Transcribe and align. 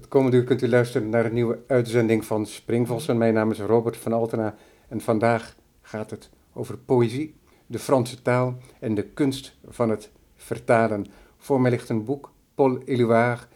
Het 0.00 0.08
komende 0.08 0.36
uur 0.36 0.44
kunt 0.44 0.62
u 0.62 0.68
luisteren 0.68 1.08
naar 1.08 1.24
een 1.24 1.32
nieuwe 1.32 1.58
uitzending 1.66 2.24
van 2.24 2.46
Springvossen. 2.46 3.18
Mijn 3.18 3.34
naam 3.34 3.50
is 3.50 3.58
Robert 3.58 3.96
van 3.96 4.12
Altena 4.12 4.54
en 4.88 5.00
vandaag 5.00 5.56
gaat 5.82 6.10
het 6.10 6.30
over 6.52 6.78
poëzie, 6.78 7.34
de 7.66 7.78
Franse 7.78 8.22
taal 8.22 8.56
en 8.78 8.94
de 8.94 9.02
kunst 9.02 9.56
van 9.68 9.90
het 9.90 10.10
vertalen. 10.36 11.06
Voor 11.36 11.60
mij 11.60 11.70
ligt 11.70 11.88
een 11.88 12.04
boek, 12.04 12.32
Paul 12.54 12.78
Éluard, 12.84 13.48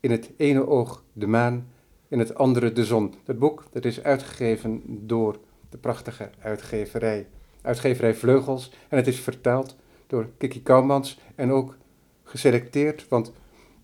in 0.00 0.10
het 0.10 0.30
ene 0.36 0.66
oog 0.66 1.04
de 1.12 1.26
maan, 1.26 1.68
in 2.08 2.18
het 2.18 2.34
andere 2.34 2.72
de 2.72 2.84
zon. 2.84 3.14
Dat 3.24 3.38
boek 3.38 3.64
dat 3.72 3.84
is 3.84 4.02
uitgegeven 4.02 4.82
door 4.86 5.38
de 5.70 5.78
prachtige 5.78 6.30
uitgeverij, 6.38 7.26
uitgeverij 7.62 8.14
Vleugels 8.14 8.72
en 8.88 8.96
het 8.96 9.06
is 9.06 9.20
vertaald 9.20 9.76
door 10.06 10.28
Kiki 10.38 10.62
Kouwmans 10.62 11.20
en 11.34 11.50
ook 11.50 11.76
geselecteerd, 12.22 13.08
want 13.08 13.32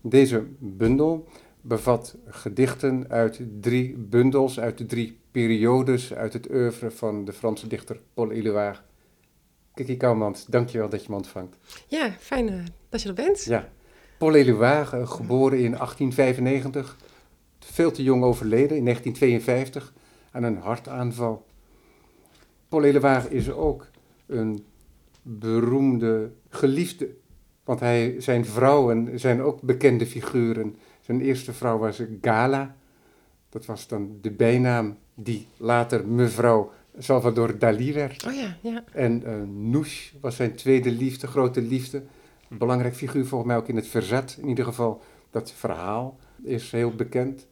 deze 0.01 0.45
bundel 0.59 1.27
bevat 1.61 2.15
gedichten 2.27 3.05
uit 3.09 3.41
drie 3.61 3.97
bundels, 3.97 4.59
uit 4.59 4.77
de 4.77 4.85
drie 4.85 5.19
periodes 5.31 6.13
uit 6.13 6.33
het 6.33 6.51
oeuvre 6.51 6.91
van 6.91 7.25
de 7.25 7.33
Franse 7.33 7.67
dichter 7.67 7.99
Paul 8.13 8.31
Éluard. 8.31 8.81
Kiki 9.73 9.97
Kouwmans, 9.97 10.45
dankjewel 10.45 10.89
dat 10.89 11.03
je 11.03 11.09
me 11.09 11.15
ontvangt. 11.15 11.57
Ja, 11.87 12.11
fijn 12.19 12.51
uh, 12.51 12.63
dat 12.89 13.01
je 13.01 13.07
er 13.07 13.15
bent. 13.15 13.43
Ja. 13.43 13.69
Paul 14.17 14.35
Éluard, 14.35 14.93
uh, 14.93 15.07
geboren 15.07 15.57
in 15.57 15.71
1895, 15.71 16.97
veel 17.59 17.91
te 17.91 18.03
jong 18.03 18.23
overleden 18.23 18.77
in 18.77 18.83
1952 18.83 19.93
aan 20.31 20.43
een 20.43 20.57
hartaanval. 20.57 21.45
Paul 22.67 22.83
Éluard 22.83 23.31
is 23.31 23.51
ook 23.51 23.87
een 24.25 24.65
beroemde 25.21 26.31
geliefde, 26.49 27.09
want 27.63 27.79
hij, 27.79 28.15
zijn 28.17 28.45
vrouwen 28.45 29.19
zijn 29.19 29.41
ook 29.41 29.61
bekende 29.61 30.05
figuren. 30.05 30.75
Zijn 31.11 31.23
eerste 31.23 31.53
vrouw 31.53 31.77
was 31.77 32.03
Gala, 32.21 32.75
dat 33.49 33.65
was 33.65 33.87
dan 33.87 34.17
de 34.21 34.31
bijnaam 34.31 34.97
die 35.15 35.47
later 35.57 36.07
mevrouw 36.07 36.71
Salvador 36.97 37.59
Dali 37.59 37.93
werd. 37.93 38.25
Oh 38.25 38.33
ja, 38.33 38.57
ja. 38.61 38.83
En 38.93 39.23
uh, 39.71 39.85
was 40.21 40.35
zijn 40.35 40.55
tweede 40.55 40.91
liefde, 40.91 41.27
grote 41.27 41.61
liefde. 41.61 42.03
Een 42.49 42.57
belangrijk 42.57 42.95
figuur 42.95 43.25
volgens 43.25 43.49
mij 43.51 43.59
ook 43.59 43.67
in 43.67 43.75
het 43.75 43.87
verzet. 43.87 44.37
In 44.41 44.47
ieder 44.47 44.65
geval, 44.65 45.01
dat 45.29 45.51
verhaal 45.51 46.19
is 46.43 46.71
heel 46.71 46.95
bekend. 46.95 47.47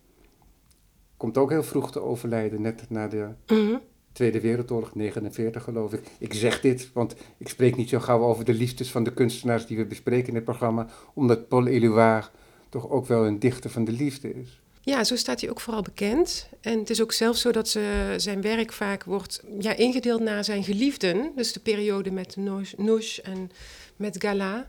Komt 1.17 1.37
ook 1.37 1.49
heel 1.49 1.63
vroeg 1.63 1.91
te 1.91 2.01
overlijden, 2.01 2.61
net 2.61 2.89
na 2.89 3.07
de 3.07 3.27
Mhm. 3.47 3.77
Tweede 4.11 4.41
Wereldoorlog, 4.41 4.95
49 4.95 5.63
geloof 5.63 5.93
ik. 5.93 6.01
Ik 6.19 6.33
zeg 6.33 6.61
dit, 6.61 6.89
want 6.93 7.15
ik 7.37 7.49
spreek 7.49 7.75
niet 7.75 7.89
zo 7.89 7.99
gauw 7.99 8.23
over 8.23 8.45
de 8.45 8.53
liefdes 8.53 8.91
van 8.91 9.03
de 9.03 9.13
kunstenaars 9.13 9.65
die 9.65 9.77
we 9.77 9.85
bespreken 9.85 10.27
in 10.27 10.35
het 10.35 10.43
programma, 10.43 10.87
omdat 11.13 11.47
Paul 11.47 11.67
Éluard 11.67 12.31
toch 12.69 12.89
ook 12.89 13.05
wel 13.05 13.25
een 13.25 13.39
dichter 13.39 13.69
van 13.69 13.83
de 13.85 13.91
liefde 13.91 14.33
is. 14.33 14.59
Ja, 14.81 15.03
zo 15.03 15.15
staat 15.15 15.41
hij 15.41 15.49
ook 15.49 15.59
vooral 15.59 15.81
bekend. 15.81 16.49
En 16.61 16.79
het 16.79 16.89
is 16.89 17.01
ook 17.01 17.11
zelfs 17.11 17.41
zo 17.41 17.51
dat 17.51 17.69
ze, 17.69 18.13
zijn 18.17 18.41
werk 18.41 18.71
vaak 18.73 19.03
wordt 19.03 19.43
ja, 19.59 19.73
ingedeeld 19.75 20.21
naar 20.21 20.43
zijn 20.43 20.63
geliefden. 20.63 21.31
Dus 21.35 21.53
de 21.53 21.59
periode 21.59 22.11
met 22.11 22.35
Nouche 22.77 23.21
en 23.21 23.51
met 23.95 24.15
Gala. 24.23 24.67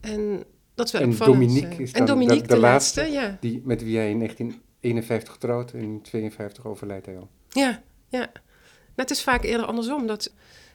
En 0.00 0.44
dat 0.74 0.86
is 0.86 0.92
wel 0.92 1.02
En. 1.02 1.16
Dominique 1.16 1.82
is 1.82 1.92
en 1.92 1.98
dan 1.98 2.06
Dominique, 2.06 2.40
de- 2.42 2.48
de, 2.48 2.54
de 2.54 2.60
laatste, 2.60 3.00
laatste. 3.00 3.18
ja. 3.20 3.36
Die, 3.40 3.62
met 3.64 3.82
wie 3.82 3.96
hij 3.96 4.10
in 4.10 4.18
1951 4.18 5.36
trouwt 5.36 5.72
en 5.72 5.80
in 5.80 6.02
52 6.02 6.66
overlijdt 6.66 7.06
hij 7.06 7.16
al. 7.16 7.28
Ja, 7.48 7.82
ja. 8.08 8.18
Nou, 8.18 8.30
het 8.94 9.10
is 9.10 9.22
vaak 9.22 9.44
eerder 9.44 9.66
andersom. 9.66 10.06
Dat 10.06 10.32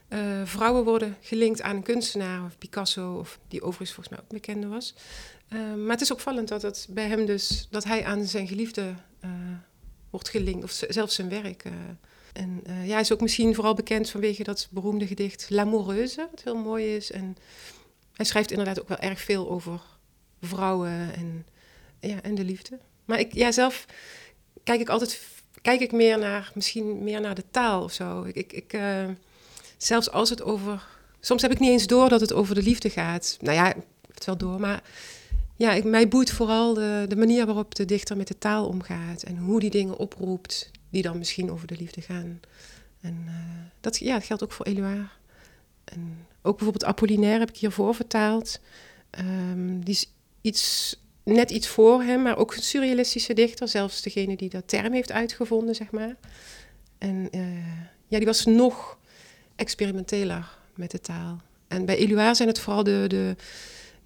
eh, 0.07 0.19
vrouwen 0.43 0.83
worden 0.83 1.15
gelinkt 1.21 1.61
aan 1.61 1.75
een 1.75 1.83
kunstenaar 1.83 2.43
of 2.45 2.57
Picasso, 2.57 3.17
of 3.19 3.39
die 3.47 3.61
overigens 3.61 3.91
volgens 3.93 4.15
mij 4.15 4.23
ook 4.25 4.31
bekende 4.33 4.67
was. 4.67 4.95
Eh, 5.47 5.73
maar 5.73 5.91
het 5.91 6.01
is 6.01 6.11
opvallend 6.11 6.47
dat 6.47 6.61
het 6.61 6.87
bij 6.89 7.07
hem 7.07 7.25
dus, 7.25 7.67
dat 7.69 7.83
hij 7.83 8.05
aan 8.05 8.25
zijn 8.25 8.47
geliefde 8.47 8.93
eh, 9.19 9.29
wordt 10.09 10.29
gelinkt, 10.29 10.63
of 10.63 10.83
zelfs 10.89 11.15
zijn 11.15 11.29
werk. 11.29 11.63
eh. 11.63 11.71
en 12.33 12.61
eh, 12.63 12.85
ja, 12.85 12.91
hij 12.91 13.01
is 13.01 13.13
ook 13.13 13.21
misschien 13.21 13.55
vooral 13.55 13.73
bekend 13.73 14.09
vanwege 14.09 14.43
dat 14.43 14.67
beroemde 14.71 15.07
gedicht 15.07 15.49
L'Amoureuse, 15.49 16.27
wat 16.31 16.43
heel 16.43 16.55
mooi 16.55 16.95
is. 16.95 17.11
En 17.11 17.37
hij 18.13 18.25
schrijft 18.25 18.51
inderdaad 18.51 18.81
ook 18.81 18.87
wel 18.87 18.97
erg 18.97 19.21
veel 19.21 19.49
over 19.49 19.81
vrouwen 20.41 21.13
en, 21.15 21.45
ja, 21.99 22.21
en 22.21 22.35
de 22.35 22.43
liefde. 22.43 22.79
Maar 23.05 23.19
ik, 23.19 23.33
ja, 23.33 23.51
zelf 23.51 23.85
kijk 24.63 24.79
ik 24.79 24.89
altijd 24.89 25.21
kijk 25.61 25.81
ik 25.81 25.91
meer 25.91 26.17
naar, 26.19 26.51
misschien 26.53 27.03
meer 27.03 27.21
naar 27.21 27.35
de 27.35 27.43
taal 27.51 27.83
of 27.83 27.93
zo. 27.93 28.23
Ik, 28.23 28.53
ik, 28.53 28.77
zelfs 29.77 30.09
als 30.11 30.29
het 30.29 30.41
over. 30.41 30.87
Soms 31.19 31.41
heb 31.41 31.51
ik 31.51 31.59
niet 31.59 31.69
eens 31.69 31.87
door 31.87 32.09
dat 32.09 32.21
het 32.21 32.33
over 32.33 32.55
de 32.55 32.63
liefde 32.63 32.89
gaat. 32.89 33.37
Nou 33.41 33.55
ja, 33.55 33.73
het 34.13 34.25
wel 34.25 34.37
door, 34.37 34.59
maar 34.59 34.83
ja, 35.57 35.73
ik, 35.73 35.83
mij 35.83 36.07
boeit 36.07 36.31
vooral 36.31 36.73
de, 36.73 37.05
de 37.07 37.15
manier 37.15 37.45
waarop 37.45 37.75
de 37.75 37.85
dichter 37.85 38.17
met 38.17 38.27
de 38.27 38.37
taal 38.37 38.67
omgaat 38.67 39.23
en 39.23 39.37
hoe 39.37 39.59
die 39.59 39.69
dingen 39.69 39.97
oproept 39.97 40.71
die 40.89 41.01
dan 41.01 41.17
misschien 41.17 41.51
over 41.51 41.67
de 41.67 41.75
liefde 41.77 42.01
gaan. 42.01 42.39
En 43.01 43.23
eh, 43.27 43.33
dat, 43.81 43.97
ja, 43.97 44.13
dat 44.13 44.23
geldt 44.23 44.43
ook 44.43 44.51
voor 44.51 44.65
Éluard. 44.65 45.09
En 45.83 46.25
ook 46.41 46.57
bijvoorbeeld 46.57 46.85
Apollinaire 46.85 47.39
heb 47.39 47.49
ik 47.49 47.57
hiervoor 47.57 47.95
vertaald. 47.95 48.59
Ehm, 49.09 49.79
die 49.79 49.93
is 49.93 50.11
iets 50.41 50.95
net 51.23 51.51
iets 51.51 51.67
voor 51.67 52.03
hem, 52.03 52.21
maar 52.21 52.37
ook 52.37 52.55
een 52.55 52.61
surrealistische 52.61 53.33
dichter. 53.33 53.67
Zelfs 53.67 54.01
degene 54.01 54.35
die 54.35 54.49
dat 54.49 54.67
term 54.67 54.93
heeft 54.93 55.11
uitgevonden, 55.11 55.75
zeg 55.75 55.91
maar. 55.91 56.15
En 56.97 57.27
eh, 57.31 57.41
ja, 58.07 58.17
die 58.17 58.25
was 58.25 58.45
nog 58.45 58.97
experimenteler 59.55 60.57
met 60.75 60.91
de 60.91 60.99
taal. 60.99 61.41
En 61.67 61.85
bij 61.85 61.97
Éluard 61.97 62.37
zijn 62.37 62.47
het 62.47 62.59
vooral 62.59 62.83
de, 62.83 63.05
de 63.07 63.35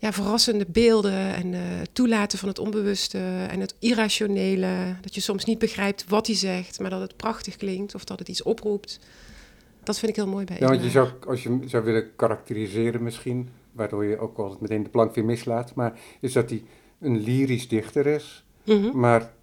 ja, 0.02 0.12
verrassende 0.14 0.66
beelden 0.68 1.34
en 1.36 1.54
eh, 1.54 1.60
toelaten 1.92 2.40
van 2.40 2.48
het 2.48 2.60
onbewuste 2.60 3.18
en 3.50 3.60
het 3.60 3.76
irrationele. 3.80 4.96
Dat 5.02 5.16
je 5.16 5.22
soms 5.22 5.46
niet 5.46 5.60
begrijpt 5.60 6.06
wat 6.08 6.28
hij 6.28 6.36
zegt, 6.36 6.80
maar 6.80 6.90
dat 6.90 7.02
het 7.02 7.16
prachtig 7.18 7.56
klinkt 7.56 7.96
of 7.96 8.04
dat 8.04 8.20
het 8.20 8.28
iets 8.30 8.44
oproept. 8.44 9.00
Dat 9.84 10.00
vind 10.00 10.12
ik 10.12 10.18
heel 10.18 10.28
mooi 10.28 10.46
bij 10.46 10.58
Ja, 10.60 10.68
want 10.68 10.84
je 10.84 10.90
zou, 10.90 11.10
als 11.28 11.44
je 11.44 11.50
hem 11.50 11.68
zou 11.68 11.84
willen 11.84 12.16
karakteriseren 12.16 13.04
misschien, 13.04 13.50
waardoor 13.72 14.06
je 14.06 14.18
ook 14.20 14.38
altijd 14.38 14.62
meteen 14.62 14.84
de 14.84 14.90
plank 14.90 15.16
weer 15.16 15.26
mislaat, 15.26 15.76
maar 15.76 16.00
is 16.20 16.34
dat 16.34 16.50
hij 16.50 16.64
een 17.00 17.20
lyrisch 17.24 17.68
dichter 17.68 18.08
is, 18.08 18.46
Mhm. 18.66 18.98
maar 19.00 19.34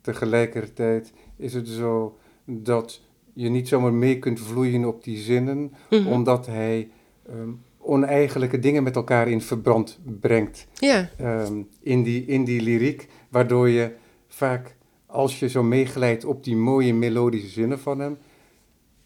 tegelijkertijd 0.00 1.12
is 1.36 1.54
het 1.54 1.68
zo 1.68 2.18
dat 2.44 3.00
je 3.32 3.48
niet 3.48 3.68
zomaar 3.68 3.92
mee 3.92 4.18
kunt 4.18 4.40
vloeien 4.40 4.84
op 4.84 5.04
die 5.04 5.18
zinnen, 5.18 5.72
Mhm. 5.90 6.06
omdat 6.06 6.46
hij 6.46 6.90
ehm, 7.28 7.48
oneigenlijke 7.86 8.58
dingen 8.58 8.82
met 8.82 8.96
elkaar 8.96 9.28
in 9.28 9.40
verband 9.40 9.98
brengt 10.20 10.66
Ja, 10.74 11.08
ehm, 11.18 11.62
in, 11.82 12.02
die, 12.02 12.24
in 12.26 12.44
die 12.44 12.62
lyriek, 12.62 13.08
waardoor 13.28 13.68
je 13.68 13.92
vaak, 14.28 14.76
als 15.06 15.38
je 15.40 15.48
zo 15.48 15.62
meeglijdt 15.62 16.24
op 16.24 16.44
die 16.44 16.56
mooie 16.56 16.94
melodische 16.94 17.48
zinnen 17.48 17.80
van 17.80 17.98
hem, 17.98 18.18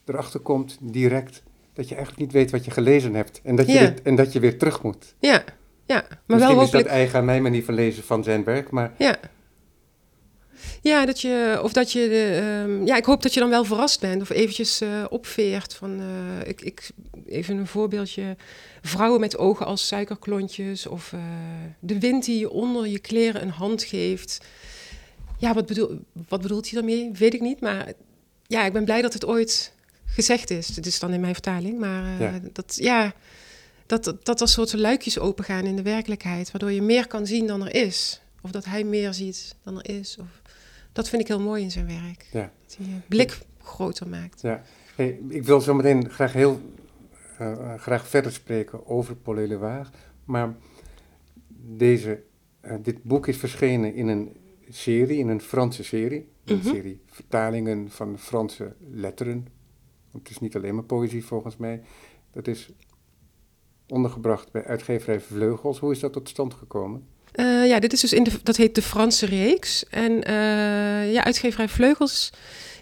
erachter 0.04 0.40
komt 0.40 0.78
direct 0.80 1.42
dat 1.72 1.88
je 1.88 1.94
eigenlijk 1.94 2.24
niet 2.24 2.32
weet 2.34 2.50
wat 2.50 2.64
je 2.64 2.70
gelezen 2.70 3.14
hebt 3.14 3.40
en 3.44 3.56
dat 3.56 3.66
je, 3.66 3.72
Ja. 3.72 3.78
weer, 3.80 3.94
en 4.02 4.14
dat 4.14 4.32
je 4.32 4.40
weer 4.40 4.58
terug 4.58 4.82
moet. 4.82 5.14
ja, 5.18 5.44
ja. 5.86 6.04
Maar 6.08 6.18
Misschien 6.26 6.38
wel 6.38 6.50
is 6.50 6.54
hopelijk... 6.64 6.86
dat 6.86 6.96
eigen 6.96 7.18
aan 7.18 7.24
mijn 7.24 7.42
manier 7.42 7.64
van 7.64 7.74
lezen 7.74 8.02
van 8.02 8.24
zijn 8.24 8.44
werk, 8.44 8.70
maar 8.70 8.92
Ja. 8.98 9.18
Ja, 10.82 11.06
dat 11.06 11.20
je, 11.20 11.60
of 11.62 11.72
dat 11.72 11.92
je, 11.92 12.08
de, 12.08 12.40
ehm, 12.42 12.86
ja, 12.86 12.96
ik 12.96 13.04
hoop 13.04 13.22
dat 13.22 13.34
je 13.34 13.40
dan 13.40 13.50
wel 13.50 13.64
verrast 13.64 14.00
bent 14.00 14.22
of 14.22 14.30
eventjes 14.30 14.80
eh, 14.80 15.04
opveert 15.08 15.74
van, 15.74 16.00
eh, 16.00 16.48
ik, 16.48 16.60
ik, 16.60 16.90
even 17.26 17.56
een 17.56 17.66
voorbeeldje, 17.66 18.36
vrouwen 18.82 19.20
met 19.20 19.38
ogen 19.38 19.66
als 19.66 19.86
suikerklontjes 19.86 20.86
of 20.86 21.12
eh, 21.12 21.20
de 21.78 21.98
wind 21.98 22.24
die 22.24 22.38
je 22.38 22.50
onder 22.50 22.86
je 22.86 22.98
kleren 22.98 23.42
een 23.42 23.50
hand 23.50 23.82
geeft. 23.82 24.38
Ja, 25.38 25.54
wat, 25.54 25.66
bedoel, 25.66 25.98
wat 26.28 26.40
bedoelt 26.40 26.70
hij 26.70 26.80
daarmee? 26.80 27.10
Weet 27.12 27.34
ik 27.34 27.40
niet, 27.40 27.60
maar 27.60 27.92
ja, 28.46 28.64
ik 28.64 28.72
ben 28.72 28.84
blij 28.84 29.02
dat 29.02 29.12
het 29.12 29.24
ooit 29.26 29.72
gezegd 30.06 30.50
is. 30.50 30.66
Dit 30.66 30.86
is 30.86 30.98
dan 30.98 31.12
in 31.12 31.20
mijn 31.20 31.34
vertaling, 31.34 31.78
maar 31.78 32.22
Ja. 32.22 32.40
dat, 32.52 32.76
ja, 32.80 33.14
dat, 33.86 34.04
dat, 34.04 34.24
dat 34.24 34.40
er 34.40 34.48
soort 34.48 34.72
luikjes 34.72 35.18
opengaan 35.18 35.64
in 35.64 35.76
de 35.76 35.82
werkelijkheid, 35.82 36.50
waardoor 36.50 36.72
je 36.72 36.82
meer 36.82 37.06
kan 37.06 37.26
zien 37.26 37.46
dan 37.46 37.66
er 37.66 37.74
is. 37.74 38.20
Of 38.42 38.50
dat 38.50 38.64
hij 38.64 38.84
meer 38.84 39.14
ziet 39.14 39.54
dan 39.64 39.82
er 39.82 39.98
is. 39.98 40.16
Of, 40.20 40.26
dat 40.92 41.08
vind 41.08 41.22
ik 41.22 41.28
heel 41.28 41.40
mooi 41.40 41.62
in 41.62 41.70
zijn 41.70 41.86
werk. 41.86 42.28
Ja. 42.32 42.52
Dat 42.66 42.76
hij 42.76 42.86
je 42.86 43.00
blik 43.08 43.38
groter 43.62 44.08
maakt. 44.08 44.40
ja. 44.40 44.62
Hey, 44.96 45.20
ik 45.28 45.44
wil 45.44 45.60
zo 45.60 45.74
meteen 45.74 46.10
graag 46.10 46.32
heel 46.32 46.60
eh, 47.38 47.52
eh, 47.52 47.80
graag 47.80 48.08
verder 48.08 48.32
spreken 48.32 48.86
over 48.86 49.16
Paul 49.16 49.38
Éluard, 49.38 49.96
maar 50.24 50.54
deze, 51.76 52.22
eh, 52.60 52.74
dit 52.82 53.02
boek 53.02 53.26
is 53.26 53.36
verschenen 53.36 53.94
in 53.94 54.08
een 54.08 54.36
serie, 54.68 55.18
in 55.18 55.28
een 55.28 55.40
Franse 55.40 55.84
serie, 55.84 56.28
een 56.44 56.56
Mhm. 56.56 56.68
serie 56.68 57.00
vertalingen 57.06 57.90
van 57.90 58.18
Franse 58.18 58.74
letteren. 58.90 59.46
Want 60.10 60.22
het 60.28 60.30
is 60.30 60.38
niet 60.38 60.56
alleen 60.56 60.74
maar 60.74 60.84
poëzie 60.84 61.24
volgens 61.24 61.56
mij. 61.56 61.82
Dat 62.30 62.46
is 62.46 62.70
ondergebracht 63.88 64.52
bij 64.52 64.64
uitgeverij 64.64 65.20
Vleugels. 65.20 65.78
Hoe 65.78 65.92
is 65.92 66.00
dat 66.00 66.12
tot 66.12 66.28
stand 66.28 66.54
gekomen? 66.54 67.06
Eh, 67.32 67.66
ja, 67.66 67.78
dit 67.78 67.92
is 67.92 68.00
dus 68.00 68.12
in 68.12 68.22
de, 68.22 68.30
dat 68.42 68.56
heet 68.56 68.74
de 68.74 68.82
Franse 68.82 69.26
reeks. 69.26 69.84
En 69.90 70.22
eh, 70.24 71.12
ja, 71.12 71.24
uitgeverij 71.24 71.68
Vleugels 71.68 72.30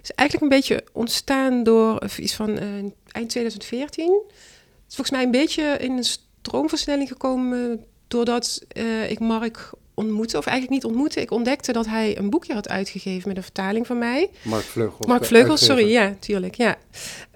is 0.03 0.13
eigenlijk 0.13 0.53
een 0.53 0.59
beetje 0.59 0.85
ontstaan 0.93 1.63
door 1.63 1.99
of 1.99 2.19
iets 2.19 2.35
van 2.35 2.59
eh, 2.59 2.69
eind 3.09 3.29
2014. 3.29 4.05
Het 4.05 4.89
is 4.89 4.95
volgens 4.95 5.11
mij 5.11 5.23
een 5.23 5.31
beetje 5.31 5.77
in 5.79 5.97
een 5.97 6.05
stroomversnelling 6.05 7.09
gekomen 7.09 7.85
doordat 8.09 8.63
eh, 8.69 9.11
ik 9.11 9.19
Mark 9.19 9.71
ontmoeten, 9.95 10.39
of 10.39 10.47
eigenlijk 10.47 10.83
niet 10.83 10.91
ontmoeten. 10.91 11.23
Ik 11.23 11.31
ontdekte 11.31 11.73
dat 11.73 11.87
hij 11.87 12.19
een 12.19 12.31
boekje 12.31 12.55
had 12.55 12.69
uitgegeven 12.69 13.29
met 13.29 13.37
een 13.37 13.43
vertaling 13.43 13.87
van 13.87 13.99
mij. 13.99 14.31
Mark 14.43 14.65
Vleugels. 14.65 15.07
Mark 15.07 15.25
Vleugels, 15.25 15.65
sorry, 15.65 15.91
ja, 15.91 16.17
tuurlijk, 16.21 16.55
ja. 16.55 16.77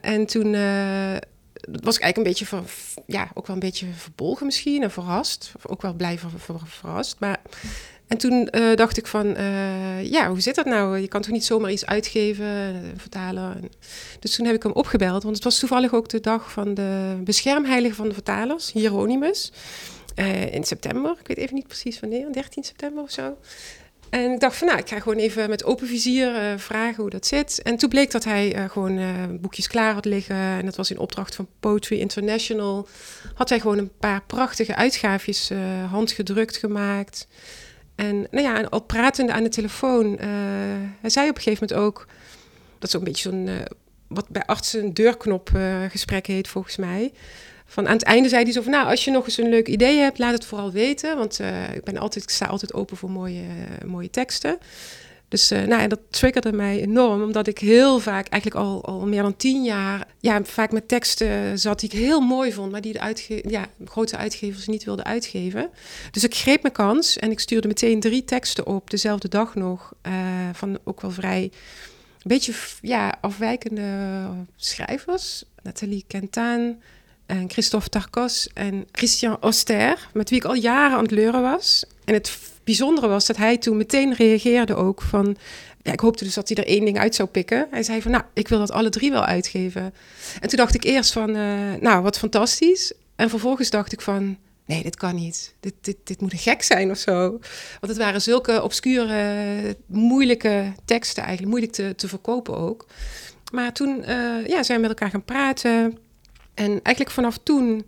En 0.01 0.27
toen 0.27 0.55
eh, 1.63 1.75
was 1.83 1.97
ik 1.97 2.03
eigenlijk 2.03 2.17
een 2.17 2.47
beetje, 2.49 2.73
ja, 3.07 3.31
ook 3.35 3.47
wel 3.47 3.57
een 3.57 3.63
beetje 3.63 3.87
verbolgen 3.97 4.47
misschien 4.47 4.83
en 4.83 4.91
verrast. 4.91 5.53
Of 5.57 5.67
ook 5.67 5.83
wel 5.83 5.95
blij 5.95 6.19
ver, 6.19 6.31
ver- 6.37 6.61
verrast. 6.67 7.17
Maar, 7.21 7.41
en 8.09 8.19
toen 8.19 8.49
eh, 8.49 8.77
dacht 8.77 8.97
ik 8.97 9.07
van, 9.07 9.37
eh, 9.37 10.11
ja, 10.11 10.29
hoe 10.29 10.41
zit 10.41 10.55
dat 10.55 10.65
nou? 10.67 10.99
Je 10.99 11.09
kan 11.09 11.21
toch 11.23 11.31
niet 11.33 11.45
zomaar 11.45 11.73
iets 11.73 11.87
uitgeven, 11.87 12.47
eh, 12.47 12.75
vertalen. 12.97 13.55
En- 13.57 13.71
Dus 14.21 14.35
toen 14.35 14.47
heb 14.47 14.55
ik 14.55 14.63
hem 14.63 14.73
opgebeld, 14.73 15.23
want 15.23 15.35
het 15.35 15.45
was 15.45 15.59
toevallig 15.59 15.95
ook 15.95 16.09
de 16.09 16.21
dag 16.21 16.53
van 16.53 16.75
de 16.75 17.21
beschermheilige 17.25 17.95
van 17.95 18.09
de 18.09 18.15
vertalers, 18.15 18.73
Hieronymus. 18.73 19.53
In 20.51 20.65
september, 20.65 21.17
ik 21.21 21.27
weet 21.27 21.37
even 21.37 21.55
niet 21.55 21.67
precies 21.67 22.01
wanneer, 22.01 22.33
13 22.33 22.65
september 22.65 23.03
of 23.03 23.11
zo. 23.11 23.37
En 24.13 24.33
ik 24.33 24.41
dacht 24.41 24.57
van, 24.57 24.67
nou, 24.67 24.79
ik 24.79 24.89
ga 24.89 25.01
gewoon 25.01 25.19
even 25.19 25.49
met 25.49 25.65
open 25.65 25.87
vizier 25.87 26.35
eh, 26.35 26.59
vragen 26.59 27.03
hoe 27.03 27.11
dat 27.11 27.27
zit. 27.27 27.63
En 27.63 27.77
toen 27.77 27.89
bleek 27.89 28.11
dat 28.11 28.25
hij 28.25 28.55
eh, 28.55 28.71
gewoon 28.71 28.99
eh, 28.99 29.07
boekjes 29.41 29.67
klaar 29.67 29.95
had 29.95 30.05
liggen. 30.05 30.37
En 30.37 30.65
dat 30.65 30.77
was 30.77 30.91
in 30.91 30.99
opdracht 30.99 31.35
van 31.35 31.49
Poetry 31.61 31.99
International. 31.99 32.89
Had 33.35 33.49
hij 33.49 33.61
gewoon 33.61 33.79
een 33.79 33.93
paar 33.99 34.23
prachtige 34.27 34.75
uitgaafjes 34.75 35.51
handgedrukt 35.91 36.57
gemaakt. 36.57 37.27
En 37.95 38.27
nou 38.31 38.47
ja, 38.47 38.59
en 38.59 38.69
al 38.69 38.83
pratende 38.83 39.33
aan 39.33 39.43
de 39.43 39.49
telefoon, 39.49 40.19
hij 41.01 41.11
zei 41.11 41.29
op 41.29 41.37
een 41.37 41.43
gegeven 41.43 41.67
moment 41.69 41.87
ook... 41.87 42.07
Dat 42.79 42.89
is 42.89 42.97
ook 42.97 43.07
een 43.07 43.13
beetje 43.13 43.31
zo'n, 43.31 43.49
wat 44.15 44.29
bij 44.29 44.45
artsen 44.47 44.83
een 44.83 44.95
deurknop 44.95 45.51
eh, 45.55 45.85
gesprek 45.89 46.27
heet 46.27 46.49
volgens 46.49 46.77
mij. 46.77 47.13
Van 47.73 47.89
aan 47.89 47.93
het 47.93 48.03
einde 48.03 48.29
zei 48.29 48.43
hij 48.43 48.53
zo 48.53 48.63
van, 48.63 48.73
nou, 48.73 48.87
als 48.87 49.05
je 49.05 49.11
nog 49.11 49.25
eens 49.25 49.39
een 49.39 49.49
leuk 49.49 49.69
idee 49.69 49.99
hebt, 49.99 50.19
laat 50.19 50.33
het 50.33 50.45
vooral 50.45 50.73
weten. 50.73 51.17
Want 51.17 51.41
eh, 51.41 51.75
ik, 51.75 51.85
ben 51.85 51.97
altijd, 51.99 52.25
ik 52.25 52.31
sta 52.31 52.47
altijd 52.47 52.75
open 52.75 52.97
voor 52.97 53.11
mooie, 53.11 53.41
eh, 53.41 53.89
mooie 53.89 54.11
teksten. 54.11 54.59
Dus 55.29 55.51
eh, 55.51 55.63
nou, 55.63 55.83
en 55.83 55.89
dat 55.89 56.01
triggerde 56.11 56.53
mij 56.53 56.81
enorm, 56.81 57.23
omdat 57.23 57.47
ik 57.47 57.59
heel 57.59 57.99
vaak, 57.99 58.29
eigenlijk 58.29 58.65
al, 58.65 58.85
al 58.85 59.07
meer 59.07 59.23
dan 59.23 59.37
tien 59.37 59.65
jaar, 59.65 60.07
ja, 60.21 60.45
vaak 60.45 60.73
met 60.73 60.89
teksten 60.89 61.59
zat 61.59 61.81
die 61.81 61.91
ik 61.91 61.99
heel 61.99 62.21
mooi 62.21 62.53
vond, 62.53 62.71
maar 62.71 62.81
die 62.81 62.93
de 62.93 63.43
ja, 63.49 63.67
grote 63.85 64.17
uitgevers 64.17 64.67
niet 64.67 64.85
wilden 64.85 65.05
uitgeven. 65.05 65.71
Dus 66.11 66.25
ik 66.25 66.35
greep 66.35 66.63
mijn 66.63 66.75
kans 66.75 67.19
en 67.19 67.31
ik 67.31 67.41
stuurde 67.41 67.69
meteen 67.69 68.01
drie 68.01 68.25
teksten 68.25 68.67
op, 68.67 68.91
dezelfde 68.91 69.29
dag 69.29 69.55
nog, 69.55 69.93
van 70.53 70.79
ook 70.85 71.01
wel 71.01 71.11
vrij, 71.11 71.43
een 71.43 71.51
beetje 72.23 72.53
ja, 72.81 73.19
afwijkende 73.21 73.85
schrijvers. 74.57 75.45
Nathalie 75.63 76.05
Quentin, 76.07 76.81
en 77.27 77.51
Christophe 77.51 77.89
Tarkos 77.89 78.49
en 78.55 78.87
Christian 78.93 79.37
Auster, 79.41 80.09
met 80.13 80.31
wie 80.31 80.39
ik 80.39 80.45
al 80.45 80.55
jaren 80.55 80.97
aan 80.97 81.03
het 81.03 81.11
leuren 81.11 81.43
was. 81.43 81.85
En 82.05 82.15
het 82.15 82.39
bijzondere 82.65 83.09
was 83.09 83.27
dat 83.27 83.37
hij 83.37 83.59
toen 83.59 83.77
meteen 83.77 84.15
reageerde 84.15 84.75
ook 84.75 85.03
van... 85.03 85.37
Ja, 85.83 85.93
ik 85.93 86.01
hoopte 86.01 86.25
dus 86.25 86.35
dat 86.35 86.49
hij 86.49 86.57
er 86.57 86.71
één 86.71 86.85
ding 86.85 86.99
uit 86.99 87.15
zou 87.15 87.29
pikken. 87.29 87.67
Hij 87.71 87.83
zei 87.83 88.03
van, 88.03 88.11
nou, 88.11 88.25
ik 88.33 88.49
wil 88.49 88.59
dat 88.59 88.71
alle 88.71 88.89
drie 88.89 89.11
wel 89.11 89.25
uitgeven. 89.25 89.95
En 90.41 90.49
toen 90.49 90.59
dacht 90.59 90.75
ik 90.75 90.85
eerst 90.85 91.13
van, 91.13 91.37
eh, 91.37 91.73
nou, 91.81 92.03
wat 92.03 92.19
fantastisch. 92.19 92.93
En 93.17 93.31
vervolgens 93.31 93.71
dacht 93.71 93.93
ik 93.93 94.01
van, 94.01 94.39
nee, 94.65 94.83
dit 94.83 94.97
kan 94.97 95.15
niet. 95.15 95.55
Dit, 95.61 95.75
dit, 95.81 95.97
dit 96.05 96.21
moet 96.21 96.33
een 96.33 96.39
gek 96.39 96.63
zijn 96.63 96.91
of 96.91 96.99
zo. 96.99 97.31
Want 97.81 97.93
het 97.93 97.97
waren 97.97 98.23
zulke 98.23 98.63
obscure, 98.63 99.77
moeilijke 99.87 100.73
teksten 100.85 101.23
eigenlijk. 101.23 101.51
Moeilijk 101.51 101.73
te, 101.73 101.95
te 101.97 102.09
verkopen 102.09 102.57
ook. 102.57 102.87
Maar 103.53 103.73
toen 103.73 104.05
eh, 104.05 104.47
ja, 104.47 104.63
zijn 104.63 104.81
we 104.81 104.87
met 104.87 104.91
elkaar 104.91 105.11
gaan 105.11 105.25
praten... 105.25 105.99
En 106.63 106.71
eigenlijk 106.83 107.11
vanaf 107.11 107.39
toen 107.43 107.87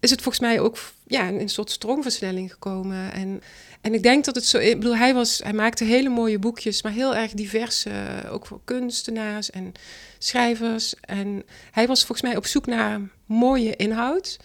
is 0.00 0.10
het 0.10 0.22
volgens 0.22 0.44
mij 0.44 0.60
ook 0.60 0.78
ja, 1.06 1.28
een, 1.28 1.48
soort 1.48 1.70
stroomversnelling 1.70 2.52
gekomen. 2.52 3.12
En, 3.12 3.42
en 3.80 3.94
ik 3.94 4.02
denk 4.02 4.24
dat 4.24 4.34
het 4.34 4.44
zo... 4.44 4.58
Ik 4.58 4.78
bedoel, 4.78 4.96
hij, 4.96 5.14
was, 5.14 5.40
hij 5.42 5.52
maakte 5.52 5.84
hele 5.84 6.08
mooie 6.08 6.38
boekjes, 6.38 6.82
maar 6.82 6.92
heel 6.92 7.14
erg 7.14 7.32
divers. 7.32 7.84
eh, 7.84 7.94
ook 8.30 8.46
voor 8.46 8.60
kunstenaars 8.64 9.50
en 9.50 9.72
schrijvers. 10.18 10.94
En 11.00 11.42
hij 11.70 11.86
was 11.86 11.98
volgens 11.98 12.22
mij 12.22 12.36
op 12.36 12.46
zoek 12.46 12.66
naar 12.66 13.00
mooie 13.26 13.76
inhoud. 13.76 14.38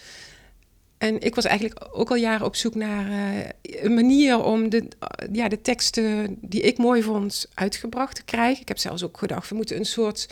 En 1.01 1.21
ik 1.21 1.35
was 1.35 1.45
eigenlijk 1.45 1.87
ook 1.91 2.09
al 2.09 2.15
jaren 2.15 2.45
op 2.45 2.55
zoek 2.55 2.75
naar 2.75 3.09
eh, 3.09 3.83
een 3.83 3.93
manier 3.93 4.43
om 4.43 4.69
de, 4.69 4.87
ja, 5.31 5.47
de 5.47 5.61
teksten 5.61 6.37
die 6.41 6.61
ik 6.61 6.77
mooi 6.77 7.03
vond 7.03 7.45
uitgebracht 7.53 8.15
te 8.15 8.23
krijgen. 8.23 8.61
Ik 8.61 8.67
heb 8.67 8.77
zelfs 8.77 9.03
ook 9.03 9.17
gedacht, 9.17 9.49
we 9.49 9.55
moeten 9.55 9.77
een 9.77 9.85
soort 9.85 10.27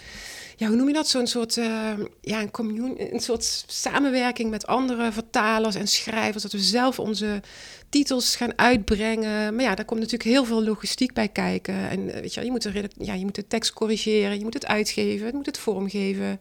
ja, 0.59 0.67
hoe 0.67 0.75
noem 0.75 0.87
je 0.87 0.93
dat? 0.93 1.07
Zo'n 1.07 1.27
soort, 1.27 1.55
uh, 1.55 1.91
ja, 2.21 2.41
een 2.41 3.13
een 3.13 3.19
soort 3.19 3.63
samenwerking 3.67 4.49
met 4.49 4.67
andere 4.67 5.11
vertalers 5.11 5.75
en 5.75 5.87
schrijvers, 5.87 6.43
dat 6.43 6.51
we 6.51 6.59
zelf 6.59 6.99
onze 6.99 7.41
titels 7.89 8.35
gaan 8.35 8.57
uitbrengen. 8.57 9.55
Maar 9.55 9.63
ja, 9.63 9.75
daar 9.75 9.85
komt 9.85 9.99
natuurlijk 9.99 10.29
heel 10.29 10.45
veel 10.45 10.63
logistiek 10.63 11.13
bij 11.13 11.27
kijken. 11.27 11.89
En 11.89 12.05
weet 12.05 12.33
je, 12.33 12.45
je 12.45 12.51
moet, 12.51 12.69
ja, 12.97 13.13
je 13.13 13.23
moet 13.23 13.35
de 13.35 13.47
tekst 13.47 13.73
corrigeren, 13.73 14.37
je 14.37 14.43
moet 14.43 14.53
het 14.53 14.65
uitgeven, 14.65 15.27
je 15.27 15.33
moet 15.33 15.45
het 15.45 15.57
vormgeven 15.57 16.39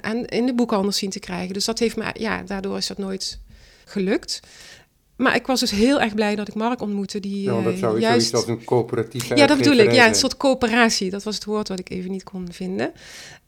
en, 0.00 0.24
in 0.24 0.46
de 0.46 0.54
boekhandel 0.54 0.92
zien 0.92 1.10
te 1.10 1.18
krijgen. 1.18 1.54
Dus 1.54 1.64
dat 1.64 1.78
heeft 1.78 1.96
me, 1.96 2.04
ja, 2.12 2.42
daardoor 2.42 2.76
is 2.76 2.86
dat 2.86 2.98
nooit 2.98 3.40
gelukt. 3.84 4.40
Maar 5.16 5.34
ik 5.34 5.46
was 5.46 5.60
dus 5.60 5.70
heel 5.70 6.00
erg 6.00 6.14
blij 6.14 6.34
dat 6.34 6.48
ik 6.48 6.54
Mark 6.54 6.80
ontmoette. 6.80 7.20
Die, 7.20 7.42
ja, 7.42 7.62
dat 7.62 7.78
zou 7.78 8.00
juist... 8.00 8.28
zoiets 8.28 8.48
als 8.48 8.58
een 8.58 8.64
coöperatieve 8.64 9.36
Ja, 9.36 9.46
dat 9.46 9.58
bedoel 9.58 9.76
ik. 9.76 9.92
Ja, 9.92 10.06
een 10.06 10.14
soort 10.14 10.36
coöperatie. 10.36 11.10
Dat 11.10 11.22
was 11.22 11.34
het 11.34 11.44
woord 11.44 11.68
wat 11.68 11.78
ik 11.78 11.90
even 11.90 12.10
niet 12.10 12.22
kon 12.22 12.48
vinden. 12.52 12.92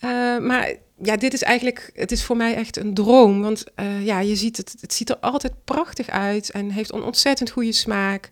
Uh, 0.05 0.38
maar 0.38 0.75
ja, 1.03 1.17
dit 1.17 1.33
is 1.33 1.43
eigenlijk, 1.43 1.91
het 1.94 2.12
is 2.12 2.25
voor 2.25 2.37
mij 2.37 2.55
echt 2.55 2.77
een 2.77 2.94
droom. 2.94 3.43
Want 3.43 3.65
uh, 3.77 4.05
ja, 4.05 4.21
je 4.21 4.37
ziet 4.37 4.56
het, 4.56 4.75
het 4.81 4.93
ziet 4.93 5.11
er 5.11 5.19
altijd 5.19 5.53
prachtig 5.65 6.09
uit 6.09 6.50
en 6.50 6.71
heeft 6.71 6.93
een 6.93 7.03
ontzettend 7.03 7.50
goede 7.50 7.73
smaak. 7.73 8.29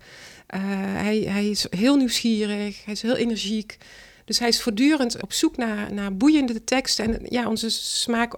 Uh, 0.55 0.61
hij, 1.03 1.19
hij 1.19 1.49
is 1.51 1.67
heel 1.71 1.97
nieuwsgierig, 1.97 2.85
hij 2.85 2.95
is 2.95 3.03
heel 3.03 3.17
energiek. 3.17 3.79
Dus 4.25 4.39
hij 4.39 4.49
is 4.49 4.63
voortdurend 4.63 5.23
op 5.23 5.33
zoek 5.33 5.57
naar, 5.57 5.93
naar 5.93 6.17
boeiende 6.17 6.65
teksten. 6.65 7.05
En 7.05 7.27
ja, 7.29 7.49
onze 7.49 7.71
smaak 7.71 8.35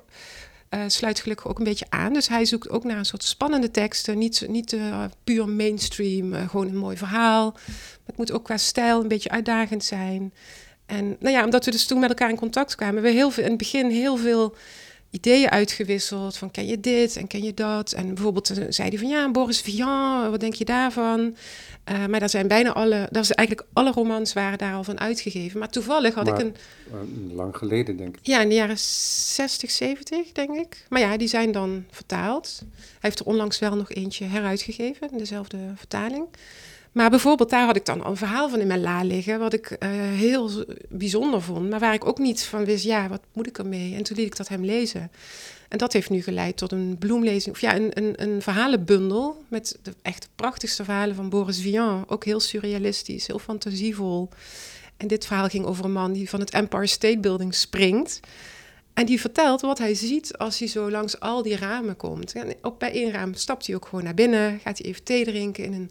uh, 0.70 0.80
sluit 0.86 1.20
gelukkig 1.20 1.48
ook 1.48 1.58
een 1.58 1.64
beetje 1.64 1.86
aan. 1.88 2.12
Dus 2.12 2.28
hij 2.28 2.44
zoekt 2.44 2.68
ook 2.68 2.84
naar 2.84 2.98
een 2.98 3.04
soort 3.04 3.24
spannende 3.24 3.70
teksten. 3.70 4.18
Niet, 4.18 4.44
niet 4.48 4.72
uh, 4.72 5.04
puur 5.24 5.48
mainstream, 5.48 6.32
uh, 6.32 6.48
gewoon 6.48 6.68
een 6.68 6.76
mooi 6.76 6.96
verhaal. 6.96 7.56
Het 8.04 8.16
moet 8.16 8.32
ook 8.32 8.44
qua 8.44 8.56
stijl 8.56 9.00
een 9.00 9.08
beetje 9.08 9.30
uitdagend 9.30 9.84
zijn. 9.84 10.32
En 10.86 11.16
nou 11.20 11.34
ja, 11.34 11.44
omdat 11.44 11.64
we 11.64 11.70
dus 11.70 11.86
toen 11.86 12.00
met 12.00 12.08
elkaar 12.08 12.30
in 12.30 12.36
contact 12.36 12.74
kwamen, 12.74 13.02
we 13.02 13.10
heel 13.10 13.30
veel, 13.30 13.42
in 13.42 13.48
het 13.48 13.58
begin 13.58 13.90
heel 13.90 14.16
veel 14.16 14.56
ideeën 15.16 15.50
uitgewisseld. 15.50 16.36
Van 16.36 16.50
ken 16.50 16.66
je 16.66 16.80
dit 16.80 17.16
en 17.16 17.26
ken 17.26 17.42
je 17.42 17.54
dat? 17.54 17.92
En 17.92 18.14
bijvoorbeeld 18.14 18.52
zei 18.68 18.88
hij 18.88 18.98
van 18.98 19.08
ja, 19.08 19.30
Boris 19.30 19.60
Vian, 19.60 20.30
wat 20.30 20.40
denk 20.40 20.54
je 20.54 20.64
daarvan? 20.64 21.36
Uh, 21.92 22.06
maar 22.06 22.20
daar 22.20 22.28
zijn 22.30 22.48
bijna 22.48 22.72
alle, 22.72 23.08
dat 23.10 23.22
is 23.22 23.32
eigenlijk 23.32 23.68
alle 23.72 23.92
romans 23.92 24.32
waren 24.32 24.58
daar 24.58 24.74
al 24.74 24.84
van 24.84 25.00
uitgegeven. 25.00 25.58
Maar 25.58 25.68
toevallig 25.68 26.14
had 26.14 26.24
maar, 26.24 26.40
ik 26.40 26.54
een. 26.90 27.34
Lang 27.34 27.56
geleden, 27.56 27.96
denk 27.96 28.16
ik. 28.16 28.26
Ja, 28.26 28.40
in 28.40 28.48
de 28.48 28.54
jaren 28.54 28.78
60, 28.78 29.70
70, 29.70 30.32
denk 30.32 30.56
ik. 30.56 30.86
Maar 30.88 31.00
ja, 31.00 31.16
die 31.16 31.28
zijn 31.28 31.52
dan 31.52 31.84
vertaald. 31.90 32.58
Hij 32.60 32.98
heeft 33.00 33.18
er 33.18 33.26
onlangs 33.26 33.58
wel 33.58 33.76
nog 33.76 33.90
eentje 33.90 34.24
heruitgegeven, 34.24 35.10
in 35.10 35.18
dezelfde 35.18 35.58
vertaling. 35.76 36.26
Maar 36.96 37.10
bijvoorbeeld, 37.10 37.50
daar 37.50 37.66
had 37.66 37.76
ik 37.76 37.84
dan 37.84 38.02
al 38.02 38.10
een 38.10 38.16
verhaal 38.16 38.48
van 38.48 38.60
in 38.60 38.66
mijn 38.66 38.80
la 38.80 39.02
liggen, 39.02 39.38
wat 39.38 39.52
ik 39.52 39.70
uh, 39.70 39.88
heel 39.92 40.50
bijzonder 40.88 41.42
vond, 41.42 41.70
maar 41.70 41.80
waar 41.80 41.94
ik 41.94 42.04
ook 42.04 42.18
niet 42.18 42.42
van 42.42 42.64
wist, 42.64 42.84
ja, 42.84 43.08
wat 43.08 43.20
moet 43.32 43.46
ik 43.46 43.58
ermee? 43.58 43.94
En 43.94 44.02
toen 44.02 44.16
liet 44.16 44.26
ik 44.26 44.36
dat 44.36 44.48
hem 44.48 44.64
lezen. 44.64 45.10
En 45.68 45.78
dat 45.78 45.92
heeft 45.92 46.10
nu 46.10 46.22
geleid 46.22 46.56
tot 46.56 46.72
een 46.72 46.96
bloemlezing, 46.98 47.54
of 47.54 47.60
ja, 47.60 47.76
een, 47.76 47.90
een, 47.92 48.22
een 48.22 48.42
verhalenbundel 48.42 49.44
met 49.48 49.78
de 49.82 49.94
echt 50.02 50.28
prachtigste 50.34 50.84
verhalen 50.84 51.14
van 51.14 51.28
Boris 51.28 51.60
Vian. 51.60 52.04
Ook 52.08 52.24
heel 52.24 52.40
surrealistisch, 52.40 53.26
heel 53.26 53.38
fantasievol. 53.38 54.28
En 54.96 55.06
dit 55.06 55.26
verhaal 55.26 55.48
ging 55.48 55.64
over 55.64 55.84
een 55.84 55.92
man 55.92 56.12
die 56.12 56.30
van 56.30 56.40
het 56.40 56.50
Empire 56.50 56.86
State 56.86 57.18
Building 57.18 57.54
springt. 57.54 58.20
En 58.94 59.06
die 59.06 59.20
vertelt 59.20 59.60
wat 59.60 59.78
hij 59.78 59.94
ziet 59.94 60.36
als 60.38 60.58
hij 60.58 60.68
zo 60.68 60.90
langs 60.90 61.20
al 61.20 61.42
die 61.42 61.56
ramen 61.56 61.96
komt. 61.96 62.32
En 62.32 62.54
ook 62.62 62.78
bij 62.78 62.92
één 62.92 63.12
raam 63.12 63.34
stapt 63.34 63.66
hij 63.66 63.76
ook 63.76 63.84
gewoon 63.84 64.04
naar 64.04 64.14
binnen, 64.14 64.60
gaat 64.64 64.78
hij 64.78 64.86
even 64.86 65.04
thee 65.04 65.24
drinken 65.24 65.64
in 65.64 65.72
een, 65.72 65.90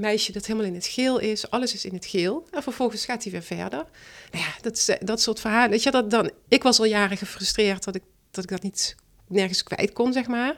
meisje 0.00 0.32
dat 0.32 0.46
helemaal 0.46 0.68
in 0.68 0.74
het 0.74 0.86
geel 0.86 1.18
is. 1.18 1.50
Alles 1.50 1.74
is 1.74 1.84
in 1.84 1.94
het 1.94 2.06
geel. 2.06 2.46
En 2.50 2.62
vervolgens 2.62 3.04
gaat 3.04 3.22
hij 3.22 3.32
weer 3.32 3.42
verder. 3.42 3.84
Nou 4.30 4.44
ja, 4.44 4.54
dat, 4.60 4.96
dat 5.00 5.20
soort 5.20 5.40
verhalen. 5.40 5.70
Weet 5.70 5.82
je, 5.82 5.90
dat 5.90 6.10
dan, 6.10 6.30
ik 6.48 6.62
was 6.62 6.78
al 6.78 6.84
jaren 6.84 7.16
gefrustreerd 7.16 7.84
dat 7.84 7.94
ik 7.94 8.02
dat, 8.30 8.44
ik 8.44 8.50
dat 8.50 8.62
niet 8.62 8.96
nergens 9.26 9.62
kwijt 9.62 9.92
kon, 9.92 10.12
zeg 10.12 10.26
maar. 10.26 10.56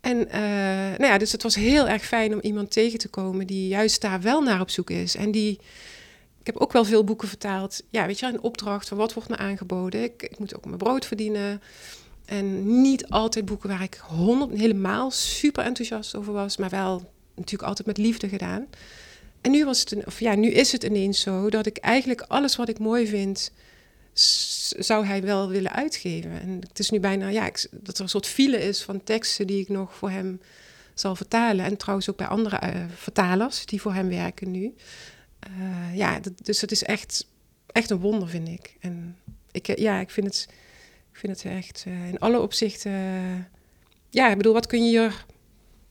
En 0.00 0.16
uh, 0.18 0.32
nou 0.98 1.04
ja, 1.04 1.18
dus 1.18 1.32
het 1.32 1.42
was 1.42 1.54
heel 1.54 1.88
erg 1.88 2.04
fijn 2.04 2.34
om 2.34 2.40
iemand 2.40 2.70
tegen 2.70 2.98
te 2.98 3.08
komen 3.08 3.46
die 3.46 3.68
juist 3.68 4.00
daar 4.00 4.20
wel 4.20 4.42
naar 4.42 4.60
op 4.60 4.70
zoek 4.70 4.90
is. 4.90 5.14
En 5.14 5.30
die, 5.30 5.58
ik 6.40 6.46
heb 6.46 6.56
ook 6.56 6.72
wel 6.72 6.84
veel 6.84 7.04
boeken 7.04 7.28
vertaald. 7.28 7.82
Ja, 7.90 8.06
weet 8.06 8.18
je, 8.18 8.26
een 8.26 8.40
opdracht 8.40 8.88
van 8.88 8.96
wat 8.96 9.12
wordt 9.12 9.28
me 9.28 9.36
aangeboden. 9.36 10.02
Ik, 10.02 10.22
ik 10.22 10.38
moet 10.38 10.56
ook 10.56 10.64
mijn 10.64 10.78
brood 10.78 11.06
verdienen. 11.06 11.62
En 12.24 12.80
niet 12.80 13.08
altijd 13.08 13.44
boeken 13.44 13.68
waar 13.68 13.82
ik 13.82 14.00
honderd, 14.06 14.58
helemaal 14.60 15.10
super 15.10 15.64
enthousiast 15.64 16.14
over 16.14 16.32
was, 16.32 16.56
maar 16.56 16.70
wel 16.70 17.10
natuurlijk 17.38 17.68
altijd 17.68 17.86
met 17.86 17.98
liefde 17.98 18.28
gedaan. 18.28 18.66
En 19.40 19.50
nu 19.50 19.64
was 19.64 19.80
het, 19.80 20.06
of 20.06 20.20
ja, 20.20 20.34
nu 20.34 20.50
is 20.50 20.72
het 20.72 20.82
ineens 20.82 21.20
zo 21.20 21.50
dat 21.50 21.66
ik 21.66 21.76
eigenlijk 21.76 22.20
alles 22.20 22.56
wat 22.56 22.68
ik 22.68 22.78
mooi 22.78 23.06
vind, 23.06 23.52
zou 24.78 25.06
hij 25.06 25.22
wel 25.22 25.48
willen 25.48 25.72
uitgeven. 25.72 26.40
En 26.40 26.60
het 26.68 26.78
is 26.78 26.90
nu 26.90 27.00
bijna, 27.00 27.28
ja, 27.28 27.46
ik, 27.46 27.68
dat 27.70 27.96
er 27.96 28.02
een 28.02 28.08
soort 28.08 28.26
file 28.26 28.62
is 28.62 28.82
van 28.82 29.04
teksten 29.04 29.46
die 29.46 29.60
ik 29.60 29.68
nog 29.68 29.94
voor 29.94 30.10
hem 30.10 30.40
zal 30.94 31.16
vertalen. 31.16 31.64
En 31.64 31.76
trouwens 31.76 32.10
ook 32.10 32.16
bij 32.16 32.26
andere 32.26 32.56
eh, 32.56 32.84
vertalers 32.94 33.66
die 33.66 33.80
voor 33.80 33.94
hem 33.94 34.08
werken 34.08 34.50
nu. 34.50 34.74
Uh, 35.58 35.96
ja, 35.96 36.20
dat, 36.20 36.32
dus 36.42 36.60
het 36.60 36.70
is 36.70 36.82
echt, 36.82 37.26
echt 37.66 37.90
een 37.90 37.98
wonder, 37.98 38.28
vind 38.28 38.48
ik. 38.48 38.76
En 38.80 39.16
ik, 39.50 39.78
ja, 39.78 40.00
ik 40.00 40.10
vind 40.10 40.26
het, 40.26 40.46
ik 41.12 41.18
vind 41.18 41.42
het 41.42 41.52
echt 41.52 41.84
in 41.86 42.18
alle 42.18 42.40
opzichten... 42.40 42.92
ja, 44.10 44.30
ik 44.30 44.36
bedoel, 44.36 44.52
wat 44.52 44.66
kun 44.66 44.84
je 44.84 44.88
hier 44.88 45.24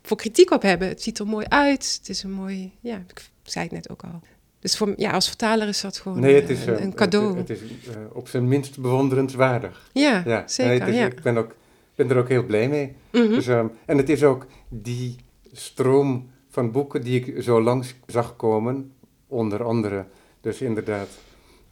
voor 0.07 0.17
kritiek 0.17 0.51
op 0.51 0.61
hebben? 0.61 0.87
Het 0.87 1.01
ziet 1.01 1.19
er 1.19 1.27
mooi 1.27 1.45
uit. 1.49 1.95
Het 1.99 2.09
is 2.09 2.23
een 2.23 2.31
mooi... 2.31 2.71
Ja, 2.79 3.03
ik 3.07 3.29
zei 3.43 3.63
het 3.63 3.73
net 3.73 3.89
ook 3.89 4.03
al. 4.03 4.21
Dus 4.59 4.77
voor, 4.77 4.93
ja, 4.97 5.11
als 5.11 5.27
vertaler 5.27 5.67
is 5.67 5.81
dat 5.81 5.97
gewoon 5.97 6.19
nee, 6.19 6.35
het 6.35 6.49
is, 6.49 6.65
een, 6.65 6.81
een 6.81 6.93
cadeau. 6.93 7.37
Het, 7.37 7.47
het 7.47 7.61
is 7.61 7.87
uh, 7.87 7.95
op 8.13 8.27
zijn 8.27 8.47
minst 8.47 8.79
bewonderenswaardig. 8.79 9.89
Ja, 9.93 10.23
ja. 10.25 10.47
zeker. 10.47 10.87
Nee, 10.87 10.95
ja. 10.99 11.05
Ik 11.05 11.21
ben, 11.21 11.37
ook, 11.37 11.55
ben 11.95 12.09
er 12.09 12.17
ook 12.17 12.29
heel 12.29 12.45
blij 12.45 12.69
mee. 12.69 12.95
Mm 13.11 13.21
-hmm. 13.21 13.29
dus, 13.29 13.47
um, 13.47 13.71
en 13.85 13.97
het 13.97 14.09
is 14.09 14.23
ook 14.23 14.45
die 14.69 15.15
stroom 15.51 16.29
van 16.49 16.71
boeken 16.71 17.01
die 17.01 17.25
ik 17.25 17.43
zo 17.43 17.61
langs 17.61 17.95
zag 18.05 18.35
komen, 18.35 18.93
onder 19.27 19.63
andere. 19.63 20.05
Dus 20.41 20.61
inderdaad, 20.61 21.09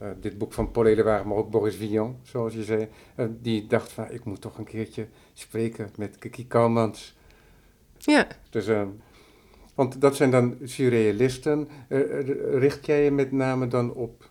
uh, 0.01 0.07
dit 0.21 0.37
boek 0.37 0.53
van 0.53 0.71
Paul 0.71 0.85
Éluard, 0.85 1.25
maar 1.25 1.37
ook 1.37 1.49
Boris 1.49 1.75
Vian, 1.75 2.19
zoals 2.23 2.53
je 2.53 2.63
zei. 2.63 2.87
Uh, 3.17 3.25
die 3.41 3.67
dacht 3.67 3.91
van, 3.91 4.11
ik 4.11 4.23
moet 4.23 4.41
toch 4.41 4.57
een 4.57 4.65
keertje 4.65 5.07
spreken 5.33 5.89
met 5.95 6.17
Kiki 6.17 6.47
Kouwmans. 6.47 7.15
Ja. 8.05 8.27
Dus... 8.50 8.67
Um, 8.67 9.01
want 9.75 10.01
dat 10.01 10.15
zijn 10.15 10.31
dan 10.31 10.57
surrealisten. 10.63 11.67
Uh, 11.89 12.00
richt 12.59 12.85
jij 12.85 13.03
je 13.03 13.12
met 13.12 13.31
name 13.31 13.67
dan 13.67 13.93
op 13.93 14.29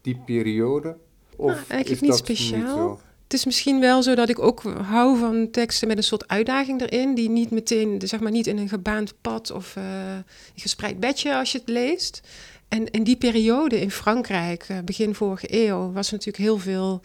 die 0.00 0.16
periode? 0.26 0.96
Of 1.36 1.46
nou, 1.46 1.64
eigenlijk 1.68 1.90
is 1.90 2.00
niet 2.00 2.10
dat 2.10 2.18
speciaal. 2.18 2.90
Niet 2.90 2.98
het 3.24 3.32
is 3.32 3.44
misschien 3.44 3.80
wel 3.80 4.02
zo 4.02 4.14
dat 4.14 4.28
ik 4.28 4.38
ook 4.38 4.62
hou 4.62 5.18
van 5.18 5.50
teksten 5.50 5.88
met 5.88 5.96
een 5.96 6.02
soort 6.02 6.28
uitdaging 6.28 6.80
erin, 6.80 7.14
die 7.14 7.28
niet 7.28 7.50
meteen, 7.50 8.00
zeg 8.04 8.20
maar, 8.20 8.30
niet 8.30 8.46
in 8.46 8.58
een 8.58 8.68
gebaand 8.68 9.14
pad 9.20 9.50
of 9.50 9.76
uh, 9.76 9.84
een 10.14 10.24
gespreid 10.56 11.00
bedje 11.00 11.36
als 11.36 11.52
je 11.52 11.58
het 11.58 11.68
leest. 11.68 12.20
En 12.68 12.90
in 12.90 13.04
die 13.04 13.16
periode 13.16 13.80
in 13.80 13.90
Frankrijk, 13.90 14.66
begin 14.84 15.14
vorige 15.14 15.46
eeuw, 15.66 15.92
was 15.92 16.06
er 16.06 16.12
natuurlijk 16.12 16.44
heel 16.44 16.58
veel 16.58 17.00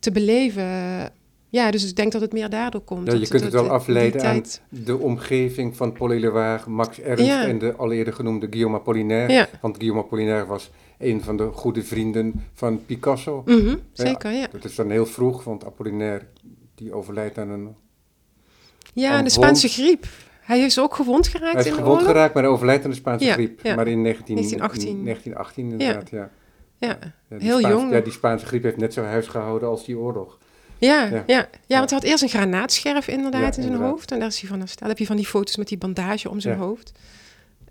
te 0.00 0.10
beleven. 0.10 0.64
Ja, 1.50 1.70
dus 1.70 1.88
ik 1.88 1.96
denk 1.96 2.12
dat 2.12 2.20
het 2.20 2.32
meer 2.32 2.50
daardoor 2.50 2.80
komt. 2.80 3.06
Ja, 3.06 3.12
je 3.12 3.18
dat, 3.18 3.28
kunt 3.28 3.42
dat, 3.42 3.52
het 3.52 3.60
wel 3.62 3.70
afleiden 3.70 4.20
aan 4.22 4.32
tijd... 4.42 4.62
de 4.68 4.98
omgeving 4.98 5.76
van 5.76 5.92
Paul 5.92 6.10
Éluard, 6.12 6.66
Max 6.66 7.00
Ernst 7.00 7.24
Ja. 7.24 7.46
en 7.46 7.58
de 7.58 7.74
al 7.76 7.92
eerder 7.92 8.12
genoemde 8.12 8.46
Guillaume 8.50 8.76
Apollinaire. 8.76 9.32
Ja, 9.32 9.48
Want 9.60 9.76
Guillaume 9.76 10.02
Apollinaire 10.04 10.46
was 10.46 10.70
een 10.98 11.22
van 11.22 11.36
de 11.36 11.50
goede 11.52 11.82
vrienden 11.82 12.44
van 12.52 12.84
Picasso. 12.86 13.42
mhm, 13.46 13.76
zeker, 13.92 14.30
ja. 14.32 14.46
Dat 14.52 14.64
is 14.64 14.74
dan 14.74 14.90
heel 14.90 15.06
vroeg, 15.06 15.44
want 15.44 15.64
Apollinaire 15.64 16.24
die 16.74 16.92
overlijdt 16.92 17.38
aan 17.38 17.48
een... 17.50 17.74
Ja, 18.94 19.10
aan 19.10 19.24
de. 19.24 19.30
Spaanse 19.30 19.68
griep. 19.68 20.06
Hij 20.40 20.60
is 20.60 20.78
ook 20.80 20.94
gewond 20.94 21.28
geraakt 21.28 21.52
Hij 21.52 21.62
is 21.62 21.68
in 21.68 21.72
gewond 21.74 21.92
oorlog. 21.92 22.06
geraakt, 22.12 22.34
maar 22.34 22.42
hij 22.42 22.52
overlijdt 22.52 22.84
aan 22.84 22.90
de 22.90 22.96
Spaanse 22.96 23.30
griep. 23.32 23.62
Maar 23.62 23.86
in 23.88 24.02
19, 24.02 24.34
1918. 24.34 25.04
1918 25.04 25.70
inderdaad, 25.70 26.10
ja. 26.10 26.30
Ja, 26.76 26.98
heel 27.28 27.58
Spaanse- 27.58 27.68
jong. 27.68 27.92
Ja, 27.92 28.00
die 28.00 28.12
Spaanse 28.12 28.46
griep 28.46 28.62
heeft 28.62 28.76
net 28.76 28.92
zo 28.92 29.02
huis 29.02 29.26
gehouden 29.26 29.68
als 29.68 29.84
die 29.84 29.98
oorlog. 29.98 30.38
Ja, 30.78 31.04
Ja. 31.04 31.24
ja. 31.26 31.48
ja. 31.66 31.78
want 31.78 31.90
hij 31.90 31.98
had 31.98 32.08
eerst 32.08 32.22
een 32.22 32.28
granaatscherf 32.28 33.08
inderdaad 33.08 33.46
in 33.46 33.52
zijn 33.52 33.64
inderdaad. 33.64 33.90
hoofd. 33.90 34.12
En 34.12 34.18
daar 34.18 34.28
is 34.28 34.40
hij 34.40 34.48
van 34.48 34.58
hersteld. 34.58 34.88
heb 34.88 34.98
je 34.98 35.06
van 35.06 35.16
die 35.16 35.26
foto's 35.26 35.56
met 35.56 35.68
die 35.68 35.78
bandage 35.78 36.30
om 36.30 36.40
zijn 36.40 36.58
hoofd. 36.58 36.92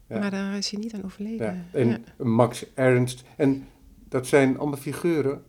Maar 0.07 0.31
daar 0.31 0.57
is 0.57 0.69
hij 0.71 0.79
niet 0.79 0.93
aan 0.93 1.03
overleden. 1.05 1.65
Ja. 1.73 1.79
En. 1.79 2.05
Max 2.17 2.65
Ernst. 2.73 3.23
En 3.35 3.67
dat 4.09 4.27
zijn 4.27 4.57
allemaal 4.59 4.77
figuren, 4.79 5.41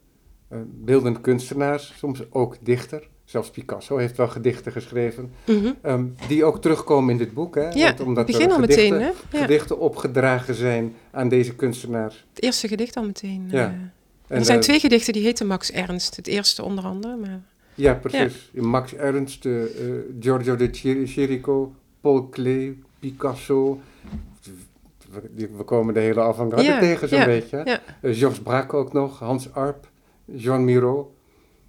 eh, 0.49 0.59
beeldend 0.67 1.21
kunstenaars, 1.21 1.93
soms 1.97 2.23
ook 2.33 2.57
dichter. 2.61 3.09
Zelfs 3.25 3.51
Picasso 3.51 3.97
heeft 3.97 4.17
wel 4.17 4.29
gedichten 4.29 4.73
geschreven, 4.73 5.31
Mhm. 5.47 5.73
ehm, 5.83 6.05
die 6.29 6.45
ook 6.45 6.61
terugkomen 6.63 7.11
in 7.11 7.19
dit 7.19 7.35
boek. 7.35 7.55
Hè? 7.55 7.69
Ja, 7.69 7.85
Want 7.87 8.01
omdat 8.01 8.27
begin 8.27 8.47
er 8.49 8.51
al 8.55 8.61
gedichten, 8.61 8.91
meteen, 8.97 9.07
hè? 9.31 9.39
Ja. 9.39 9.43
gedichten 9.45 9.79
opgedragen 9.79 10.55
zijn 10.55 10.95
aan 11.11 11.29
deze 11.29 11.55
kunstenaars. 11.55 12.27
Het 12.35 12.43
eerste 12.43 12.69
gedicht 12.69 12.97
al 12.97 13.05
meteen. 13.05 13.49
Ja. 13.51 13.65
eh. 13.67 13.73
En, 14.29 14.39
er 14.39 14.45
zijn 14.45 14.59
eh, 14.59 14.65
twee 14.65 14.81
gedichten 14.81 15.13
die 15.13 15.23
heten 15.23 15.47
Max 15.47 15.73
Ernst. 15.73 16.17
Het 16.17 16.27
eerste 16.27 16.63
onder 16.65 16.85
andere, 16.85 17.17
maar... 17.17 17.41
Ja, 17.75 17.95
precies. 17.95 18.51
Max 18.53 18.95
Ernst, 18.95 19.45
eh, 19.47 19.63
eh, 19.63 19.71
Giorgio 20.21 20.57
de 20.57 20.69
Chir- 20.73 21.07
Chirico, 21.07 21.73
Paul 22.01 22.27
Klee, 22.27 22.83
Picasso. 22.99 23.81
We, 25.35 25.63
komen 25.65 25.95
de 25.95 26.01
hele 26.01 26.21
avant-garde 26.21 26.65
Ja, 26.65 26.79
tegen, 26.79 27.09
zo'n 27.09 27.19
ja, 27.19 27.25
beetje. 27.25 27.63
ja. 27.65 27.81
Eh, 28.01 28.15
Georges 28.17 28.41
Braque 28.43 28.77
ook 28.77 28.93
nog, 28.93 29.19
Hans 29.19 29.53
Arp, 29.53 29.89
Jean 30.25 30.65
Miro. 30.65 31.13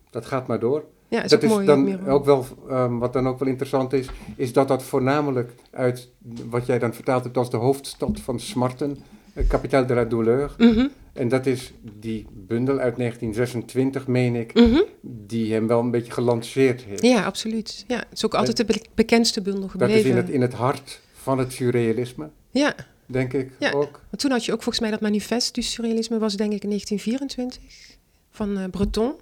Dat 0.10 0.26
gaat 0.26 0.48
maar 0.48 0.60
door. 0.60 0.84
Ja, 1.08 1.24
is 1.24 1.30
dat 1.30 1.44
is 1.44 1.50
mooi. 1.50 1.66
dan 1.66 2.08
ook 2.08 2.26
wel, 2.26 2.46
ehm, 2.70 2.98
wat 2.98 3.14
dan 3.14 3.28
ook 3.28 3.40
wel 3.40 3.48
interessant 3.48 3.94
is, 3.94 4.08
is 4.36 4.54
dat 4.54 4.68
dat 4.68 4.84
voornamelijk 4.84 5.52
uit 5.72 6.10
wat 6.50 6.66
jij 6.66 6.80
dan 6.80 6.94
vertaald 6.94 7.24
hebt 7.24 7.38
als 7.38 7.50
de 7.50 7.58
hoofdstad 7.58 8.20
van 8.20 8.40
Smarten, 8.40 8.98
eh, 9.40 9.48
Capitale 9.48 9.86
de 9.86 9.94
la 9.94 10.06
Douleur. 10.06 10.56
Mhm, 10.58 10.88
En 11.14 11.28
dat 11.28 11.46
is 11.46 11.74
die 12.00 12.26
bundel 12.34 12.80
uit 12.80 12.98
1926, 12.98 14.08
meen 14.08 14.36
ik, 14.36 14.54
mhm. 14.54 14.82
die 15.02 15.54
hem 15.54 15.68
wel 15.68 15.80
een 15.80 15.92
beetje 15.92 16.12
gelanceerd 16.12 16.82
heeft. 16.84 17.02
Ja, 17.02 17.24
absoluut. 17.24 17.84
Ja, 17.88 17.98
het 17.98 18.08
is 18.12 18.26
ook 18.26 18.34
altijd 18.34 18.58
de 18.58 18.66
be- 18.66 18.86
bekendste 18.96 19.42
bundel 19.42 19.62
Dat 19.62 19.72
gebleven. 19.72 19.96
is 20.00 20.06
in 20.06 20.16
het, 20.16 20.30
in 20.30 20.42
het 20.42 20.54
hart 20.54 21.02
van 21.14 21.38
het 21.38 21.52
surrealisme, 21.54 22.30
Ja, 22.52 22.76
denk 23.06 23.34
ik 23.34 23.52
Ja. 23.60 23.72
ook. 23.72 23.92
want 24.10 24.20
toen 24.22 24.32
had 24.32 24.46
je 24.46 24.52
ook 24.52 24.62
volgens 24.64 24.80
mij 24.80 24.92
dat 24.92 25.02
manifest 25.02 25.56
du 25.56 25.62
surrealisme 25.62 26.20
was 26.20 26.36
denk 26.36 26.54
ik 26.54 26.64
in 26.64 26.70
1924 26.70 27.98
van 28.32 28.58
eh, 28.58 28.64
Breton. 28.72 29.14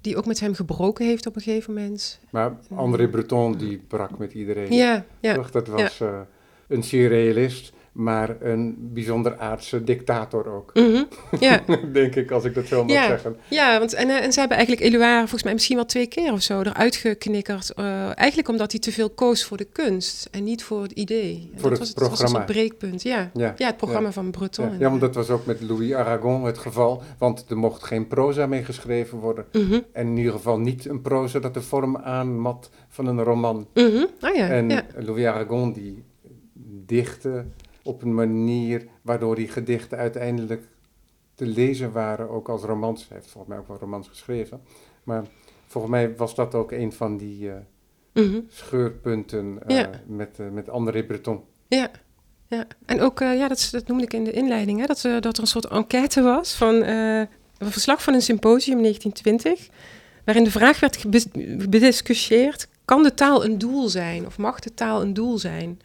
Die 0.00 0.16
ook 0.16 0.26
met 0.26 0.40
hem 0.40 0.54
gebroken 0.54 1.06
heeft 1.06 1.26
op 1.26 1.36
een 1.36 1.42
gegeven 1.42 1.74
moment. 1.74 2.18
Maar 2.30 2.56
André 2.74 3.08
Breton, 3.08 3.56
die 3.56 3.82
brak 3.88 4.18
met 4.18 4.32
iedereen. 4.32 4.72
Ja, 4.72 5.04
ja. 5.20 5.34
Toch? 5.34 5.50
Dat 5.50 5.66
was 5.68 6.00
eh, 6.00 6.20
een 6.68 6.82
surrealist, 6.82 7.72
maar 7.94 8.36
een 8.42 8.76
bijzonder 8.92 9.38
aardse 9.38 9.84
dictator 9.84 10.46
ook. 10.54 10.70
Mhm, 10.74 11.02
ja. 11.40 11.60
denk 11.92 12.14
ik, 12.14 12.30
als 12.30 12.44
ik 12.44 12.54
dat 12.54 12.66
zo 12.66 12.84
mag 12.84 12.92
Ja. 12.94 13.06
zeggen. 13.06 13.36
Ja, 13.48 13.78
want 13.78 13.92
en, 13.94 14.08
eh, 14.08 14.24
en 14.24 14.32
ze 14.32 14.38
hebben 14.40 14.56
eigenlijk 14.56 14.86
Eluard 14.88 15.18
volgens 15.18 15.42
mij 15.42 15.52
misschien 15.52 15.76
wel 15.76 15.84
twee 15.86 16.06
keer 16.06 16.32
of 16.32 16.42
zo 16.42 16.60
eruit 16.60 16.96
geknikkerd. 16.96 17.70
eh, 17.70 18.18
eigenlijk 18.18 18.48
omdat 18.48 18.70
hij 18.70 18.80
te 18.80 18.92
veel 18.92 19.10
koos 19.10 19.44
voor 19.44 19.56
de 19.56 19.64
kunst 19.64 20.28
en 20.30 20.44
niet 20.44 20.62
voor 20.64 20.82
het 20.82 20.92
idee. 20.92 21.50
Voor 21.54 21.70
dat 21.70 21.78
het 21.78 21.78
was, 21.78 21.94
dat 21.94 22.08
was 22.08 22.08
programma. 22.18 22.38
soort 22.38 22.46
breekpunt, 22.58 23.02
ja. 23.02 23.30
Ja, 23.34 23.54
Ja, 23.56 23.66
het 23.66 23.76
programma 23.76 24.12
van 24.12 24.30
Breton. 24.30 24.70
Ja, 24.70 24.76
ja, 24.78 24.88
want 24.88 25.00
dat 25.00 25.14
was 25.14 25.30
ook 25.30 25.46
met 25.46 25.60
Louis 25.62 25.92
Aragon 25.92 26.44
het 26.44 26.58
geval, 26.58 27.02
want 27.18 27.44
er 27.48 27.56
mocht 27.56 27.82
geen 27.84 28.08
proza 28.08 28.46
mee 28.46 28.64
geschreven 28.64 29.18
worden. 29.18 29.44
Mhm, 29.52 29.80
En 29.92 30.06
in 30.06 30.16
ieder 30.16 30.32
geval 30.32 30.58
niet 30.58 30.88
een 30.88 31.02
proza 31.02 31.38
dat 31.38 31.54
de 31.54 31.62
vorm 31.62 31.96
aanmat 31.96 32.70
van 32.88 33.06
een 33.06 33.22
roman. 33.22 33.66
mhm. 33.74 34.04
Oh 34.20 34.34
ja, 34.34 34.48
en. 34.48 34.82
Louis 34.96 35.24
Aragon 35.24 35.72
die 35.72 36.04
dichtte 36.86 37.44
op 37.84 38.02
een 38.02 38.14
manier 38.14 38.86
waardoor 39.02 39.34
die 39.34 39.48
gedichten 39.48 39.98
uiteindelijk 39.98 40.62
te 41.34 41.46
lezen 41.46 41.92
waren, 41.92 42.30
ook 42.30 42.48
als 42.48 42.62
romans. 42.62 43.08
Hij 43.08 43.16
heeft 43.16 43.30
volgens 43.30 43.52
mij 43.52 43.62
ook 43.62 43.68
wel 43.68 43.78
romans 43.78 44.08
geschreven. 44.08 44.60
Maar 45.04 45.24
volgens 45.66 45.92
mij 45.92 46.16
was 46.16 46.34
dat 46.34 46.54
ook 46.54 46.72
een 46.72 46.92
van 46.92 47.16
die 47.16 47.50
eh, 47.50 47.56
Mhm. 48.14 48.40
scheurpunten 48.48 49.58
eh, 49.66 49.76
Ja. 49.76 49.90
met, 50.06 50.38
eh, 50.38 50.48
met 50.48 50.68
André 50.68 51.04
Breton. 51.04 51.40
Ja, 51.68 51.90
ja. 52.46 52.66
en 52.86 53.00
ook, 53.00 53.18
ja, 53.18 53.48
dat, 53.48 53.68
dat 53.72 53.86
noemde 53.86 54.04
ik 54.04 54.12
in 54.12 54.24
de 54.24 54.30
inleiding, 54.32 54.80
hè, 54.80 54.86
dat, 54.86 55.00
dat 55.20 55.36
er 55.36 55.40
een 55.42 55.46
soort 55.46 55.66
enquête 55.66 56.22
was 56.22 56.54
van 56.54 56.74
een 56.74 57.28
verslag 57.58 58.02
van 58.02 58.14
een 58.14 58.22
symposium 58.22 58.76
in 58.76 58.82
1920, 58.82 59.68
waarin 60.24 60.44
de 60.44 60.50
vraag 60.50 60.80
werd 60.80 61.04
bediscussieerd, 61.70 62.68
kan 62.84 63.02
de 63.02 63.14
taal 63.14 63.44
een 63.44 63.58
doel 63.58 63.88
zijn 63.88 64.26
of 64.26 64.38
mag 64.38 64.60
de 64.60 64.74
taal 64.74 65.02
een 65.02 65.14
doel 65.14 65.38
zijn? 65.38 65.80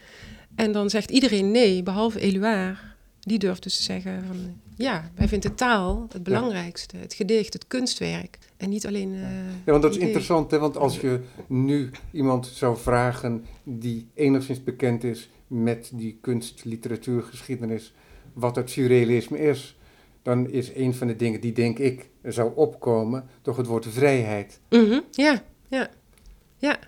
En 0.60 0.72
dan 0.72 0.90
zegt 0.90 1.12
iedereen 1.12 1.52
nee, 1.52 1.84
behalve 1.84 2.20
Éluard. 2.20 2.78
Die 3.20 3.40
durft 3.40 3.64
dus 3.64 3.78
te 3.78 3.84
zeggen 3.84 4.24
van, 4.28 4.38
ja, 4.76 5.12
wij 5.16 5.28
vinden 5.28 5.50
de 5.50 5.56
taal 5.56 6.08
het 6.12 6.24
belangrijkste, 6.24 6.98
het 6.98 7.14
gedicht, 7.14 7.54
het 7.54 7.68
kunstwerk. 7.68 8.38
En 8.58 8.70
niet 8.70 8.88
alleen... 8.88 9.14
eh, 9.14 9.22
Ja, 9.66 9.72
want 9.72 9.82
dat 9.82 9.92
is 9.92 9.96
idee. 9.98 10.08
interessant, 10.08 10.52
hè? 10.52 10.60
want 10.60 10.78
als 10.78 11.00
je 11.00 11.20
nu 11.48 11.90
iemand 12.12 12.48
zou 12.48 12.78
vragen 12.78 13.46
die 13.64 14.08
enigszins 14.14 14.64
bekend 14.64 15.04
is 15.04 15.30
met 15.48 15.92
die 15.94 16.18
kunst, 16.22 16.66
literatuur, 16.66 17.24
geschiedenis, 17.24 17.94
wat 18.34 18.56
het 18.56 18.70
surrealisme 18.70 19.40
is, 19.40 19.78
dan 20.24 20.50
is 20.50 20.76
een 20.76 20.94
van 20.94 21.08
de 21.08 21.16
dingen 21.16 21.42
die, 21.42 21.52
denk 21.54 21.80
ik, 21.80 22.10
zou 22.24 22.52
opkomen, 22.56 23.30
toch 23.42 23.58
het 23.58 23.66
woord 23.66 23.86
vrijheid. 23.90 24.60
Mhm, 24.70 25.00
ja, 25.12 25.44
ja, 25.70 25.90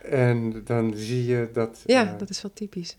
En 0.01 0.61
dan 0.65 0.93
zie 0.95 1.25
je 1.25 1.49
dat, 1.53 1.83
ja, 1.85 2.13
eh, 2.13 2.19
dat 2.19 2.29
is 2.29 2.41
wel 2.41 2.51
typisch. 2.53 2.95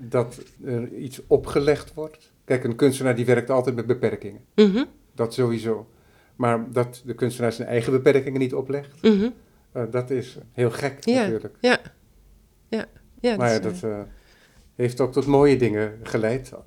Dat 0.00 0.40
er 0.64 0.92
iets 0.92 1.20
opgelegd 1.26 1.94
wordt. 1.94 2.32
Kijk, 2.44 2.64
een 2.64 2.76
kunstenaar 2.76 3.14
die 3.16 3.24
werkt 3.26 3.50
altijd 3.50 3.76
met 3.76 3.86
beperkingen, 3.86 4.40
Mhm, 4.54 4.84
dat 5.14 5.34
sowieso. 5.34 5.88
Maar 6.36 6.72
dat 6.72 7.02
de 7.04 7.14
kunstenaar 7.14 7.52
zijn 7.52 7.68
eigen 7.68 7.92
beperkingen 7.92 8.40
niet 8.40 8.54
oplegt, 8.54 9.02
mhm. 9.02 9.28
eh, 9.72 9.82
dat 9.90 10.10
is 10.10 10.38
heel 10.52 10.70
gek 10.70 11.04
Ja. 11.04 11.20
natuurlijk. 11.20 11.54
Ja, 11.60 11.78
ja, 12.68 12.84
ja. 13.20 13.36
maar 13.36 13.60
dat 13.62 13.72
is, 13.72 13.80
dat 13.80 13.90
eh, 13.90 14.00
heeft 14.74 15.00
ook 15.00 15.12
tot 15.12 15.26
mooie 15.26 15.56
dingen 15.56 15.98
geleid. 16.02 16.52
eh, 16.52 16.58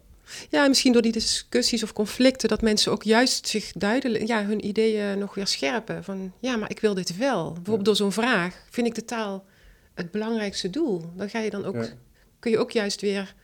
ja, 0.49 0.67
misschien 0.67 0.93
door 0.93 1.01
die 1.01 1.11
discussies 1.11 1.83
of 1.83 1.93
conflicten, 1.93 2.49
dat 2.49 2.61
mensen 2.61 2.91
ook 2.91 3.03
juist 3.03 3.47
zich 3.47 3.71
duidelijk, 3.71 4.27
ja, 4.27 4.45
hun 4.45 4.65
ideeën 4.65 5.19
nog 5.19 5.33
weer 5.35 5.47
scherpen. 5.47 6.03
Van, 6.03 6.33
ja, 6.39 6.57
maar 6.57 6.69
ik 6.69 6.79
wil 6.79 6.93
dit 6.93 7.17
wel. 7.17 7.53
Bijvoorbeeld 7.53 7.85
door 7.85 7.95
zo'n 7.95 8.11
vraag, 8.11 8.65
vind 8.69 8.87
ik 8.87 8.95
de 8.95 9.05
taal 9.05 9.45
het 9.93 10.11
belangrijkste 10.11 10.69
doel? 10.69 11.01
Dan 11.15 11.29
ga 11.29 11.39
je 11.39 11.49
dan 11.49 11.65
ook. 11.65 11.87
Kun 12.39 12.51
je 12.51 12.57
ook 12.57 12.71
juist 12.71 13.01
weer 13.01 13.35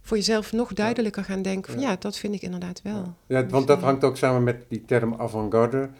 voor 0.00 0.16
jezelf 0.16 0.52
nog 0.52 0.72
duidelijker 0.72 1.24
gaan 1.24 1.42
denken 1.42 1.72
van 1.72 1.82
ja, 1.82 1.96
dat 1.98 2.16
vind 2.16 2.34
ik 2.34 2.42
inderdaad 2.42 2.82
wel. 2.82 3.14
Ja, 3.26 3.42
Dus, 3.42 3.52
want 3.52 3.66
dat 3.66 3.78
eh, 3.78 3.84
hangt 3.84 4.04
ook 4.04 4.16
samen 4.16 4.42
met 4.42 4.64
die 4.68 4.84
term 4.84 5.14
avant-garde 5.14 5.90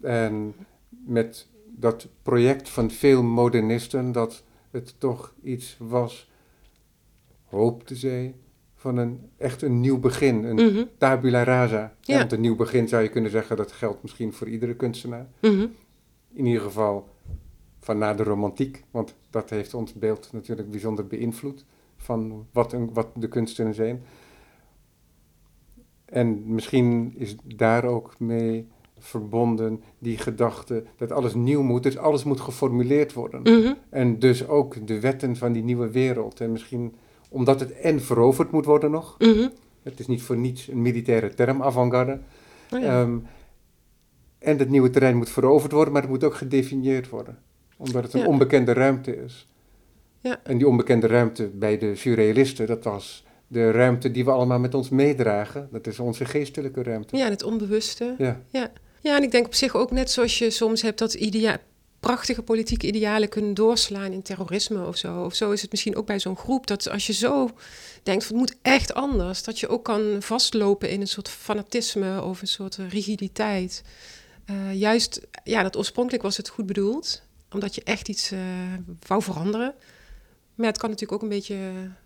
en 0.00 0.54
met 0.88 1.46
dat 1.76 2.08
project 2.22 2.68
van 2.68 2.90
veel 2.90 3.22
modernisten 3.22 4.12
dat 4.12 4.42
het 4.70 4.94
toch 4.98 5.34
iets 5.42 5.76
was, 5.78 6.30
hoopte 7.44 7.96
zij, 7.96 8.34
van 8.74 8.96
een 8.96 9.20
echt 9.36 9.62
een 9.62 9.80
nieuw 9.80 9.98
begin, 9.98 10.44
een 10.44 10.54
mhm, 10.72 10.84
tabula 10.98 11.42
rasa. 11.42 11.94
Ja. 12.00 12.18
Want 12.18 12.32
een 12.32 12.40
nieuw 12.40 12.56
begin 12.56 12.88
zou 12.88 13.02
je 13.02 13.08
kunnen 13.08 13.30
zeggen, 13.30 13.56
dat 13.56 13.72
geldt 13.72 14.02
misschien 14.02 14.32
voor 14.32 14.48
iedere 14.48 14.74
kunstenaar. 14.74 15.26
mhm. 15.40 15.66
In 16.34 16.46
ieder 16.46 16.62
geval 16.62 17.08
van 17.80 17.98
na 17.98 18.14
de 18.14 18.22
romantiek, 18.22 18.84
want 18.90 19.14
dat 19.30 19.50
heeft 19.50 19.74
ons 19.74 19.92
beeld 19.92 20.28
natuurlijk 20.32 20.70
bijzonder 20.70 21.06
beïnvloed 21.06 21.64
van 22.02 22.46
wat, 22.52 22.72
een, 22.72 22.92
wat 22.92 23.08
de 23.16 23.28
kunsten 23.28 23.74
zijn. 23.74 24.02
En 26.04 26.54
misschien 26.54 27.12
is 27.16 27.36
daar 27.56 27.84
ook 27.84 28.18
mee 28.18 28.68
verbonden 28.98 29.82
die 29.98 30.18
gedachte 30.18 30.84
dat 30.96 31.12
alles 31.12 31.34
nieuw 31.34 31.62
moet, 31.62 31.82
dus 31.82 31.98
alles 31.98 32.24
moet 32.24 32.40
geformuleerd 32.40 33.12
worden. 33.12 33.42
mhm. 33.42 33.72
En 33.90 34.18
dus 34.18 34.48
ook 34.48 34.86
de 34.86 35.00
wetten 35.00 35.36
van 35.36 35.52
die 35.52 35.62
nieuwe 35.62 35.90
wereld. 35.90 36.40
En 36.40 36.52
misschien 36.52 36.94
omdat 37.28 37.60
het 37.60 37.72
en 37.72 38.00
veroverd 38.00 38.50
moet 38.50 38.64
worden 38.64 38.90
nog, 38.90 39.16
Mhm. 39.18 39.48
het 39.82 40.00
is 40.00 40.06
niet 40.06 40.22
voor 40.22 40.36
niets 40.36 40.68
een 40.68 40.82
militaire 40.82 41.34
term, 41.34 41.62
avant-garde. 41.62 42.20
Oh 42.72 42.80
ja. 42.80 43.00
Ehm, 43.00 43.18
en 44.38 44.58
het 44.58 44.68
nieuwe 44.70 44.90
terrein 44.90 45.16
moet 45.16 45.30
veroverd 45.30 45.72
worden, 45.72 45.92
maar 45.92 46.02
het 46.02 46.10
moet 46.10 46.24
ook 46.24 46.34
gedefinieerd 46.34 47.08
worden. 47.08 47.38
Omdat 47.76 48.02
het 48.02 48.14
een 48.14 48.20
Ja. 48.20 48.26
onbekende 48.26 48.72
ruimte 48.72 49.16
is. 49.24 49.48
Ja. 50.22 50.40
En 50.42 50.58
die 50.58 50.68
onbekende 50.68 51.06
ruimte 51.06 51.46
bij 51.48 51.78
de 51.78 51.96
surrealisten, 51.96 52.66
dat 52.66 52.84
was 52.84 53.24
de 53.46 53.70
ruimte 53.70 54.10
die 54.10 54.24
we 54.24 54.30
allemaal 54.30 54.58
met 54.58 54.74
ons 54.74 54.88
meedragen. 54.88 55.68
Dat 55.72 55.86
is 55.86 55.98
onze 55.98 56.24
geestelijke 56.24 56.82
ruimte. 56.82 57.16
ja, 57.16 57.28
het 57.28 57.42
onbewuste. 57.42 58.14
Ja, 58.18 58.40
Ja, 59.00 59.16
en 59.16 59.22
ik 59.22 59.30
denk 59.30 59.46
op 59.46 59.54
zich 59.54 59.76
ook 59.76 59.90
net 59.90 60.10
zoals 60.10 60.38
je 60.38 60.50
soms 60.50 60.82
hebt 60.82 60.98
dat 60.98 61.14
idea 61.14 61.60
prachtige 62.00 62.42
politieke 62.42 62.86
idealen 62.86 63.28
kunnen 63.28 63.54
doorslaan 63.54 64.12
in 64.12 64.22
terrorisme 64.22 64.86
of 64.86 64.96
zo. 64.96 65.24
Of 65.24 65.34
zo 65.34 65.50
is 65.50 65.62
het 65.62 65.70
misschien 65.70 65.96
ook 65.96 66.06
bij 66.06 66.20
zo'n 66.20 66.36
groep 66.36 66.66
dat 66.66 66.90
als 66.90 67.06
je 67.06 67.12
zo 67.12 67.50
denkt 68.02 68.24
van 68.24 68.36
het 68.36 68.50
moet 68.50 68.58
echt 68.62 68.94
anders, 68.94 69.42
dat 69.42 69.60
je 69.60 69.68
ook 69.68 69.84
kan 69.84 70.16
vastlopen 70.22 70.90
in 70.90 71.00
een 71.00 71.06
soort 71.08 71.28
fanatisme 71.28 72.22
of 72.22 72.40
een 72.40 72.46
soort 72.46 72.76
rigiditeit. 72.88 73.82
Eh, 74.44 74.74
juist, 74.74 75.20
ja, 75.44 75.62
dat 75.62 75.76
oorspronkelijk 75.76 76.22
was 76.22 76.36
het 76.36 76.48
goed 76.48 76.66
bedoeld, 76.66 77.22
omdat 77.50 77.74
je 77.74 77.82
echt 77.84 78.08
iets 78.08 78.30
eh 78.30 78.38
wou 79.06 79.22
veranderen. 79.22 79.74
Maar 80.54 80.66
het 80.66 80.78
kan 80.78 80.90
natuurlijk 80.90 81.22
ook 81.22 81.30
een 81.30 81.36
beetje, 81.36 81.56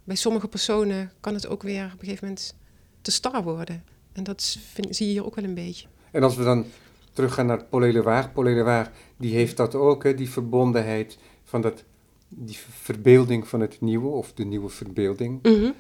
bij 0.04 0.16
sommige 0.16 0.48
personen 0.48 1.12
kan 1.20 1.34
het 1.34 1.48
ook 1.48 1.62
weer 1.62 1.84
op 1.84 1.92
een 1.92 1.98
gegeven 1.98 2.26
moment 2.26 2.54
te 3.02 3.10
star 3.10 3.42
worden. 3.42 3.84
En 4.12 4.24
dat 4.24 4.58
vind, 4.72 4.96
zie 4.96 5.06
je 5.06 5.12
hier 5.12 5.24
ook 5.26 5.34
wel 5.34 5.44
een 5.44 5.54
beetje. 5.54 5.86
En 6.10 6.22
als 6.22 6.36
we 6.36 6.44
dan 6.44 6.64
teruggaan 7.12 7.46
naar 7.46 7.64
Paul 7.64 7.82
Éluard. 7.84 8.32
Paul 8.32 8.46
Éluard, 8.46 8.90
die 9.16 9.34
heeft 9.34 9.56
dat 9.56 9.74
ook, 9.74 10.02
hè, 10.04 10.14
die 10.14 10.30
verbondenheid 10.30 11.18
van 11.44 11.60
dat, 11.60 11.84
die 12.28 12.56
verbeelding 12.70 13.48
van 13.48 13.60
het 13.60 13.80
nieuwe, 13.80 14.08
of 14.08 14.32
de 14.32 14.44
nieuwe 14.44 14.68
verbeelding. 14.68 15.42
Mhm. 15.42 15.70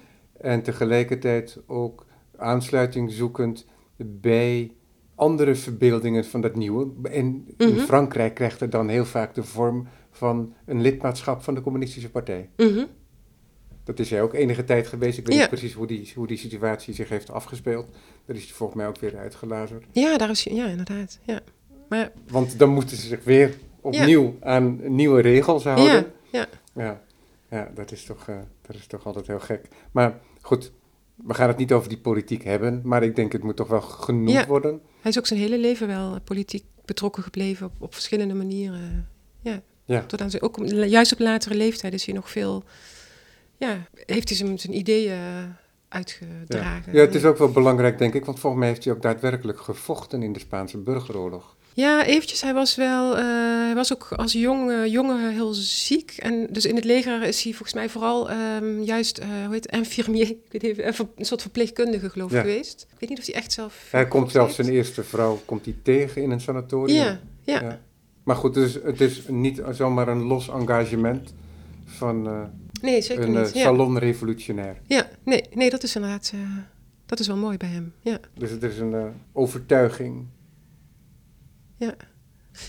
En 0.40 0.62
tegelijkertijd 0.62 1.58
ook 1.66 2.06
aansluiting 2.36 3.12
zoekend 3.12 3.66
bij 3.96 4.72
andere 5.14 5.54
verbeeldingen 5.54 6.24
van 6.24 6.40
dat 6.40 6.54
nieuwe. 6.56 6.88
En 7.02 7.46
in 7.56 7.68
Mhm. 7.68 7.78
Frankrijk 7.78 8.34
krijgt 8.34 8.60
het 8.60 8.72
dan 8.72 8.88
heel 8.88 9.04
vaak 9.04 9.34
de 9.34 9.44
vorm 9.44 9.86
van 10.16 10.54
een 10.66 10.80
lidmaatschap 10.80 11.42
van 11.42 11.54
de 11.54 11.60
Communistische 11.60 12.10
Partij. 12.10 12.48
Mhm. 12.56 12.84
Dat 13.84 13.98
is 13.98 14.10
hij 14.10 14.22
ook 14.22 14.34
enige 14.34 14.64
tijd 14.64 14.86
geweest. 14.86 15.18
Ik 15.18 15.26
weet 15.26 15.34
Ja. 15.34 15.40
niet 15.40 15.50
precies 15.50 15.72
hoe 15.72 15.86
die, 15.86 16.12
hoe 16.14 16.26
die 16.26 16.36
situatie 16.36 16.94
zich 16.94 17.08
heeft 17.08 17.30
afgespeeld. 17.30 17.86
Daar 18.24 18.36
is 18.36 18.44
hij 18.44 18.52
volgens 18.54 18.78
mij 18.78 18.88
ook 18.88 18.98
weer 18.98 19.16
uitgelazerd. 19.16 19.84
Ja, 19.92 20.16
daar 20.18 20.30
is 20.30 20.42
ja, 20.42 20.66
inderdaad. 20.66 21.18
Ja. 21.24 21.40
Maar 21.88 22.12
Want 22.28 22.58
dan 22.58 22.68
moeten 22.70 22.96
ze 22.96 23.06
zich 23.06 23.24
weer 23.24 23.54
opnieuw 23.80 24.36
aan 24.40 24.94
nieuwe 24.94 25.20
regels 25.20 25.64
houden. 25.64 25.86
ja, 25.86 26.06
ja. 26.32 26.46
Ja, 26.74 27.02
ja 27.50 27.70
dat, 27.74 27.92
is 27.92 28.04
toch, 28.04 28.28
eh, 28.28 28.36
dat 28.62 28.76
is 28.76 28.86
toch 28.86 29.06
altijd 29.06 29.26
heel 29.26 29.40
gek. 29.40 29.68
Maar 29.92 30.20
goed, 30.40 30.72
we 31.14 31.34
gaan 31.34 31.48
het 31.48 31.56
niet 31.56 31.72
over 31.72 31.88
die 31.88 31.98
politiek 31.98 32.44
hebben, 32.44 32.80
maar 32.84 33.02
ik 33.02 33.16
denk 33.16 33.32
het 33.32 33.42
moet 33.42 33.56
toch 33.56 33.68
wel 33.68 33.80
genoemd 33.80 34.46
worden. 34.46 34.80
hij 35.00 35.10
is 35.10 35.18
ook 35.18 35.26
zijn 35.26 35.40
hele 35.40 35.58
leven 35.58 35.86
wel 35.86 36.14
eh, 36.14 36.20
politiek 36.24 36.64
betrokken 36.84 37.22
gebleven 37.22 37.66
op, 37.66 37.72
op 37.78 37.94
verschillende 37.94 38.34
manieren. 38.34 39.08
Ja. 39.40 39.62
Ja. 39.86 40.04
Tot 40.06 40.20
aan 40.20 40.30
zijn, 40.30 40.42
ook 40.42 40.58
juist 40.66 41.12
op 41.12 41.18
latere 41.18 41.54
leeftijd 41.54 41.92
is 41.92 42.04
hij 42.04 42.14
nog 42.14 42.30
veel, 42.30 42.64
ja, 43.56 43.86
heeft 44.06 44.28
hij 44.28 44.38
zijn, 44.38 44.58
zijn 44.58 44.76
ideeën 44.76 45.18
uitgedragen. 45.88 46.92
Ja, 46.92 47.00
het 47.00 47.14
is 47.14 47.24
ook 47.24 47.38
wel 47.38 47.50
belangrijk, 47.50 47.98
denk 47.98 48.14
ik, 48.14 48.24
want 48.24 48.38
volgens 48.40 48.60
mij 48.62 48.70
heeft 48.72 48.84
hij 48.84 48.92
ook 48.94 49.02
daadwerkelijk 49.02 49.60
gevochten 49.60 50.22
in 50.22 50.32
de 50.32 50.38
Spaanse 50.38 50.78
burgeroorlog. 50.78 51.54
Ja, 51.74 52.04
eventjes. 52.04 52.42
Hij 52.42 52.54
was 52.54 52.74
wel, 52.74 53.16
eh, 53.16 53.24
hij 53.64 53.74
was 53.74 53.92
ook 53.92 54.12
als 54.12 54.32
jong, 54.32 54.70
eh, 54.70 54.86
jongen 54.86 55.32
heel 55.32 55.52
ziek. 55.54 56.14
En 56.18 56.46
dus 56.50 56.64
in 56.64 56.74
het 56.74 56.84
leger 56.84 57.22
is 57.22 57.42
hij 57.42 57.52
volgens 57.52 57.74
mij 57.74 57.88
vooral 57.88 58.30
ehm, 58.30 58.80
juist, 58.82 59.18
eh 59.18 59.28
hoe 59.44 59.54
heet 59.54 59.64
het, 59.64 59.74
infirmier, 59.74 60.28
ik 60.50 60.52
weet 60.52 60.62
niet, 60.62 60.78
even, 60.78 61.08
een 61.16 61.24
soort 61.24 61.40
verpleegkundige 61.42 62.10
geloof 62.10 62.30
ik 62.30 62.36
Ja. 62.36 62.40
geweest. 62.40 62.86
Ik 62.92 63.00
weet 63.00 63.08
niet 63.08 63.18
of 63.18 63.26
hij 63.26 63.34
echt 63.34 63.52
zelf... 63.52 63.88
Hij 63.90 64.08
komt 64.08 64.30
zelfs 64.30 64.56
heeft. 64.56 64.68
zijn 64.68 64.76
eerste 64.78 65.04
vrouw 65.04 65.40
komt 65.44 65.64
hij 65.64 65.74
tegen 65.82 66.22
in 66.22 66.30
een 66.30 66.40
sanatorium. 66.40 66.96
Ja, 67.02 67.20
ja. 67.42 67.60
Ja. 67.60 67.80
Maar 68.26 68.36
goed, 68.36 68.54
dus 68.54 68.74
het 68.84 69.00
is 69.00 69.22
niet 69.28 69.62
zomaar 69.70 70.08
een 70.08 70.22
los 70.22 70.48
engagement 70.48 71.34
van 71.84 72.26
eh, 72.26 72.42
Nee, 72.80 73.02
zeker 73.02 73.24
een 73.24 73.36
eh, 73.36 73.42
niet. 73.42 73.54
Ja. 73.54 73.62
salon 73.62 73.98
revolutionair. 73.98 74.76
Ja, 74.86 75.08
nee, 75.24 75.44
nee, 75.52 75.70
dat 75.70 75.82
is 75.82 75.94
inderdaad, 75.96 76.30
eh, 76.34 76.40
dat 77.06 77.18
is 77.20 77.26
wel 77.26 77.36
mooi 77.36 77.56
bij 77.56 77.68
hem. 77.68 77.92
Ja. 78.00 78.18
Dus 78.34 78.50
het 78.50 78.62
is 78.62 78.78
een 78.78 79.12
overtuiging. 79.32 80.26
Ja, 81.76 81.94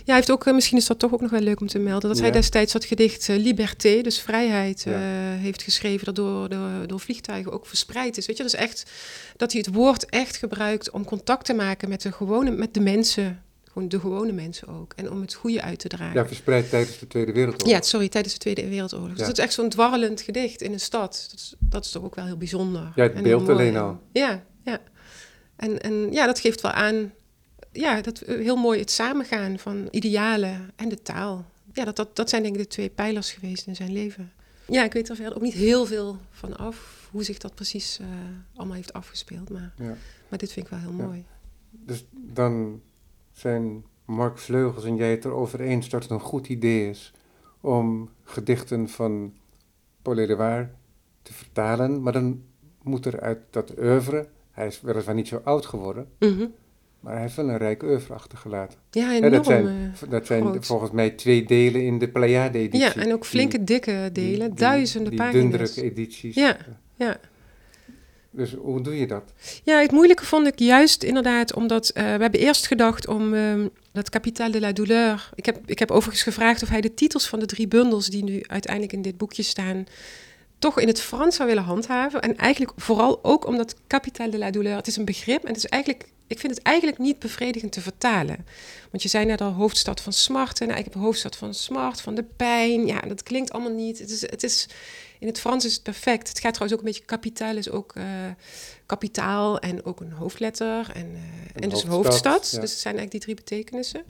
hij 0.06 0.16
heeft 0.16 0.32
ook, 0.32 0.52
misschien 0.52 0.78
is 0.78 0.86
dat 0.86 1.00
toch 1.00 1.14
ook 1.14 1.22
nog 1.22 1.32
wel 1.32 1.40
leuk 1.42 1.62
om 1.62 1.68
te 1.68 1.80
melden, 1.80 2.10
dat 2.10 2.18
hij 2.20 2.28
Ja. 2.28 2.34
destijds 2.34 2.74
dat 2.74 2.86
gedicht 2.86 3.28
Liberté, 3.28 4.02
dus 4.02 4.20
vrijheid, 4.22 4.84
Ja. 4.84 5.00
heeft 5.36 5.62
geschreven, 5.62 6.06
dat 6.06 6.16
door, 6.16 6.50
door, 6.50 6.88
door 6.88 7.00
vliegtuigen 7.00 7.52
ook 7.52 7.66
verspreid 7.66 8.18
is. 8.18 8.26
Weet 8.26 8.38
je, 8.38 8.44
is 8.44 8.54
echt 8.56 8.92
dat 9.38 9.52
hij 9.52 9.62
het 9.66 9.76
woord 9.76 10.06
echt 10.06 10.38
gebruikt 10.38 10.90
om 10.90 11.06
contact 11.06 11.46
te 11.46 11.54
maken 11.54 11.90
met 11.90 12.02
de 12.02 12.12
gewone, 12.12 12.52
met 12.52 12.74
de 12.74 12.80
mensen, 12.80 13.42
gewoon 13.78 13.90
de 13.90 14.00
gewone 14.00 14.32
mensen 14.32 14.68
ook, 14.68 14.94
en 14.96 15.12
om 15.12 15.22
het 15.22 15.34
goede 15.34 15.62
uit 15.62 15.80
te 15.80 15.88
dragen. 15.88 16.16
Ja, 16.16 16.28
verspreid 16.28 16.70
tijdens 16.70 17.00
de 17.00 17.08
Tweede 17.08 17.32
Wereldoorlog. 17.32 17.70
Ja, 17.70 17.82
sorry, 17.82 18.10
tijdens 18.10 18.34
de 18.34 18.40
Tweede 18.40 18.68
Wereldoorlog. 18.70 19.18
Dus 19.18 19.28
dat 19.28 19.38
is 19.38 19.44
echt 19.44 19.54
zo'n 19.54 19.70
dwarrelend 19.70 20.22
gedicht 20.22 20.62
in 20.62 20.74
een 20.74 20.80
stad. 20.80 21.28
Dat 21.32 21.40
is, 21.40 21.56
dat 21.60 21.86
is 21.86 21.92
toch 21.92 22.04
ook 22.04 22.16
wel 22.16 22.26
heel 22.26 22.38
bijzonder. 22.38 22.92
Ja, 22.96 23.04
het 23.04 23.14
en 23.14 23.24
beeld 23.24 23.50
alleen 23.50 23.78
al. 23.78 24.00
Ja, 24.12 24.44
ja. 24.64 24.82
En, 25.56 25.82
en 25.82 26.12
ja, 26.12 26.26
dat 26.26 26.40
geeft 26.40 26.62
wel 26.62 26.72
aan, 26.72 27.14
ja, 27.72 28.02
dat 28.02 28.20
heel 28.26 28.56
mooi 28.56 28.80
het 28.80 28.92
samengaan 28.92 29.60
van 29.60 29.88
idealen 29.92 30.72
en 30.76 30.90
de 30.90 31.02
taal. 31.02 31.46
Ja, 31.74 31.86
dat, 31.86 31.96
dat, 31.96 32.16
dat 32.16 32.30
zijn 32.30 32.44
denk 32.44 32.56
ik 32.56 32.62
de 32.62 32.68
twee 32.68 32.90
pijlers 32.90 33.32
geweest 33.32 33.68
in 33.68 33.76
zijn 33.76 33.94
leven. 33.94 34.32
Ja, 34.68 34.84
ik 34.84 34.94
weet 34.94 35.10
er 35.10 35.16
verder 35.16 35.36
ook 35.36 35.42
niet 35.42 35.54
heel 35.54 35.86
veel 35.86 36.18
van 36.32 36.58
af, 36.58 37.08
hoe 37.12 37.24
zich 37.24 37.38
dat 37.38 37.56
precies 37.56 38.00
eh, 38.00 38.08
allemaal 38.56 38.76
heeft 38.76 38.94
afgespeeld. 38.94 39.50
Maar, 39.50 39.74
Ja. 39.78 39.96
maar 40.30 40.40
dit 40.40 40.52
vind 40.52 40.66
ik 40.66 40.72
wel 40.72 40.80
heel 40.82 41.06
mooi. 41.06 41.26
Dus 41.70 42.06
dan 42.12 42.82
zijn 43.38 43.84
Mark 44.06 44.38
Vleugels 44.38 44.86
en 44.86 44.96
jij 44.96 45.12
het 45.12 45.26
erover 45.26 45.60
eens 45.62 45.90
dat 45.90 46.02
het 46.04 46.12
een 46.12 46.20
goed 46.20 46.48
idee 46.48 46.90
is 46.90 47.14
om 47.62 48.10
gedichten 48.24 48.90
van 48.90 49.34
Paul 50.02 50.18
Éluard 50.18 50.70
te 51.22 51.34
vertalen. 51.34 52.02
Maar 52.02 52.14
dan 52.14 52.42
moet 52.84 53.06
er 53.06 53.20
uit 53.22 53.40
dat 53.50 53.74
oeuvre, 53.80 54.28
hij 54.52 54.68
is 54.68 54.82
weliswaar 54.82 55.16
niet 55.16 55.28
zo 55.28 55.42
oud 55.44 55.66
geworden, 55.66 56.08
Mhm. 56.20 56.46
maar 57.00 57.14
hij 57.14 57.22
heeft 57.22 57.36
wel 57.36 57.50
een 57.50 57.58
rijk 57.58 57.84
oeuvre 57.84 58.14
achtergelaten. 58.14 58.80
Ja, 58.92 59.14
enorm. 59.14 59.32
dat 59.32 59.46
zijn, 59.46 59.68
eh, 59.68 60.10
dat 60.10 60.26
zijn 60.26 60.64
volgens 60.64 60.92
mij 60.92 61.10
twee 61.10 61.46
delen 61.46 61.82
in 61.86 61.98
de 62.00 62.08
Pleiade-editie. 62.10 62.80
ja, 62.80 62.96
en 62.96 63.14
ook 63.14 63.26
flinke, 63.26 63.64
dikke 63.64 64.10
delen, 64.14 64.50
die- 64.50 64.60
duizenden 64.60 65.10
die 65.10 65.20
pagina's. 65.20 65.42
dundruk-edities. 65.52 66.36
Ja, 66.36 66.58
ja. 66.96 67.18
Dus 68.38 68.54
hoe 68.54 68.82
doe 68.82 69.00
je 69.00 69.08
dat? 69.08 69.34
Ja, 69.64 69.80
het 69.80 69.92
moeilijke 69.92 70.26
vond 70.26 70.48
ik 70.48 70.60
juist 70.60 71.04
inderdaad 71.04 71.54
omdat 71.54 71.90
eh, 71.90 72.04
we 72.04 72.22
hebben 72.22 72.40
eerst 72.40 72.68
gedacht 72.68 73.08
om 73.08 73.34
ehm, 73.34 73.68
dat 73.92 74.10
Capital 74.10 74.52
de 74.52 74.60
la 74.60 74.72
Douleur. 74.72 75.30
Ik 75.36 75.46
heb, 75.46 75.60
ik 75.66 75.80
heb 75.80 75.92
overigens 75.92 76.24
gevraagd 76.24 76.64
of 76.64 76.70
hij 76.70 76.82
de 76.82 76.94
titels 76.94 77.28
van 77.28 77.40
de 77.40 77.46
drie 77.46 77.68
bundels 77.68 78.08
die 78.08 78.24
nu 78.24 78.44
uiteindelijk 78.48 78.94
in 78.94 79.02
dit 79.02 79.18
boekje 79.18 79.44
staan, 79.44 79.86
toch 80.60 80.80
in 80.80 80.88
het 80.88 81.02
Frans 81.02 81.36
zou 81.36 81.48
willen 81.48 81.64
handhaven. 81.64 82.22
En 82.22 82.38
eigenlijk 82.38 82.72
vooral 82.76 83.20
ook 83.24 83.48
omdat 83.48 83.76
Capital 83.88 84.30
de 84.30 84.38
la 84.38 84.52
Douleur, 84.52 84.76
het 84.76 84.88
is 84.88 84.98
een 84.98 85.06
begrip 85.06 85.42
en 85.42 85.48
het 85.48 85.58
is 85.58 85.66
eigenlijk, 85.66 86.06
ik 86.28 86.40
vind 86.40 86.56
het 86.56 86.64
eigenlijk 86.64 86.98
niet 86.98 87.20
bevredigend 87.20 87.72
te 87.72 87.82
vertalen. 87.82 88.46
Want 88.92 89.04
je 89.04 89.10
zei 89.10 89.26
net 89.26 89.42
al 89.42 89.52
hoofdstad 89.52 90.02
van 90.02 90.14
smart 90.14 90.62
en 90.62 90.70
eigenlijk 90.70 91.02
hoofdstad 91.02 91.36
van 91.36 91.54
smart, 91.54 92.02
van 92.02 92.16
de 92.16 92.26
pijn. 92.36 92.86
Ja, 92.86 93.00
dat 93.00 93.24
klinkt 93.24 93.52
allemaal 93.52 93.74
niet. 93.74 94.00
Het 94.00 94.10
is, 94.10 94.22
het 94.22 94.44
is, 94.44 94.68
in 95.20 95.28
het 95.28 95.40
Frans 95.40 95.66
is 95.66 95.74
het 95.74 95.84
perfect. 95.84 96.28
Het 96.28 96.40
gaat 96.40 96.54
trouwens 96.54 96.80
ook 96.80 96.86
een 96.86 96.94
beetje 96.94 97.06
kapitaal, 97.06 97.58
is 97.58 97.70
ook 97.70 97.96
eh, 97.96 98.04
kapitaal 98.86 99.60
en 99.60 99.86
ook 99.86 100.00
een 100.00 100.12
hoofdletter 100.12 100.90
en, 100.94 101.16
eh, 101.16 101.64
en 101.64 101.70
dus 101.70 101.84
een 101.84 101.90
hoofdstad, 101.90 102.50
ja. 102.52 102.60
Dus 102.60 102.72
het 102.72 102.80
zijn 102.80 102.98
eigenlijk 102.98 103.12
die 103.12 103.20
drie 103.20 103.36
betekenissen. 103.36 104.04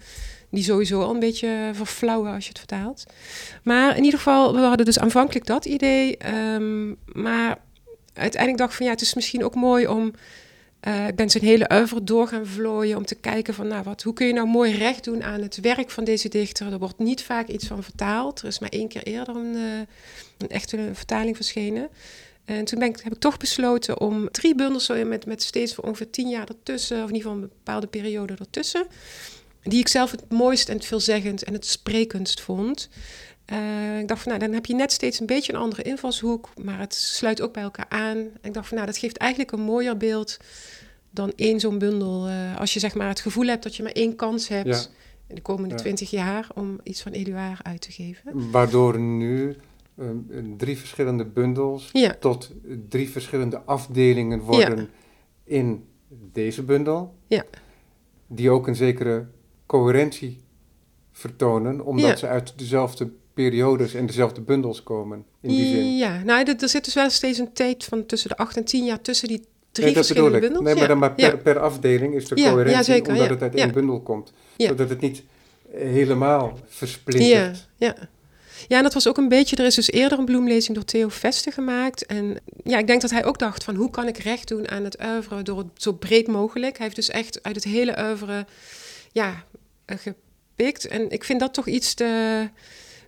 die 0.49 0.63
sowieso 0.63 1.01
al 1.01 1.13
een 1.13 1.19
beetje 1.19 1.71
verflauwen 1.73 2.33
als 2.33 2.43
je 2.43 2.49
het 2.49 2.57
vertaalt. 2.59 3.05
Maar 3.63 3.97
in 3.97 4.03
ieder 4.03 4.19
geval, 4.19 4.53
we 4.53 4.59
hadden 4.59 4.85
dus 4.85 4.99
aanvankelijk 4.99 5.45
dat 5.45 5.65
idee. 5.65 6.17
ehm, 6.17 6.93
maar 7.05 7.57
uiteindelijk 8.13 8.57
dacht 8.57 8.71
ik 8.71 8.77
van 8.77 8.85
ja, 8.85 8.91
het 8.91 9.01
is 9.01 9.13
misschien 9.13 9.43
ook 9.43 9.55
mooi 9.55 9.87
om. 9.87 10.13
Eh, 10.79 11.07
ik 11.07 11.15
ben 11.15 11.29
zijn 11.29 11.43
hele 11.43 11.69
oeuvre 11.73 12.03
door 12.03 12.27
gaan 12.27 12.45
vlooien 12.45 12.97
om 12.97 13.05
te 13.05 13.15
kijken 13.15 13.53
van 13.53 13.67
nou, 13.67 13.83
wat, 13.83 14.03
hoe 14.03 14.13
kun 14.13 14.27
je 14.27 14.33
nou 14.33 14.47
mooi 14.47 14.77
recht 14.77 15.03
doen 15.03 15.23
aan 15.23 15.41
het 15.41 15.59
werk 15.59 15.89
van 15.89 16.03
deze 16.03 16.29
dichter. 16.29 16.71
Er 16.71 16.79
wordt 16.79 16.99
niet 16.99 17.23
vaak 17.23 17.47
iets 17.47 17.67
van 17.67 17.83
vertaald. 17.83 18.41
Er 18.41 18.47
is 18.47 18.59
maar 18.59 18.69
één 18.69 18.87
keer 18.87 19.03
eerder 19.03 19.35
een, 19.35 19.55
eh, 19.55 19.79
een 20.37 20.49
echte 20.49 20.89
vertaling 20.93 21.35
verschenen. 21.35 21.89
En 22.45 22.65
toen 22.65 22.79
ben 22.79 22.87
ik, 22.87 22.99
heb 23.03 23.13
ik 23.13 23.19
toch 23.19 23.37
besloten 23.37 23.99
om 23.99 24.31
drie 24.31 24.55
bundels 24.55 24.87
met, 24.87 25.25
met 25.25 25.43
steeds 25.43 25.73
voor 25.73 25.83
ongeveer 25.83 26.09
tien 26.09 26.29
jaar 26.29 26.47
ertussen, 26.47 27.03
of 27.03 27.09
in 27.09 27.15
ieder 27.15 27.29
geval 27.29 27.43
een 27.43 27.51
bepaalde 27.63 27.87
periode 27.87 28.33
ertussen, 28.39 28.87
die 29.63 29.79
ik 29.79 29.87
zelf 29.87 30.11
het 30.11 30.23
mooist 30.29 30.69
en 30.69 30.75
het 30.75 30.85
veelzeggend 30.85 31.43
en 31.43 31.53
het 31.53 31.65
sprekendst 31.65 32.41
vond. 32.41 32.89
Eh, 33.47 33.99
ik 33.99 34.07
dacht 34.07 34.21
van, 34.21 34.31
nou, 34.31 34.43
dan 34.45 34.53
heb 34.53 34.65
je 34.65 34.75
net 34.75 34.91
steeds 34.91 35.19
een 35.19 35.25
beetje 35.25 35.53
een 35.53 35.59
andere 35.59 35.81
invalshoek, 35.81 36.49
maar 36.63 36.79
het 36.79 36.93
sluit 36.95 37.41
ook 37.41 37.53
bij 37.53 37.63
elkaar 37.63 37.85
aan. 37.89 38.17
En 38.17 38.29
ik 38.41 38.53
dacht 38.53 38.67
van, 38.67 38.75
nou, 38.77 38.89
dat 38.89 38.97
geeft 38.97 39.17
eigenlijk 39.17 39.51
een 39.51 39.61
mooier 39.61 39.97
beeld 39.97 40.37
dan 41.09 41.33
één 41.35 41.59
zo'n 41.59 41.77
bundel. 41.77 42.27
Eh, 42.27 42.59
als 42.59 42.73
je 42.73 42.79
zeg 42.79 42.95
maar 42.95 43.07
het 43.07 43.19
gevoel 43.19 43.45
hebt 43.47 43.63
dat 43.63 43.75
je 43.75 43.83
maar 43.83 43.91
één 43.91 44.15
kans 44.15 44.47
hebt 44.47 44.67
Ja. 44.67 44.79
in 45.27 45.35
de 45.35 45.41
komende 45.41 45.69
Ja. 45.75 45.75
twintig 45.81 46.09
jaar 46.09 46.47
om 46.55 46.79
iets 46.83 47.01
van 47.01 47.11
Eduard 47.11 47.63
uit 47.63 47.81
te 47.81 47.91
geven. 47.91 48.51
Waardoor 48.51 48.99
nu 48.99 49.55
ehm, 49.99 50.57
drie 50.57 50.77
verschillende 50.77 51.25
bundels 51.25 51.89
Ja, 51.93 52.15
tot 52.19 52.51
drie 52.89 53.09
verschillende 53.09 53.61
afdelingen 53.61 54.39
worden 54.39 54.89
in 55.43 55.85
deze 56.09 56.63
bundel. 56.63 57.15
Ja. 57.27 57.43
Die 58.27 58.49
ook 58.49 58.67
een 58.67 58.75
zekere 58.75 59.27
coherentie 59.65 60.41
vertonen, 61.11 61.85
omdat 61.85 62.09
Ja. 62.09 62.15
ze 62.15 62.27
uit 62.27 62.53
dezelfde 62.57 63.11
periodes 63.43 63.93
en 63.93 64.05
dezelfde 64.05 64.41
bundels 64.41 64.83
komen. 64.83 65.25
In 65.41 65.49
die 65.49 65.65
zin. 65.65 65.97
Ja, 65.97 66.21
nou, 66.23 66.43
er, 66.45 66.55
er 66.59 66.69
zit 66.69 66.85
dus 66.85 66.93
wel 66.93 67.09
steeds 67.09 67.39
een 67.39 67.53
tijd 67.53 67.83
van 67.83 68.05
tussen 68.05 68.29
de 68.29 68.37
acht 68.37 68.57
en 68.57 68.63
tien 68.65 68.85
jaar 68.85 69.01
tussen 69.01 69.27
die 69.27 69.41
drie 69.71 69.85
Nee, 69.85 69.95
verschillende 69.95 70.39
bundels. 70.39 70.63
Nee, 70.63 70.73
maar 70.73 70.81
ja. 70.83 70.87
dan 70.89 70.97
maar 70.97 71.13
per, 71.13 71.25
ja. 71.25 71.37
per 71.37 71.59
afdeling 71.59 72.15
is 72.15 72.27
de 72.27 72.35
Ja, 72.35 72.43
ja, 72.43 72.49
coherentie, 72.51 72.83
zeker, 72.83 73.07
omdat 73.11 73.25
ja. 73.27 73.33
het 73.33 73.41
uit 73.41 73.53
Ja. 73.53 73.63
één 73.63 73.71
bundel 73.73 74.01
komt. 74.01 74.33
Ja. 74.57 74.67
Zodat 74.67 74.89
het 74.89 74.99
niet 75.01 75.23
helemaal 75.71 76.53
Ja, 76.55 76.61
versplintert. 76.67 77.67
ja. 77.75 77.95
ja, 78.67 78.77
en 78.77 78.83
dat 78.83 78.93
was 78.93 79.07
ook 79.07 79.17
een 79.17 79.27
beetje... 79.29 79.55
Er 79.55 79.65
is 79.65 79.75
dus 79.75 79.91
eerder 79.91 80.19
een 80.19 80.25
bloemlezing 80.25 80.75
door 80.75 80.85
Theo 80.85 81.07
Veste 81.09 81.51
gemaakt. 81.51 82.05
En 82.05 82.37
ja, 82.63 82.77
ik 82.77 82.87
denk 82.87 83.01
dat 83.01 83.11
hij 83.11 83.25
ook 83.25 83.39
dacht 83.39 83.63
van... 83.63 83.75
hoe 83.75 83.89
kan 83.89 84.07
ik 84.07 84.17
recht 84.17 84.47
doen 84.47 84.69
aan 84.69 84.83
het 84.83 84.97
oeuvre 85.05 85.41
door 85.41 85.57
het 85.57 85.67
zo 85.75 85.91
breed 85.91 86.27
mogelijk. 86.27 86.75
Hij 86.77 86.85
heeft 86.85 86.95
dus 86.95 87.09
echt 87.09 87.43
uit 87.43 87.55
het 87.55 87.63
hele 87.63 87.95
oeuvre 87.99 88.45
ja, 89.11 89.43
eh, 89.85 89.97
gepikt. 89.97 90.87
En 90.87 91.09
ik 91.11 91.23
vind 91.23 91.39
dat 91.39 91.53
toch 91.53 91.67
iets 91.67 91.93
te 91.93 92.49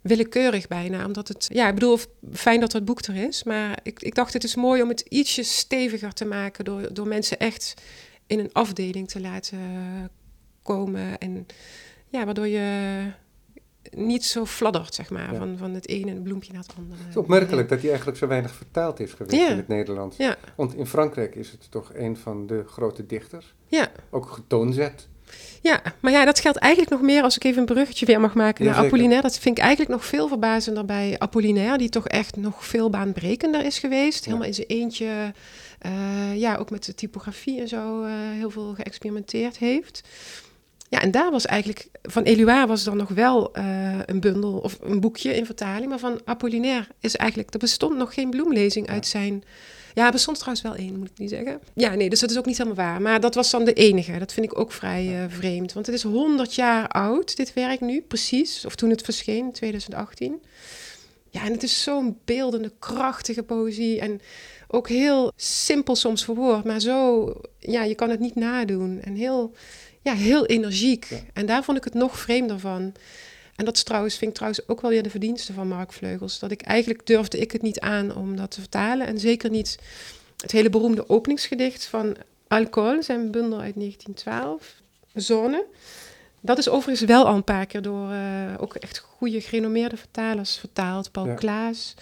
willekeurig 0.01 0.67
bijna. 0.67 1.05
Omdat 1.05 1.27
het... 1.27 1.47
Ja, 1.53 1.67
ik 1.67 1.73
bedoel, 1.73 1.97
fijn 2.33 2.59
dat 2.59 2.71
dat 2.71 2.85
boek 2.85 3.01
er 3.01 3.15
is. 3.15 3.43
Maar 3.43 3.79
ik, 3.83 4.01
ik 4.01 4.15
dacht, 4.15 4.33
het 4.33 4.43
is 4.43 4.55
mooi 4.55 4.81
om 4.81 4.89
het 4.89 4.99
ietsje 5.01 5.43
steviger 5.43 6.13
te 6.13 6.25
maken... 6.25 6.65
door, 6.65 6.93
door 6.93 7.07
mensen 7.07 7.39
echt 7.39 7.73
in 8.27 8.39
een 8.39 8.49
afdeling 8.53 9.07
te 9.09 9.21
laten 9.21 9.59
komen. 10.63 11.17
En 11.17 11.45
ja, 12.09 12.25
waardoor 12.25 12.47
je 12.47 13.01
niet 13.91 14.25
zo 14.25 14.45
fladdert, 14.45 14.95
zeg 14.95 15.09
maar, 15.09 15.31
Ja. 15.33 15.37
van, 15.37 15.57
van 15.57 15.73
het 15.73 15.87
ene 15.87 16.15
bloempje 16.21 16.53
naar 16.53 16.61
het 16.61 16.73
andere. 16.77 16.99
Het 16.99 17.09
is 17.09 17.17
opmerkelijk 17.17 17.69
dat 17.69 17.79
hij 17.79 17.87
eigenlijk 17.89 18.17
zo 18.17 18.27
weinig 18.27 18.51
vertaald 18.55 18.99
is 18.99 19.13
geweest 19.13 19.41
Ja. 19.41 19.49
in 19.49 19.57
het 19.57 19.67
Nederlands. 19.67 20.17
Ja, 20.17 20.37
Want 20.55 20.75
in 20.75 20.85
Frankrijk 20.85 21.35
is 21.35 21.51
het 21.51 21.71
toch 21.71 21.91
een 21.93 22.17
van 22.17 22.47
de 22.47 22.63
grote 22.67 23.05
dichters. 23.05 23.53
ja, 23.67 23.91
Ook 24.09 24.25
getoonzet. 24.29 25.07
Ja, 25.61 25.81
maar 25.99 26.11
ja, 26.11 26.25
dat 26.25 26.39
geldt 26.39 26.57
eigenlijk 26.57 26.91
nog 26.91 27.01
meer 27.01 27.23
als 27.23 27.35
ik 27.35 27.43
even 27.43 27.59
een 27.59 27.65
bruggetje 27.65 28.05
weer 28.05 28.19
mag 28.19 28.33
maken 28.33 28.65
naar 28.65 28.73
Jazeker. 28.73 28.93
Apollinaire. 28.93 29.27
Dat 29.27 29.39
vind 29.39 29.57
ik 29.57 29.63
eigenlijk 29.63 29.91
nog 29.91 30.05
veel 30.05 30.27
verbazender 30.27 30.85
bij 30.85 31.15
Apollinaire, 31.17 31.77
die 31.77 31.89
toch 31.89 32.07
echt 32.07 32.35
nog 32.35 32.65
veel 32.65 32.89
baanbrekender 32.89 33.65
is 33.65 33.79
geweest. 33.79 34.19
Ja. 34.19 34.25
Helemaal 34.25 34.47
in 34.47 34.53
zijn 34.53 34.67
eentje, 34.67 35.33
eh, 35.79 36.35
ja, 36.35 36.55
ook 36.55 36.69
met 36.69 36.85
de 36.85 36.95
typografie 36.95 37.59
en 37.59 37.67
zo 37.67 38.03
eh, 38.03 38.11
heel 38.13 38.49
veel 38.49 38.73
geëxperimenteerd 38.73 39.57
heeft. 39.57 40.03
Ja, 40.89 41.01
en 41.01 41.11
daar 41.11 41.31
was 41.31 41.45
eigenlijk, 41.45 41.87
van 42.01 42.23
Eluard 42.23 42.67
was 42.67 42.83
dan 42.83 42.97
nog 42.97 43.09
wel 43.09 43.53
eh, 43.53 43.99
een 44.05 44.19
bundel 44.19 44.57
of 44.57 44.77
een 44.81 44.99
boekje 44.99 45.35
in 45.35 45.45
vertaling, 45.45 45.89
maar 45.89 45.99
van 45.99 46.21
Apollinaire 46.25 46.87
is 46.99 47.15
eigenlijk, 47.15 47.53
er 47.53 47.59
bestond 47.59 47.97
nog 47.97 48.13
geen 48.13 48.29
bloemlezing 48.29 48.89
uit 48.89 49.07
zijn... 49.07 49.43
Ja, 49.93 50.09
bestond 50.09 50.37
trouwens 50.37 50.63
wel 50.63 50.75
één, 50.75 50.99
moet 50.99 51.09
ik 51.09 51.17
niet 51.17 51.29
zeggen. 51.29 51.59
Ja, 51.73 51.95
nee, 51.95 52.09
dus 52.09 52.19
dat 52.19 52.31
is 52.31 52.37
ook 52.37 52.45
niet 52.45 52.57
helemaal 52.57 52.85
waar. 52.85 53.01
Maar 53.01 53.19
dat 53.19 53.35
was 53.35 53.49
dan 53.49 53.65
de 53.65 53.73
enige. 53.73 54.19
Dat 54.19 54.33
vind 54.33 54.45
ik 54.45 54.59
ook 54.59 54.71
vrij 54.71 55.23
eh, 55.23 55.25
vreemd. 55.29 55.73
Want 55.73 55.85
het 55.85 55.95
is 55.95 56.03
100 56.03 56.55
jaar 56.55 56.87
oud, 56.87 57.35
dit 57.35 57.53
werk 57.53 57.81
nu, 57.81 58.01
precies. 58.01 58.65
Of 58.65 58.75
toen 58.75 58.89
het 58.89 59.01
verscheen, 59.01 59.45
in 59.45 59.51
2018. 59.51 60.41
Ja, 61.29 61.45
en 61.45 61.51
het 61.51 61.63
is 61.63 61.83
zo'n 61.83 62.17
beeldende, 62.25 62.71
krachtige 62.79 63.43
poëzie. 63.43 63.99
En 63.99 64.21
ook 64.67 64.89
heel 64.89 65.31
simpel 65.35 65.95
soms 65.95 66.23
verwoord, 66.23 66.63
maar 66.63 66.79
zo, 66.79 67.33
ja, 67.59 67.83
je 67.83 67.95
kan 67.95 68.09
het 68.09 68.19
niet 68.19 68.35
nadoen. 68.35 69.01
En 69.01 69.15
heel, 69.15 69.53
ja, 70.01 70.13
heel 70.13 70.45
energiek. 70.45 71.05
Ja. 71.09 71.17
En 71.33 71.45
daar 71.45 71.63
vond 71.63 71.77
ik 71.77 71.83
het 71.83 71.93
nog 71.93 72.19
vreemder 72.19 72.59
van. 72.59 72.93
En 73.59 73.65
dat 73.65 73.75
is 73.75 73.83
trouwens, 73.83 74.17
vind 74.17 74.29
ik 74.29 74.35
trouwens 74.35 74.67
ook 74.67 74.81
wel 74.81 74.89
weer 74.91 75.03
de 75.03 75.09
verdienste 75.09 75.53
van 75.53 75.67
Mark 75.67 75.93
Vleugels. 75.93 76.39
Dat 76.39 76.51
ik 76.51 76.61
eigenlijk 76.61 77.05
durfde 77.05 77.37
ik 77.39 77.51
het 77.51 77.61
niet 77.61 77.79
aan 77.79 78.15
om 78.15 78.35
dat 78.35 78.51
te 78.51 78.59
vertalen. 78.59 79.07
En 79.07 79.19
zeker 79.19 79.49
niet 79.49 79.79
het 80.37 80.51
hele 80.51 80.69
beroemde 80.69 81.09
openingsgedicht 81.09 81.85
van 81.85 82.15
Alcohol, 82.47 83.03
zijn 83.03 83.31
bundel 83.31 83.59
uit 83.59 83.75
1912, 83.75 84.73
Zone. 85.13 85.65
Dat 86.41 86.57
is 86.57 86.69
overigens 86.69 87.09
wel 87.09 87.25
al 87.25 87.35
een 87.35 87.43
paar 87.43 87.65
keer 87.65 87.81
door 87.81 88.11
eh, 88.11 88.53
ook 88.57 88.75
echt 88.75 88.97
goede 88.97 89.41
gerenommeerde 89.41 89.97
vertalers 89.97 90.57
vertaald. 90.57 91.11
Paul 91.11 91.27
Ja. 91.27 91.33
Klaas. 91.33 91.93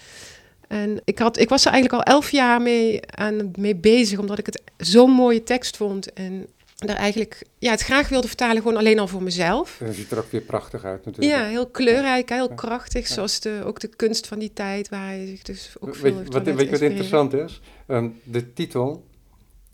En 0.68 1.00
ik, 1.04 1.18
had, 1.18 1.38
ik 1.38 1.48
was 1.48 1.64
er 1.64 1.72
eigenlijk 1.72 2.04
al 2.04 2.14
elf 2.14 2.30
jaar 2.30 2.62
mee, 2.62 3.00
aan, 3.06 3.50
mee 3.58 3.76
bezig, 3.76 4.18
omdat 4.18 4.38
ik 4.38 4.46
het 4.46 4.62
zo'n 4.76 5.10
mooie 5.10 5.42
tekst 5.42 5.76
vond. 5.76 6.12
En 6.12 6.46
daar 6.86 6.96
eigenlijk 6.96 7.42
ja, 7.58 7.70
het 7.70 7.80
graag 7.80 8.08
wilde 8.08 8.26
vertalen, 8.26 8.56
gewoon 8.62 8.76
alleen 8.76 8.98
al 8.98 9.08
voor 9.08 9.22
mezelf. 9.22 9.76
En 9.80 9.86
dat 9.86 9.94
ziet 9.94 10.10
er 10.10 10.18
ook 10.18 10.30
weer 10.30 10.40
prachtig 10.40 10.84
uit 10.84 11.04
natuurlijk. 11.04 11.36
Ja, 11.36 11.44
heel 11.48 11.66
kleurrijk, 11.66 12.28
heel 12.28 12.48
Ja. 12.48 12.54
krachtig. 12.54 13.08
Ja. 13.08 13.14
Zoals 13.14 13.40
de, 13.40 13.60
ook 13.64 13.80
de 13.80 13.88
kunst 13.88 14.26
van 14.26 14.38
die 14.38 14.52
tijd, 14.52 14.88
waar 14.88 15.06
hij 15.06 15.26
zich 15.26 15.42
dus 15.42 15.74
ook 15.80 15.94
veel 15.96 16.14
weet, 16.14 16.32
wat, 16.32 16.42
weet 16.44 16.60
je 16.60 16.70
wat 16.70 16.80
interessant 16.80 17.32
is? 17.32 17.60
Ehm, 17.86 18.08
de 18.24 18.52
titel 18.52 19.04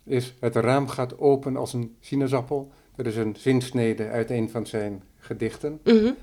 is 0.04 0.34
Het 0.40 0.56
raam 0.56 0.88
gaat 0.88 1.18
open 1.18 1.56
als 1.56 1.72
een 1.72 1.94
sinaasappel. 2.00 2.72
Dat 2.96 3.06
is 3.06 3.16
een 3.16 3.36
zinsnede 3.38 4.08
uit 4.08 4.30
een 4.30 4.50
van 4.50 4.66
zijn 4.66 5.02
gedichten. 5.18 5.80
inspireren. 5.82 6.16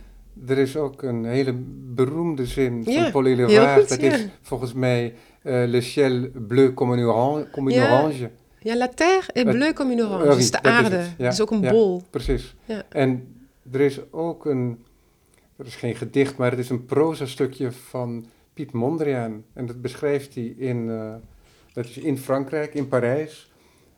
Er 0.47 0.57
is 0.57 0.77
ook 0.77 1.01
een 1.01 1.25
hele 1.25 1.53
beroemde 1.95 2.45
zin 2.45 2.83
van 2.83 3.11
Paul 3.11 3.25
Éluard. 3.25 3.89
Dat 3.89 3.99
is 3.99 4.25
volgens 4.41 4.73
mij 4.73 5.13
eh, 5.41 5.63
Le 5.67 5.81
ciel 5.81 6.29
bleu 6.47 6.73
comme 6.73 6.95
une 6.97 7.05
orange. 7.05 7.47
Comme 7.51 7.71
une 7.73 7.81
orange. 7.83 8.29
Ja, 8.63 8.75
la 8.75 8.87
terre 8.87 9.27
est 9.33 9.45
Het- 9.47 9.55
bleue 9.55 9.73
comme 9.73 9.91
une 9.91 10.03
orange. 10.03 10.21
Oh, 10.23 10.29
dat 10.29 10.37
is 10.37 10.51
de 10.51 10.59
dat 10.61 10.71
is 10.71 10.77
aarde. 10.77 10.95
het, 10.95 11.13
ja, 11.17 11.29
is 11.29 11.41
ook 11.41 11.51
een 11.51 11.61
ja. 11.61 11.71
bol. 11.71 12.01
Precies. 12.09 12.55
Ja. 12.65 12.83
En 12.89 13.35
er 13.71 13.79
is 13.81 13.99
ook 14.11 14.45
een, 14.45 14.83
dat 15.55 15.65
is 15.67 15.75
geen 15.75 15.95
gedicht, 15.95 16.37
maar 16.37 16.49
het 16.51 16.59
is 16.59 16.69
een 16.69 16.85
proza-stukje 16.85 17.71
van 17.71 18.25
Piet 18.53 18.71
Mondriaan. 18.71 19.43
En 19.53 19.65
dat 19.65 19.81
beschrijft 19.81 20.35
hij 20.35 20.43
in, 20.57 20.89
eh, 20.89 21.13
dat 21.73 21.85
is 21.85 21.97
in 21.97 22.17
Frankrijk, 22.17 22.73
in 22.73 22.87
Parijs. 22.87 23.51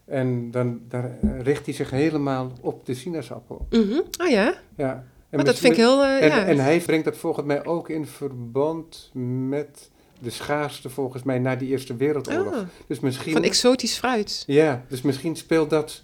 En 0.05 0.51
dan 0.51 0.81
daar 0.87 1.17
richt 1.41 1.65
hij 1.65 1.73
zich 1.75 1.89
helemaal 1.89 2.51
op 2.61 2.85
de 2.85 2.93
sinaasappel. 2.93 3.67
Oh 4.21 4.29
ja, 4.29 4.53
Ja. 4.77 4.93
En 5.29 5.39
maar 5.39 5.45
dat 5.45 5.59
vind 5.59 5.73
ik 5.73 5.79
heel... 5.79 6.03
eh, 6.03 6.21
en, 6.21 6.27
ja. 6.27 6.45
en 6.45 6.59
hij 6.59 6.79
brengt 6.79 7.05
dat 7.05 7.17
volgens 7.17 7.45
mij 7.45 7.65
ook 7.65 7.89
in 7.89 8.05
verband 8.05 9.09
met 9.47 9.91
de 10.23 10.29
schaarste, 10.29 10.89
volgens 10.89 11.23
mij, 11.23 11.39
na 11.39 11.55
die 11.55 11.69
Eerste 11.69 11.95
Wereldoorlog. 11.95 12.53
Oh, 12.53 12.59
Dus 12.87 12.99
misschien... 12.99 13.33
van 13.33 13.43
exotisch 13.43 13.97
fruit. 13.97 14.43
Ja, 14.47 14.85
dus 14.87 15.01
misschien 15.01 15.35
speelt 15.35 15.69
dat, 15.69 16.03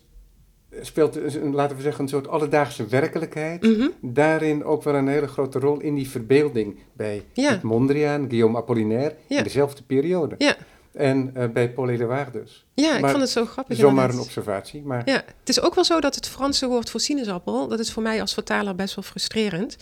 speelt, 0.81 1.19
laten 1.53 1.75
we 1.75 1.81
zeggen, 1.81 2.03
een 2.03 2.09
soort 2.09 2.27
alledaagse 2.27 2.85
werkelijkheid. 2.87 3.61
Mhm. 3.61 3.87
Daarin 4.01 4.63
ook 4.63 4.83
wel 4.83 4.95
een 4.95 5.07
hele 5.07 5.27
grote 5.27 5.59
rol 5.59 5.79
in 5.79 5.95
die 5.95 6.09
verbeelding 6.09 6.79
bij 6.93 7.23
Ja. 7.33 7.59
Mondriaan, 7.63 8.27
Guillaume 8.29 8.57
Apollinaire, 8.57 9.15
Ja. 9.27 9.37
in 9.37 9.43
dezelfde 9.43 9.83
periode. 9.83 10.35
Ja. 10.37 10.55
En 10.91 11.31
eh, 11.33 11.49
bij 11.49 11.71
Paul 11.71 11.89
Éluard 11.89 12.33
dus. 12.33 12.65
Ja, 12.73 12.97
ik 12.97 13.05
vond 13.05 13.21
het 13.21 13.29
zo 13.29 13.45
grappig. 13.45 13.77
Zomaar 13.77 14.09
een 14.09 14.19
observatie, 14.19 14.81
maar 14.83 15.01
Ja, 15.05 15.23
het 15.39 15.49
is 15.49 15.61
ook 15.61 15.75
wel 15.75 15.83
zo 15.83 15.99
dat 15.99 16.15
het 16.15 16.27
Franse 16.27 16.67
woord 16.67 16.89
voor 16.89 16.99
sinaasappel, 16.99 17.67
dat 17.67 17.79
is 17.79 17.91
voor 17.91 18.03
mij 18.03 18.21
als 18.21 18.33
vertaler 18.33 18.75
best 18.75 18.95
wel 18.95 19.03
frustrerend. 19.03 19.77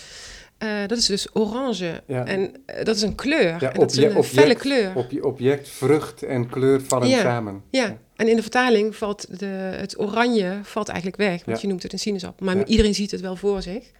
Eh, 0.58 0.88
dat 0.88 0.98
is 0.98 1.06
dus 1.06 1.36
orange. 1.36 2.04
Ja. 2.08 2.26
En 2.26 2.52
eh, 2.66 2.86
dat 2.86 2.96
is 2.96 3.02
een 3.02 3.16
kleur. 3.16 3.62
Ja, 3.62 3.72
en 3.72 3.80
dat 3.80 3.92
is 3.92 3.98
een 3.98 4.16
eh, 4.16 4.22
felle 4.22 4.56
kleur. 4.56 4.96
op 4.96 5.12
je 5.12 5.26
object, 5.26 5.70
vrucht 5.70 6.24
en 6.24 6.50
kleur 6.50 6.82
vallen 6.82 7.08
Ja. 7.08 7.22
samen. 7.22 7.64
Ja, 7.70 7.98
en 8.16 8.28
in 8.28 8.36
de 8.36 8.42
vertaling 8.42 8.96
valt 8.96 9.40
de, 9.40 9.46
het 9.46 10.00
oranje 10.00 10.60
valt 10.64 10.88
eigenlijk 10.88 11.18
weg, 11.18 11.46
want 11.46 11.62
je 11.62 11.68
noemt 11.68 11.84
het 11.84 11.94
een 11.94 12.00
sinaasappel. 12.00 12.46
Maar 12.46 12.66
iedereen 12.66 12.94
ziet 12.96 13.12
het 13.12 13.22
wel 13.22 13.36
voor 13.36 13.62
zich. 13.62 13.92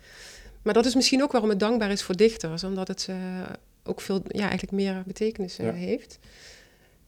Maar 0.62 0.74
dat 0.74 0.86
is 0.86 0.96
misschien 0.96 1.24
ook 1.24 1.32
waarom 1.32 1.50
het 1.50 1.60
dankbaar 1.60 1.92
is 1.92 2.04
voor 2.04 2.16
dichters, 2.16 2.64
omdat 2.64 2.88
het 2.88 3.10
ook 3.84 4.02
veel, 4.02 4.22
ja, 4.28 4.42
eigenlijk 4.42 4.72
meer 4.72 5.04
betekenis 5.06 5.58
heeft. 5.58 6.20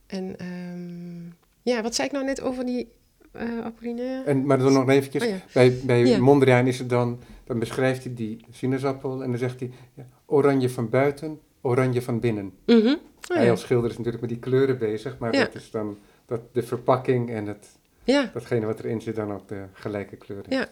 En 0.07 0.35
ehm, 0.37 1.35
ja, 1.61 1.81
wat 1.81 1.95
zei 1.95 2.07
ik 2.07 2.13
nou 2.13 2.25
net 2.25 2.41
over 2.41 2.65
die 2.65 2.91
eh, 3.39 3.65
Apollinaire. 3.65 4.23
En, 4.23 4.45
maar 4.45 4.57
dan 4.57 4.73
nog 4.73 4.89
eventjes, 4.89 5.23
Oh 5.23 5.29
ja. 5.29 5.41
bij, 5.53 5.77
bij 5.83 6.05
Ja. 6.05 6.19
Mondriaan 6.19 6.67
is 6.67 6.79
het 6.79 6.89
dan, 6.89 7.19
dan 7.43 7.59
beschrijft 7.59 8.03
hij 8.03 8.13
die 8.13 8.45
sinaasappel 8.51 9.23
en 9.23 9.29
dan 9.29 9.39
zegt 9.39 9.59
hij, 9.59 9.71
ja, 9.93 10.07
oranje 10.25 10.69
van 10.69 10.89
buiten, 10.89 11.39
oranje 11.61 12.01
van 12.01 12.19
binnen. 12.19 12.53
Mhm. 12.65 12.87
Oh, 12.87 12.95
Hij 13.35 13.45
ja. 13.45 13.51
als 13.51 13.61
schilder 13.61 13.89
is 13.89 13.97
natuurlijk 13.97 14.21
met 14.21 14.31
die 14.31 14.39
kleuren 14.39 14.77
bezig, 14.77 15.17
maar 15.17 15.31
dat 15.31 15.55
is 15.55 15.71
dan 15.71 15.97
dat 16.25 16.41
de 16.51 16.63
verpakking 16.63 17.29
en 17.29 17.45
het, 17.47 17.67
ja. 18.03 18.29
datgene 18.33 18.65
wat 18.65 18.79
erin 18.79 19.01
zit 19.01 19.15
dan 19.15 19.31
ook 19.33 19.47
de 19.47 19.63
gelijke 19.73 20.15
kleuren. 20.15 20.51
Ja. 20.55 20.67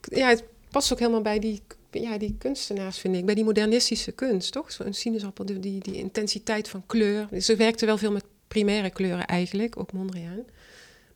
ja, 0.00 0.28
het 0.28 0.44
past 0.70 0.92
ook 0.92 0.98
helemaal 0.98 1.22
bij 1.22 1.38
die, 1.38 1.62
ja, 1.90 2.18
die 2.18 2.34
kunstenaars, 2.38 2.98
vind 2.98 3.16
ik. 3.16 3.24
Bij 3.26 3.34
die 3.34 3.44
modernistische 3.44 4.12
kunst, 4.12 4.52
toch? 4.52 4.72
Zo'n 4.72 4.92
sinaasappel, 4.92 5.44
die, 5.46 5.58
die, 5.58 5.80
die 5.80 5.96
intensiteit 5.96 6.68
van 6.68 6.82
kleur. 6.86 7.28
Ze 7.40 7.56
werkte 7.56 7.86
wel 7.86 7.98
veel 7.98 8.12
met 8.12 8.24
primaire 8.48 8.90
kleuren 8.90 9.26
eigenlijk, 9.26 9.78
ook 9.78 9.92
Mondriaan. 9.92 10.44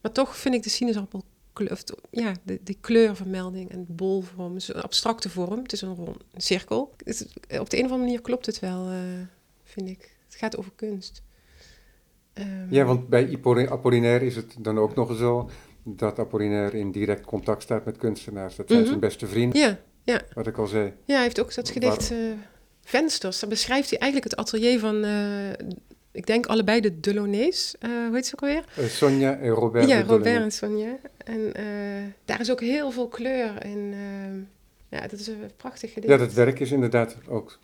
Maar 0.07 0.15
toch 0.15 0.37
vind 0.37 0.55
ik 0.55 0.63
de 0.63 0.69
sinaasappel, 0.71 1.25
of 1.71 1.85
de- 1.85 1.99
ja, 2.11 2.33
de, 2.43 2.61
die 2.63 2.79
kleurvermelding 2.81 3.71
en 3.71 3.85
bolvorm, 3.89 4.57
is 4.57 4.69
een 4.69 4.81
abstracte 4.83 5.29
vorm. 5.29 5.63
Het 5.63 5.73
is 5.73 5.81
een, 5.83 5.95
rond, 5.95 6.17
een 6.33 6.41
cirkel. 6.41 6.95
Het 7.05 7.27
op 7.61 7.71
de 7.71 7.77
een 7.79 7.85
of 7.85 7.91
andere 7.91 7.99
manier 7.99 8.21
klopt 8.21 8.47
het 8.47 8.59
wel, 8.61 8.89
eh, 8.89 8.99
vind 9.65 9.89
ik. 9.89 10.17
Het 10.27 10.35
gaat 10.35 10.57
over 10.57 10.73
kunst. 10.77 11.23
Ehm, 12.33 12.67
Ja, 12.75 12.85
want 12.85 13.09
bij 13.09 13.39
Apollinaire 13.71 14.27
is 14.27 14.37
het 14.37 14.55
dan 14.59 14.79
ook 14.79 14.95
nog 14.95 15.17
zo 15.17 15.51
dat 15.83 16.19
Apollinaire 16.19 16.79
in 16.79 16.93
direct 16.93 17.25
contact 17.27 17.63
staat 17.63 17.85
met 17.85 17.97
kunstenaars. 17.97 18.57
Dat 18.57 18.67
zijn 18.69 18.79
Mhm. 18.81 18.89
zijn 18.89 19.01
beste 19.01 19.27
vrienden, 19.27 19.61
Ja, 19.61 19.79
ja. 20.05 20.21
wat 20.35 20.47
ik 20.47 20.59
al 20.59 20.67
zei. 20.67 20.93
Ja, 21.05 21.15
hij 21.15 21.23
heeft 21.23 21.41
ook 21.41 21.55
dat 21.55 21.71
gedicht 21.71 22.11
eh, 22.11 22.19
Vensters. 22.81 23.41
Daar 23.41 23.51
beschrijft 23.51 23.91
hij 23.91 23.99
eigenlijk 23.99 24.31
het 24.31 24.41
atelier 24.41 24.79
van, 24.79 25.05
eh, 25.05 25.51
ik 26.17 26.27
denk 26.27 26.47
allebei 26.47 26.81
de 26.81 27.01
Delaunay's. 27.01 27.75
Eh 27.79 27.91
hoe 27.91 28.15
heet 28.15 28.27
ze 28.27 28.33
ook 28.35 28.41
alweer? 28.41 28.65
Eh, 28.77 28.85
Sonja 28.85 29.37
en 29.39 29.49
Robert 29.51 29.89
ja, 29.89 29.91
Delaunay. 30.03 30.17
Robert 30.17 30.43
en 30.45 30.51
Sonja. 30.53 30.97
En 31.25 31.55
eh, 31.55 31.65
daar 32.25 32.41
is 32.41 32.51
ook 32.51 32.61
heel 32.61 32.91
veel 32.91 33.09
kleur 33.09 33.65
in. 33.65 33.95
ja, 34.89 35.01
dat 35.01 35.21
is 35.21 35.27
een 35.27 35.51
prachtig 35.57 35.93
gedicht. 35.93 36.13
Ja, 36.13 36.19
dat 36.19 36.33
werk 36.33 36.61
is 36.61 36.71
inderdaad 36.73 37.17
ook 37.29 37.59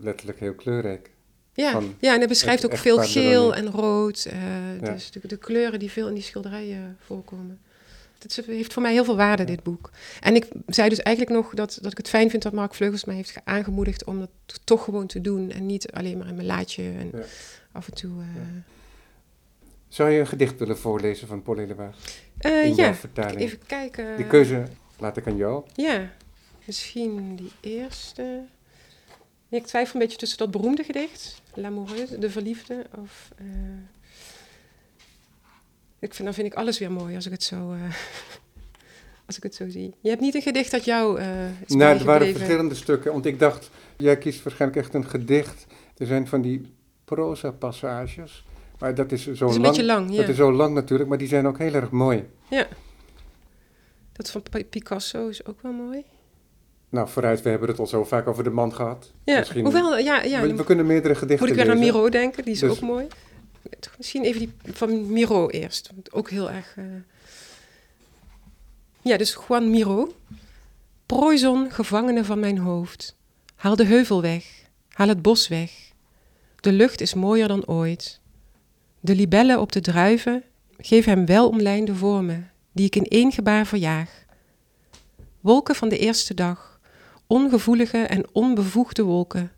letterlijk 0.00 0.40
heel 0.40 0.54
kleurrijk. 0.54 1.10
Ja, 1.54 1.70
van 1.72 1.94
ja 1.98 2.12
en 2.12 2.18
hij 2.18 2.28
beschrijft 2.28 2.64
ook 2.64 2.76
veel 2.76 2.98
geel 2.98 3.50
Delaunay. 3.50 3.58
en 3.58 3.70
rood. 3.70 4.22
Ja. 4.82 4.92
Dus 4.92 5.10
de, 5.10 5.20
de 5.26 5.36
kleuren 5.36 5.78
die 5.78 5.90
veel 5.90 6.08
in 6.08 6.14
die 6.14 6.22
schilderijen 6.22 6.96
voorkomen. 7.06 7.60
Het 8.18 8.42
heeft 8.46 8.72
voor 8.72 8.82
mij 8.82 8.92
heel 8.92 9.04
veel 9.04 9.16
waarde, 9.16 9.42
Ja. 9.42 9.48
dit 9.48 9.62
boek. 9.62 9.90
En 10.20 10.34
ik 10.34 10.46
zei 10.66 10.88
dus 10.88 10.98
eigenlijk 11.00 11.36
nog 11.36 11.54
dat, 11.54 11.78
dat 11.82 11.90
ik 11.92 11.96
het 11.98 12.08
fijn 12.08 12.30
vind 12.30 12.42
dat 12.42 12.52
Mark 12.52 12.74
Vleugels 12.74 13.04
mij 13.04 13.14
heeft 13.14 13.30
ge- 13.30 13.40
aangemoedigd 13.44 14.04
om 14.04 14.18
dat 14.18 14.30
toch 14.64 14.84
gewoon 14.84 15.06
te 15.06 15.20
doen. 15.20 15.50
En 15.50 15.66
niet 15.66 15.92
alleen 15.92 16.18
maar 16.18 16.28
in 16.28 16.34
mijn 16.34 16.46
laadje 16.46 16.82
en 16.82 17.10
Ja. 17.12 17.22
Af 17.72 17.86
en 17.88 17.94
toe. 17.94 18.20
eh 18.20 18.26
Zou 19.88 20.10
je 20.10 20.20
een 20.20 20.26
gedicht 20.26 20.58
willen 20.58 20.78
voorlezen 20.78 21.28
van 21.28 21.42
Paul 21.42 21.58
Elewaag? 21.58 21.96
Eh, 22.38 22.64
in 22.64 22.74
ja, 22.74 22.94
vertaling? 22.94 23.40
even 23.40 23.58
kijken. 23.66 24.16
Die 24.16 24.26
keuze 24.26 24.64
laat 24.98 25.16
ik 25.16 25.26
aan 25.26 25.36
jou. 25.36 25.64
Ja, 25.74 26.10
misschien 26.66 27.36
die 27.36 27.52
eerste. 27.60 28.42
Ik 29.48 29.66
twijfel 29.66 29.94
een 29.94 30.00
beetje 30.00 30.16
tussen 30.18 30.38
dat 30.38 30.50
beroemde 30.50 30.84
gedicht, 30.84 31.42
L'amoureuse, 31.54 32.18
de 32.18 32.30
verliefde, 32.30 32.86
of... 32.98 33.30
eh, 33.36 33.46
ik 35.98 36.14
vind, 36.14 36.24
dan 36.24 36.34
vind 36.34 36.46
ik 36.46 36.54
alles 36.54 36.78
weer 36.78 36.92
mooi 36.92 37.14
als 37.14 37.26
ik 37.26 37.32
het 37.32 37.42
zo, 37.42 37.74
als 39.26 39.36
ik 39.36 39.42
het 39.42 39.54
zo 39.54 39.68
zie. 39.68 39.94
Je 40.00 40.08
hebt 40.08 40.20
niet 40.20 40.34
een 40.34 40.42
gedicht 40.42 40.70
dat 40.70 40.84
jou 40.84 41.20
is 41.66 41.74
Nou, 41.74 41.98
er 41.98 42.04
waren 42.04 42.32
verschillende 42.36 42.74
stukken, 42.74 43.12
want 43.12 43.26
ik 43.26 43.38
dacht, 43.38 43.70
jij 43.96 44.18
kiest 44.18 44.42
waarschijnlijk 44.42 44.80
echt 44.80 44.94
een 44.94 45.08
gedicht. 45.08 45.66
Er 45.96 46.06
zijn 46.06 46.26
van 46.28 46.40
die 46.42 46.74
proza-passages, 47.04 48.44
maar 48.78 48.94
dat 48.94 49.12
is 49.12 49.22
zo 49.22 49.30
Het 49.30 49.36
is 49.40 49.40
een 49.40 49.48
lang. 49.50 49.62
beetje 49.62 49.84
lang, 49.84 50.10
ja. 50.10 50.16
Dat 50.16 50.28
is 50.28 50.36
zo 50.36 50.52
lang 50.52 50.74
natuurlijk, 50.74 51.08
maar 51.08 51.18
die 51.18 51.28
zijn 51.28 51.46
ook 51.46 51.58
heel 51.58 51.74
erg 51.74 51.90
mooi. 51.90 52.28
Dat 54.12 54.30
van 54.30 54.42
Picasso 54.70 55.28
is 55.28 55.46
ook 55.46 55.62
wel 55.62 55.72
mooi. 55.72 56.04
Nou, 56.88 57.08
vooruit, 57.08 57.42
we 57.42 57.48
hebben 57.50 57.68
het 57.68 57.78
al 57.78 57.86
zo 57.86 58.04
vaak 58.04 58.26
over 58.26 58.44
de 58.44 58.50
man 58.50 58.74
gehad. 58.74 59.12
Ja, 59.24 59.38
Misschien- 59.38 59.64
hoewel, 59.64 59.98
ja, 59.98 60.22
ja 60.22 60.40
we, 60.40 60.64
kunnen 60.64 60.86
meerdere 60.86 61.14
gedichten 61.14 61.48
moet 61.48 61.56
ik 61.56 61.62
weer 61.64 61.72
aan. 61.74 61.78
Miro 61.80 62.08
denken, 62.08 62.44
die 62.44 62.52
is 62.52 62.58
Dus- 62.60 62.70
ook 62.70 62.80
mooi. 62.80 63.06
Misschien 63.96 64.22
even 64.24 64.40
die 64.40 64.52
van 64.72 65.12
Miro 65.12 65.48
eerst, 65.48 65.90
ook 66.10 66.30
heel 66.30 66.50
erg... 66.50 66.74
eh, 66.76 66.84
Ja, 69.02 69.16
dus 69.16 69.38
Juan 69.48 69.70
Miro. 69.70 70.12
Prooizon, 71.06 71.70
gevangene 71.70 72.24
van 72.24 72.40
mijn 72.40 72.58
hoofd. 72.58 73.16
Haal 73.54 73.76
de 73.76 73.84
heuvel 73.84 74.22
weg, 74.22 74.44
haal 74.88 75.08
het 75.08 75.22
bos 75.22 75.48
weg. 75.48 75.91
De 76.62 76.72
lucht 76.72 77.00
is 77.00 77.14
mooier 77.14 77.48
dan 77.48 77.66
ooit. 77.66 78.20
De 79.00 79.14
libellen 79.14 79.60
op 79.60 79.72
de 79.72 79.80
druiven, 79.80 80.42
geef 80.78 81.04
hem 81.04 81.26
wel 81.26 81.48
omlijnde 81.48 81.94
vormen, 81.94 82.50
die 82.72 82.86
ik 82.86 82.96
in 82.96 83.06
één 83.06 83.32
gebaar 83.32 83.66
verjaag. 83.66 84.24
Wolken 85.40 85.74
van 85.74 85.88
de 85.88 85.98
eerste 85.98 86.34
dag, 86.34 86.80
ongevoelige 87.26 87.98
en 87.98 88.26
onbevoegde 88.32 89.02
wolken. 89.02 89.52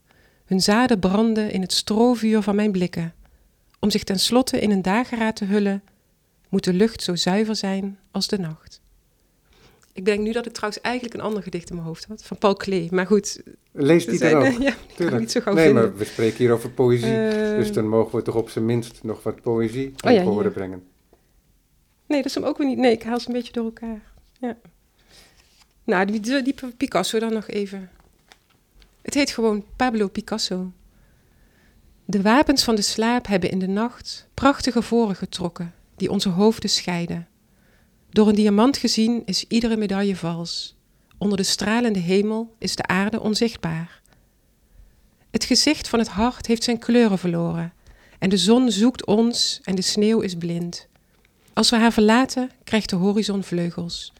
Hun 0.44 0.60
zaden 0.60 0.98
branden 0.98 1.50
in 1.50 1.60
het 1.60 1.72
stroovuur 1.72 2.42
van 2.42 2.54
mijn 2.54 2.72
blikken. 2.72 3.14
Om 3.80 3.90
zich 3.90 4.04
tenslotte 4.04 4.60
in 4.60 4.70
een 4.70 4.82
dageraad 4.82 5.36
te 5.36 5.44
hullen, 5.44 5.82
moet 6.48 6.64
de 6.64 6.72
lucht 6.72 7.02
zo 7.02 7.14
zuiver 7.14 7.56
zijn 7.56 7.98
als 8.10 8.28
de 8.28 8.38
nacht. 8.38 8.80
Ik 9.94 10.04
denk 10.04 10.20
nu 10.20 10.32
dat 10.32 10.46
ik 10.46 10.52
trouwens 10.52 10.82
eigenlijk 10.82 11.14
een 11.14 11.20
ander 11.20 11.42
gedicht 11.42 11.68
in 11.68 11.74
mijn 11.74 11.86
hoofd 11.86 12.04
had, 12.08 12.24
van 12.24 12.38
Paul 12.38 12.54
Klee. 12.54 12.88
Maar 12.90 13.06
goed, 13.06 13.42
Lees 13.72 14.06
die 14.06 14.16
zijn, 14.18 14.32
dan 14.32 14.46
ook. 14.54 14.60
ja, 14.60 14.74
tuurlijk. 14.96 15.20
niet 15.20 15.30
zo 15.30 15.40
gauw 15.40 15.54
nee, 15.54 15.64
vinden. 15.64 15.82
maar 15.84 15.96
we 15.96 16.04
spreken 16.04 16.36
hier 16.38 16.52
over 16.52 16.70
poëzie. 16.70 17.16
Eh, 17.28 17.56
dus 17.56 17.72
dan 17.72 17.88
mogen 17.88 18.16
we 18.18 18.22
toch 18.24 18.34
op 18.34 18.50
zijn 18.50 18.64
minst 18.66 19.02
nog 19.02 19.22
wat 19.22 19.40
poëzie 19.40 19.94
Oh 20.04 20.10
ja, 20.12 20.20
aan 20.20 20.26
horen 20.26 20.42
hier. 20.42 20.52
brengen. 20.52 20.82
Nee, 22.06 22.18
dat 22.22 22.26
is 22.28 22.34
hem 22.34 22.44
ook 22.44 22.58
weer 22.58 22.66
niet. 22.66 22.78
Nee, 22.78 22.92
ik 22.92 23.02
haal 23.02 23.20
ze 23.20 23.26
een 23.28 23.34
beetje 23.34 23.52
door 23.52 23.64
elkaar. 23.64 24.00
Ja. 24.40 24.56
Nou, 25.84 26.06
die, 26.06 26.20
die, 26.20 26.42
die 26.42 26.54
Picasso 26.76 27.18
dan 27.18 27.32
nog 27.32 27.46
even. 27.48 27.90
Het 29.02 29.14
heet 29.14 29.30
gewoon 29.30 29.64
Pablo 29.76 30.08
Picasso. 30.08 30.72
De 32.04 32.22
wapens 32.22 32.64
van 32.64 32.74
de 32.74 32.82
slaap 32.82 33.26
hebben 33.26 33.50
in 33.50 33.58
de 33.58 33.66
nacht 33.68 34.28
prachtige 34.34 34.82
voren 34.82 35.16
getrokken, 35.16 35.74
die 35.96 36.10
onze 36.10 36.28
hoofden 36.28 36.70
scheiden. 36.70 37.28
Door 38.14 38.28
een 38.28 38.34
diamant 38.34 38.76
gezien 38.76 39.22
is 39.24 39.44
iedere 39.48 39.76
medaille 39.76 40.16
vals. 40.16 40.76
Onder 41.18 41.36
de 41.36 41.42
stralende 41.42 41.98
hemel 41.98 42.54
is 42.58 42.76
de 42.76 42.86
aarde 42.86 43.20
onzichtbaar. 43.20 44.00
Het 45.30 45.44
gezicht 45.44 45.88
van 45.88 45.98
het 45.98 46.08
hart 46.08 46.46
heeft 46.46 46.64
zijn 46.64 46.78
kleuren 46.78 47.18
verloren, 47.18 47.72
en 48.18 48.28
de 48.28 48.36
zon 48.36 48.70
zoekt 48.70 49.06
ons 49.06 49.60
en 49.64 49.74
de 49.74 49.82
sneeuw 49.82 50.20
is 50.20 50.34
blind. 50.34 50.88
Als 51.52 51.70
we 51.70 51.76
haar 51.76 51.92
verlaten, 51.92 52.50
krijgt 52.64 52.90
de 52.90 52.96
horizon 52.96 53.42
vleugels. 53.42 54.12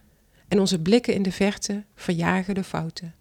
En 0.48 0.61
onze 0.61 0.80
blikken 0.80 1.14
in 1.14 1.22
de 1.22 1.33
verte 1.33 1.85
verjagen 1.94 2.54
de 2.54 2.64
fouten. 2.64 3.14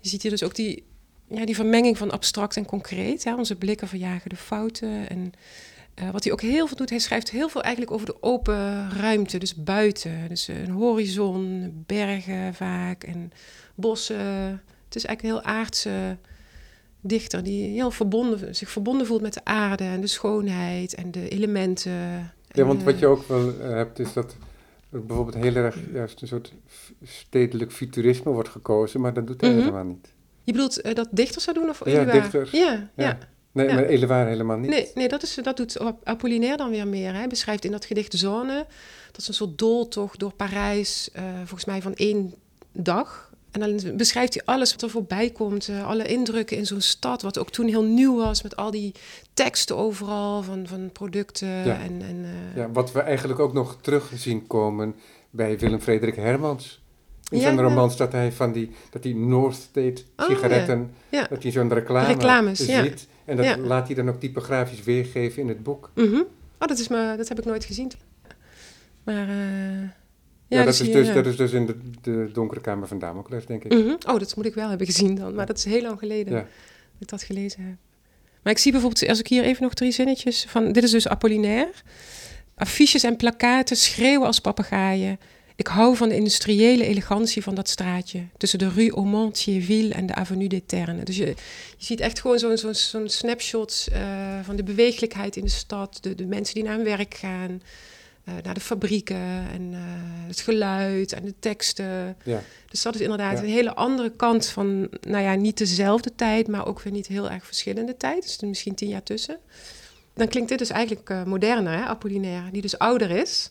Je 0.00 0.08
ziet 0.08 0.22
hier 0.22 0.30
dus 0.30 0.42
ook 0.42 0.54
die, 0.54 0.84
ja, 1.30 1.44
die 1.44 1.54
vermenging 1.54 1.98
van 1.98 2.10
abstract 2.10 2.56
en 2.56 2.66
concreet. 2.66 3.24
Hè? 3.24 3.34
Onze 3.34 3.56
blikken 3.56 3.88
verjagen 3.88 4.30
de 4.30 4.36
fouten. 4.36 5.08
En 5.08 5.32
eh, 5.98 6.10
wat 6.10 6.24
hij 6.24 6.32
ook 6.32 6.40
heel 6.40 6.66
veel 6.66 6.76
doet, 6.76 6.90
hij 6.90 6.98
schrijft 6.98 7.30
heel 7.30 7.48
veel 7.48 7.62
eigenlijk 7.62 7.92
over 7.94 8.06
de 8.06 8.22
open 8.22 8.90
ruimte. 8.90 9.38
Dus 9.38 9.54
buiten. 9.54 10.28
Dus 10.28 10.48
een 10.48 10.70
horizon, 10.70 11.72
bergen 11.86 12.54
vaak 12.54 13.04
en 13.04 13.32
bossen. 13.74 14.26
Het 14.84 14.96
is 14.96 15.04
eigenlijk 15.04 15.22
een 15.22 15.42
heel 15.42 15.56
aardse 15.58 16.16
dichter 17.00 17.42
die 17.42 17.68
heel 17.68 17.90
verbonden, 17.90 18.54
zich 18.54 18.70
verbonden 18.70 19.06
voelt 19.06 19.20
met 19.22 19.34
de 19.34 19.44
aarde 19.44 19.84
en 19.84 20.00
de 20.00 20.06
schoonheid 20.06 20.94
en 20.94 21.10
de 21.10 21.28
elementen. 21.28 22.32
Ja, 22.48 22.64
want 22.64 22.82
wat 22.82 22.94
eh, 22.94 23.00
je 23.00 23.06
ook 23.06 23.28
wel 23.28 23.52
eh, 23.60 23.68
hebt, 23.70 23.98
is 23.98 24.12
dat 24.12 24.36
er 24.90 25.04
bijvoorbeeld 25.06 25.36
heel 25.44 25.54
erg 25.54 25.76
juist 25.92 26.22
een 26.22 26.28
soort 26.28 26.52
stedelijk 27.04 27.72
futurisme 27.72 28.32
wordt 28.32 28.48
gekozen, 28.48 29.00
maar 29.00 29.12
dat 29.14 29.26
doet 29.26 29.40
hij 29.40 29.50
Mhm. 29.50 29.58
helemaal 29.58 29.84
niet. 29.84 30.12
Je 30.44 30.52
bedoelt 30.52 30.80
eh, 30.80 30.94
dat 30.94 31.08
dichters 31.10 31.44
dat 31.44 31.54
doen 31.54 31.68
of 31.68 31.84
Ja, 31.84 32.04
dichters. 32.04 32.50
Ja, 32.50 32.90
ja. 32.96 33.04
Ja. 33.04 33.18
Nee, 33.52 33.68
Ja. 33.68 33.74
maar 33.74 33.84
Elewaar 33.84 34.26
helemaal 34.26 34.56
niet. 34.58 34.70
Nee, 34.70 34.90
nee 34.94 35.08
dat, 35.08 35.22
is, 35.22 35.34
dat 35.42 35.56
doet 35.56 35.78
Ap- 35.78 36.00
Apollinaire 36.08 36.56
dan 36.56 36.70
weer 36.70 36.86
meer. 36.86 37.14
Hij 37.14 37.26
beschrijft 37.28 37.64
in 37.64 37.70
dat 37.70 37.84
gedicht 37.84 38.14
Zone, 38.14 38.66
dat 39.12 39.20
is 39.20 39.28
een 39.28 39.34
soort 39.34 39.58
dooltocht 39.58 40.18
door 40.18 40.32
Parijs, 40.32 41.08
eh, 41.12 41.22
volgens 41.36 41.64
mij 41.64 41.82
van 41.82 41.94
één 41.94 42.34
dag. 42.72 43.26
En 43.50 43.60
dan 43.60 43.96
beschrijft 43.96 44.34
hij 44.34 44.42
alles 44.44 44.70
wat 44.72 44.82
er 44.82 44.90
voorbij 44.90 45.30
komt, 45.30 45.68
eh, 45.68 45.86
alle 45.86 46.04
indrukken 46.06 46.56
in 46.56 46.66
zo'n 46.66 46.80
stad, 46.80 47.22
wat 47.22 47.38
ook 47.38 47.50
toen 47.50 47.66
heel 47.68 47.82
nieuw 47.84 48.16
was, 48.16 48.42
met 48.42 48.56
al 48.56 48.70
die 48.70 48.94
teksten 49.34 49.76
overal 49.76 50.42
van, 50.42 50.66
van 50.66 50.90
producten. 50.92 51.48
Ja. 51.48 51.80
En, 51.80 52.02
en, 52.02 52.24
eh, 52.24 52.56
Ja, 52.56 52.70
wat 52.70 52.92
we 52.92 53.00
eigenlijk 53.00 53.40
ook 53.40 53.52
nog 53.52 53.76
terug 53.80 54.10
zien 54.14 54.46
komen 54.46 54.94
bij 55.30 55.58
Willem 55.58 55.80
Frederik 55.80 56.16
Hermans. 56.16 56.80
In 57.30 57.40
zijn 57.40 57.54
ja. 57.56 57.62
romans 57.62 57.96
dat 57.96 58.12
hij 58.12 58.32
van 58.32 58.52
die, 58.52 58.70
dat 58.90 59.02
die 59.02 59.16
North 59.16 59.54
State 59.56 60.02
Oh, 60.16 60.26
sigaretten, 60.26 60.90
ja. 61.08 61.26
dat 61.30 61.42
hij 61.42 61.52
zo'n 61.52 61.72
reclame 61.72 62.06
Reclames, 62.06 62.58
ziet. 62.58 63.06
En 63.28 63.36
dat 63.36 63.44
Ja. 63.44 63.56
laat 63.58 63.86
hij 63.86 63.94
dan 63.96 64.08
ook 64.08 64.20
typografisch 64.20 64.82
weergeven 64.82 65.42
in 65.42 65.48
het 65.48 65.62
boek. 65.62 65.90
Mhm. 65.94 66.14
Oh, 66.58 66.68
dat, 66.68 66.78
is 66.78 66.88
me, 66.88 67.14
dat 67.16 67.28
heb 67.28 67.38
ik 67.38 67.44
nooit 67.44 67.64
gezien. 67.64 67.90
Maar, 69.04 69.28
eh, 69.28 69.80
ja, 69.80 70.58
Ja, 70.58 70.64
dat, 70.64 70.74
zie 70.74 70.86
is 70.86 70.92
dus, 70.92 71.06
ja. 71.06 71.12
dat 71.14 71.26
is 71.26 71.36
dus 71.36 71.52
in 71.52 71.66
de, 71.66 71.76
de 72.02 72.30
donkere 72.32 72.60
kamer 72.60 72.88
van 72.88 72.98
Damocles, 72.98 73.46
denk 73.46 73.64
ik. 73.64 73.72
Mhm. 73.72 73.88
Oh, 73.88 74.18
dat 74.18 74.36
moet 74.36 74.46
ik 74.46 74.54
wel 74.54 74.68
hebben 74.68 74.86
gezien 74.86 75.14
dan. 75.14 75.34
Maar 75.34 75.46
dat 75.46 75.58
is 75.58 75.64
heel 75.64 75.82
lang 75.82 75.98
geleden 75.98 76.32
Ja. 76.32 76.38
dat 76.40 76.48
ik 76.98 77.08
dat 77.08 77.22
gelezen 77.22 77.62
heb. 77.62 77.74
Maar 78.42 78.52
ik 78.52 78.58
zie 78.58 78.72
bijvoorbeeld, 78.72 79.08
als 79.08 79.18
ik 79.18 79.26
hier 79.26 79.42
even 79.42 79.62
nog 79.62 79.74
drie 79.74 79.90
zinnetjes 79.92 80.44
van... 80.48 80.72
Dit 80.72 80.82
is 80.82 80.90
dus 80.90 81.08
Apollinaire. 81.08 81.72
Affiches 82.54 83.02
en 83.04 83.16
plakaten 83.16 83.76
schreeuwen 83.76 84.26
als 84.26 84.38
papegaaien. 84.40 85.18
Ik 85.58 85.66
hou 85.66 85.96
van 85.96 86.08
de 86.08 86.14
industriële 86.14 86.84
elegantie 86.84 87.42
van 87.42 87.54
dat 87.54 87.68
straatje. 87.68 88.26
Tussen 88.36 88.58
de 88.58 88.68
Rue 88.68 88.90
Aumont-Thierville 88.92 89.94
en 89.94 90.06
de 90.06 90.14
Avenue 90.14 90.48
des 90.48 90.60
Ternes. 90.66 91.04
Dus 91.04 91.16
je, 91.16 91.26
je 91.76 91.84
ziet 91.84 92.00
echt 92.00 92.20
gewoon 92.20 92.38
zo'n 92.38 92.56
zo'n 92.56 92.74
zo'n 92.74 93.08
snapshot 93.08 93.88
uh, 93.92 93.98
van 94.42 94.56
de 94.56 94.62
beweeglijkheid 94.62 95.36
in 95.36 95.44
de 95.44 95.50
stad. 95.50 95.98
De, 96.00 96.14
de 96.14 96.26
mensen 96.26 96.54
die 96.54 96.64
naar 96.64 96.74
hun 96.74 96.84
werk 96.84 97.14
gaan. 97.14 97.62
Uh, 98.28 98.34
naar 98.42 98.54
de 98.54 98.60
fabrieken 98.60 99.46
en 99.52 99.62
uh, 99.72 99.78
het 100.26 100.40
geluid 100.40 101.12
en 101.12 101.24
de 101.24 101.34
teksten. 101.38 102.16
Ja. 102.24 102.42
Dus 102.68 102.82
dat 102.82 102.94
is 102.94 103.00
inderdaad 103.00 103.38
Ja. 103.38 103.42
een 103.44 103.50
hele 103.50 103.74
andere 103.74 104.12
kant 104.16 104.46
van, 104.46 104.88
nou 105.00 105.22
ja, 105.24 105.34
niet 105.34 105.58
dezelfde 105.58 106.14
tijd, 106.16 106.48
maar 106.48 106.66
ook 106.66 106.80
weer 106.80 106.92
niet 106.92 107.06
heel 107.06 107.30
erg 107.30 107.46
verschillende 107.46 107.96
tijd. 107.96 108.22
Dus 108.22 108.38
er 108.38 108.48
misschien 108.48 108.74
tien 108.74 108.88
jaar 108.88 109.02
tussen. 109.02 109.38
Dan 110.14 110.28
klinkt 110.28 110.48
dit 110.48 110.58
dus 110.58 110.70
eigenlijk 110.70 111.10
uh, 111.10 111.24
moderner, 111.24 111.72
hè, 111.72 111.84
Apollinaire, 111.84 112.50
die 112.50 112.62
dus 112.62 112.78
ouder 112.78 113.10
is. 113.10 113.50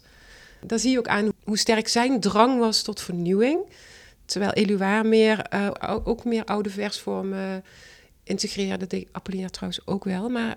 Dan 0.66 0.80
zie 0.80 0.92
je 0.92 0.98
ook 0.98 1.08
aan 1.08 1.32
hoe 1.48 1.58
sterk 1.58 1.88
zijn 1.88 2.20
drang 2.20 2.60
was 2.60 2.82
tot 2.82 3.02
vernieuwing. 3.02 3.60
Terwijl 4.26 4.52
Eluard 4.52 5.06
meer, 5.06 5.46
uh, 5.54 5.98
ook 6.04 6.26
meer 6.26 6.46
oude 6.46 6.70
versvormen 6.70 7.64
integreerde. 8.24 8.78
Dat 8.78 8.90
deed 8.90 9.08
Apollinaire 9.12 9.54
trouwens 9.54 9.82
ook 9.88 10.04
wel. 10.04 10.30
Maar 10.30 10.56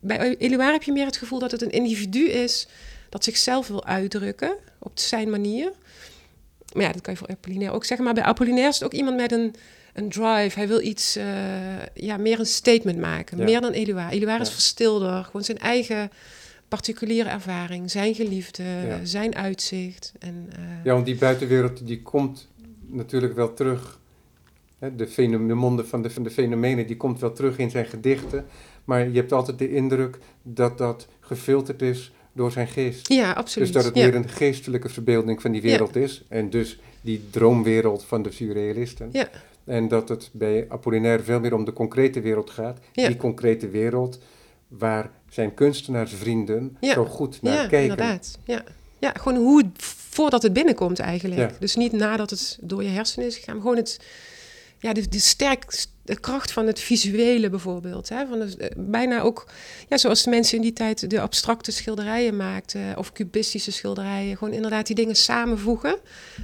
bij 0.00 0.36
Eluard 0.36 0.72
heb 0.72 0.82
je 0.82 0.92
meer 0.92 1.06
het 1.06 1.16
gevoel 1.16 1.38
dat 1.38 1.50
het 1.50 1.62
een 1.62 1.70
individu 1.70 2.28
is 2.28 2.68
dat 3.08 3.24
zichzelf 3.24 3.68
wil 3.68 3.84
uitdrukken 3.84 4.56
op 4.78 4.98
zijn 4.98 5.30
manier. 5.30 5.72
Maar 6.72 6.82
ja, 6.82 6.92
dat 6.92 7.00
kan 7.00 7.12
je 7.12 7.18
voor 7.18 7.28
Apollinaire 7.28 7.74
ook 7.74 7.84
zeggen. 7.84 8.04
Maar 8.04 8.14
bij 8.14 8.24
Apollinaire 8.24 8.68
is 8.68 8.74
het 8.74 8.84
ook 8.84 8.92
iemand 8.92 9.16
met 9.16 9.32
een, 9.32 9.54
een 9.92 10.08
drive. 10.08 10.58
Hij 10.58 10.68
wil 10.68 10.80
iets, 10.80 11.16
uh, 11.16 11.24
ja, 11.94 12.16
meer 12.16 12.38
een 12.38 12.46
statement 12.46 12.98
maken. 12.98 13.38
Ja. 13.38 13.44
Meer 13.44 13.60
dan. 13.60 13.72
Eluard 13.72 14.22
Ja. 14.22 14.40
is 14.40 14.50
verstilder. 14.50 15.24
Gewoon 15.24 15.44
zijn 15.44 15.58
eigen 15.58 16.10
particuliere 16.70 17.28
ervaring. 17.28 17.90
Zijn 17.90 18.14
geliefde, 18.14 18.62
Ja. 18.62 19.04
zijn 19.04 19.34
uitzicht. 19.34 20.12
En, 20.18 20.48
uh, 20.58 20.84
Ja, 20.84 20.92
want 20.92 21.06
die 21.06 21.16
buitenwereld 21.16 21.86
die 21.86 22.02
komt 22.02 22.48
natuurlijk 22.86 23.34
wel 23.34 23.54
terug. 23.54 23.98
Hè, 24.78 24.96
de, 24.96 25.06
fenom- 25.06 25.48
de 25.48 25.54
monden 25.54 25.86
van 25.88 26.02
de, 26.02 26.10
van 26.10 26.22
de 26.22 26.30
fenomenen 26.30 26.86
die 26.86 26.96
komt 26.96 27.20
wel 27.20 27.32
terug 27.32 27.58
in 27.58 27.70
zijn 27.70 27.86
gedichten. 27.86 28.44
Maar 28.84 29.08
je 29.08 29.16
hebt 29.16 29.32
altijd 29.32 29.58
de 29.58 29.74
indruk 29.74 30.18
dat 30.42 30.78
dat 30.78 31.08
gefilterd 31.20 31.82
is 31.82 32.12
door 32.32 32.52
zijn 32.52 32.68
geest. 32.68 33.08
ja, 33.12 33.32
absoluut. 33.32 33.72
Dus 33.72 33.76
dat 33.76 33.84
het 33.84 33.94
ja. 34.02 34.06
meer 34.06 34.14
een 34.14 34.28
geestelijke 34.28 34.88
verbeelding 34.88 35.40
van 35.42 35.52
die 35.52 35.62
wereld 35.62 35.96
is. 35.96 36.24
En 36.28 36.50
dus 36.50 36.78
die 37.00 37.22
droomwereld 37.30 38.04
van 38.04 38.22
de 38.22 38.30
surrealisten. 38.32 39.08
Ja. 39.12 39.28
En 39.64 39.88
dat 39.88 40.08
het 40.08 40.30
bij 40.32 40.66
Apollinaire 40.68 41.22
veel 41.22 41.40
meer 41.40 41.54
om 41.54 41.64
de 41.64 41.72
concrete 41.72 42.20
wereld 42.20 42.50
gaat. 42.50 42.78
Ja. 42.92 43.06
Die 43.06 43.16
concrete 43.16 43.68
wereld 43.68 44.18
waar 44.70 45.10
zijn 45.28 45.54
kunstenaarsvrienden 45.54 46.76
Ja. 46.80 46.92
zo 46.92 47.04
goed 47.04 47.42
naar 47.42 47.52
ja, 47.54 47.58
kijken. 47.58 47.80
inderdaad. 47.80 48.38
Ja. 48.44 48.62
ja, 48.98 49.12
gewoon 49.20 49.38
hoe 49.38 49.58
het 49.58 49.84
voordat 50.10 50.42
het 50.42 50.52
binnenkomt 50.52 50.98
eigenlijk. 50.98 51.40
Ja. 51.50 51.56
Dus 51.58 51.76
niet 51.76 51.92
nadat 51.92 52.30
het 52.30 52.58
door 52.60 52.82
je 52.82 52.88
hersenen 52.88 53.26
is 53.28 53.36
gegaan, 53.36 53.60
gewoon 53.60 53.76
het, 53.76 54.00
ja, 54.80 54.92
de, 54.92 55.08
de 55.08 55.18
sterk, 55.18 55.84
de 56.02 56.20
kracht 56.20 56.52
van 56.52 56.66
het 56.66 56.80
visuele 56.80 57.50
bijvoorbeeld. 57.50 58.08
Hè? 58.08 58.26
Van 58.26 58.38
de, 58.38 58.56
eh, 58.56 58.68
bijna 58.76 59.20
ook, 59.20 59.46
ja, 59.88 59.96
zoals 59.98 60.22
de 60.22 60.30
mensen 60.30 60.56
in 60.56 60.62
die 60.62 60.72
tijd 60.72 61.10
de 61.10 61.20
abstracte 61.20 61.72
schilderijen 61.72 62.36
maakten, 62.36 62.96
of 62.98 63.12
cubistische 63.12 63.72
schilderijen, 63.72 64.36
gewoon 64.36 64.54
inderdaad 64.54 64.86
die 64.86 64.94
dingen 64.96 65.16
samenvoegen. 65.16 65.96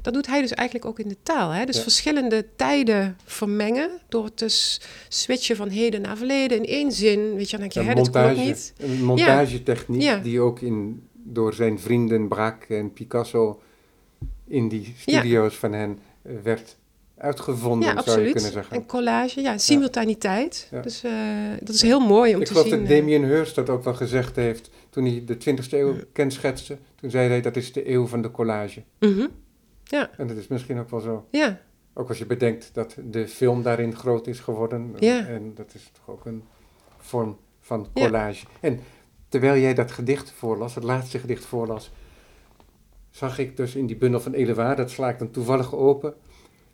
Dat 0.02 0.14
doet 0.14 0.26
hij 0.26 0.40
dus 0.40 0.50
eigenlijk 0.52 0.88
ook 0.88 0.98
in 0.98 1.08
de 1.08 1.16
taal. 1.22 1.50
Hè? 1.50 1.64
Dus 1.64 1.76
Ja. 1.76 1.82
verschillende 1.82 2.46
tijden 2.56 3.16
vermengen 3.24 3.90
door 4.08 4.34
te 4.34 4.46
switchen 5.08 5.56
van 5.56 5.68
heden 5.68 6.00
naar 6.00 6.16
verleden 6.16 6.58
in 6.58 6.64
één 6.64 6.92
zin. 6.92 7.34
Weet 7.34 7.50
je, 7.50 7.56
dan 7.56 7.60
denk 7.60 7.72
je, 7.72 7.80
hè, 7.80 7.94
dit 7.94 8.10
klopt 8.10 8.14
montage, 8.14 8.40
niet. 8.46 8.72
een 8.76 9.04
montagetechniek 9.04 10.02
Ja. 10.02 10.16
die 10.18 10.40
ook 10.40 10.60
in, 10.60 11.08
door 11.12 11.54
zijn 11.54 11.78
vrienden 11.78 12.28
Braque 12.28 12.74
en 12.76 12.92
Picasso 12.92 13.60
in 14.48 14.68
die 14.68 14.94
studio's 14.98 15.54
van 15.54 15.72
hen 15.72 15.98
eh, 16.22 16.32
werd 16.42 16.76
uitgevonden, 17.18 17.94
Ja, 17.94 18.02
zou 18.02 18.20
je 18.20 18.32
kunnen 18.32 18.52
zeggen. 18.52 18.76
En 18.76 18.86
collage, 18.86 19.40
ja, 19.40 19.58
simultaniteit. 19.58 20.68
Ja. 20.70 20.80
Dus 20.80 21.04
eh, 21.04 21.12
dat 21.60 21.74
is 21.74 21.82
heel 21.82 22.00
mooi 22.00 22.34
om 22.34 22.40
Ik 22.40 22.46
te 22.46 22.52
geloof 22.52 22.68
zien. 22.68 22.80
dat 22.80 22.88
eh. 22.90 22.96
Damien 22.98 23.24
Hirst 23.24 23.54
dat 23.54 23.68
ook 23.70 23.84
wel 23.84 23.94
gezegd 23.94 24.36
heeft 24.36 24.70
toen 24.90 25.04
hij 25.04 25.22
de 25.26 25.34
20e 25.34 25.70
eeuw 25.70 25.94
kenschetste. 26.12 26.78
Toen 27.00 27.10
zei 27.10 27.28
hij 27.28 27.40
dat 27.40 27.56
is 27.56 27.72
de 27.72 27.90
eeuw 27.90 28.06
van 28.06 28.22
de 28.22 28.30
collage. 28.30 28.82
Mhm. 29.00 29.26
En 29.90 30.26
dat 30.26 30.36
is 30.36 30.46
misschien 30.48 30.78
ook 30.78 30.90
wel 30.90 31.00
zo. 31.00 31.26
Ja, 31.30 31.60
Ook 31.94 32.08
als 32.08 32.18
je 32.18 32.26
bedenkt 32.26 32.70
dat 32.72 32.96
de 33.10 33.28
film 33.28 33.62
daarin 33.62 33.94
groot 33.96 34.26
is 34.26 34.40
geworden. 34.40 34.94
Ja. 34.98 35.26
En 35.26 35.52
dat 35.54 35.74
is 35.74 35.90
toch 35.92 36.14
ook 36.14 36.24
een 36.26 36.42
vorm 36.98 37.36
van 37.60 37.86
Ja. 37.94 38.04
collage. 38.04 38.46
En 38.60 38.80
terwijl 39.28 39.60
jij 39.60 39.74
dat 39.74 39.90
gedicht 39.92 40.30
voorlas, 40.30 40.74
het 40.74 40.84
laatste 40.84 41.18
gedicht 41.18 41.44
voorlas, 41.44 41.90
zag 43.10 43.38
ik 43.38 43.56
dus 43.56 43.74
in 43.74 43.86
die 43.86 43.96
bundel 43.96 44.20
van 44.20 44.32
Elevaar, 44.32 44.76
dat 44.76 44.90
sla 44.90 45.08
ik 45.08 45.18
dan 45.18 45.30
toevallig 45.30 45.74
open, 45.74 46.14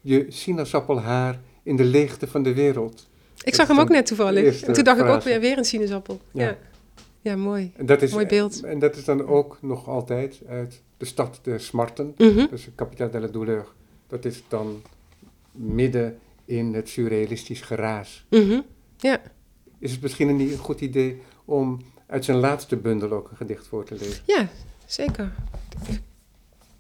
je 0.03 0.27
sinaasappelhaar 0.29 1.41
in 1.63 1.77
de 1.77 1.85
leegte 1.85 2.27
van 2.27 2.43
de 2.43 2.55
wereld. 2.55 3.09
ik 3.45 3.55
zag 3.55 3.69
hem 3.69 3.81
ook 3.81 3.89
net 3.89 4.07
toevallig. 4.07 4.63
En 4.63 4.73
toen 4.73 4.85
dacht 4.85 5.01
ik 5.01 5.07
ook 5.07 5.23
weer, 5.23 5.41
weer 5.41 5.59
een 5.59 5.65
sinaasappel. 5.65 6.21
Ja. 6.33 6.45
Ja. 6.45 6.57
ja. 7.21 7.37
mooi. 7.37 7.73
En 7.77 7.87
dat 7.87 8.03
is, 8.03 8.13
Mooi 8.13 8.27
beeld. 8.27 8.63
En 8.63 8.79
dat 8.79 8.97
is 8.97 9.05
dan 9.05 9.27
ook 9.27 9.59
nog 9.61 9.89
altijd 9.89 10.41
uit 10.49 10.83
de 10.97 11.05
stad 11.05 11.39
de 11.43 11.59
Smarten, 11.59 12.15
dus 12.51 12.69
Capitale 12.77 13.11
de 13.11 13.21
la 13.21 13.27
Douleur. 13.27 13.67
Dat 14.07 14.25
is 14.25 14.43
dan 14.49 14.83
midden 15.53 16.19
in 16.45 16.75
het 16.75 16.89
surrealistisch 16.89 17.61
geraas. 17.61 18.25
Mhm. 18.31 18.61
Ja. 18.97 19.21
Is 19.79 19.93
het 19.93 20.03
misschien 20.03 20.29
een, 20.29 20.41
een 20.41 20.59
goed 20.59 20.81
idee 20.81 21.21
om 21.45 21.81
uit 22.07 22.25
zijn 22.25 22.39
laatste 22.39 22.77
bundel 22.77 23.11
ook 23.11 23.31
een 23.31 23.37
gedicht 23.37 23.67
voor 23.67 23.85
te 23.85 23.95
lezen? 23.95 24.23
ja, 24.27 24.49
zeker. 24.87 25.33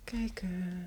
Kijken. 0.04 0.86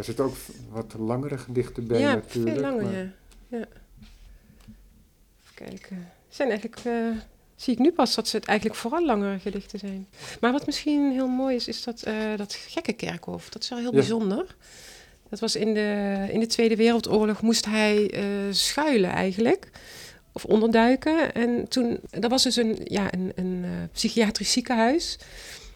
Daar 0.00 0.08
zitten 0.08 0.24
ook 0.24 0.36
wat 0.70 0.94
langere 0.98 1.38
gedichten 1.38 1.86
bij 1.86 2.00
ja, 2.00 2.14
natuurlijk. 2.14 2.56
veel 2.58 2.70
langer, 2.70 2.82
maar- 2.84 2.92
ja. 2.92 3.08
ja. 3.48 3.58
Even 3.58 5.54
kijken. 5.54 5.96
Het 5.96 6.36
zijn 6.36 6.48
eigenlijk, 6.48 6.80
eh, 6.84 6.92
zie 7.56 7.72
ik 7.72 7.78
nu 7.78 7.92
pas 7.92 8.14
dat 8.14 8.28
ze 8.28 8.36
het 8.36 8.46
eigenlijk 8.46 8.78
vooral 8.78 9.04
langere 9.04 9.38
gedichten 9.38 9.78
zijn. 9.78 10.06
Maar 10.40 10.52
wat 10.52 10.66
misschien 10.66 11.12
heel 11.12 11.28
mooi 11.28 11.54
is, 11.56 11.68
is 11.68 11.82
dat, 11.84 12.02
eh 12.02 12.14
dat 12.36 12.54
gekke 12.54 12.92
kerkhof. 12.92 13.48
Dat 13.48 13.62
is 13.62 13.68
wel 13.68 13.78
heel 13.78 13.90
Ja. 13.90 13.94
bijzonder. 13.94 14.56
Dat 15.28 15.40
was 15.40 15.56
in 15.56 15.74
de, 15.74 16.26
in 16.30 16.40
de 16.40 16.46
Tweede 16.46 16.76
Wereldoorlog 16.76 17.42
moest 17.42 17.64
hij 17.66 18.10
eh, 18.10 18.22
schuilen 18.50 19.10
eigenlijk. 19.10 19.70
Of 20.32 20.44
onderduiken. 20.44 21.34
En 21.34 21.68
toen, 21.68 22.00
dat 22.10 22.30
was 22.30 22.42
dus 22.42 22.56
een, 22.56 22.78
ja, 22.84 23.12
een, 23.14 23.32
een 23.34 23.64
psychiatrisch 23.92 24.52
ziekenhuis. 24.52 25.18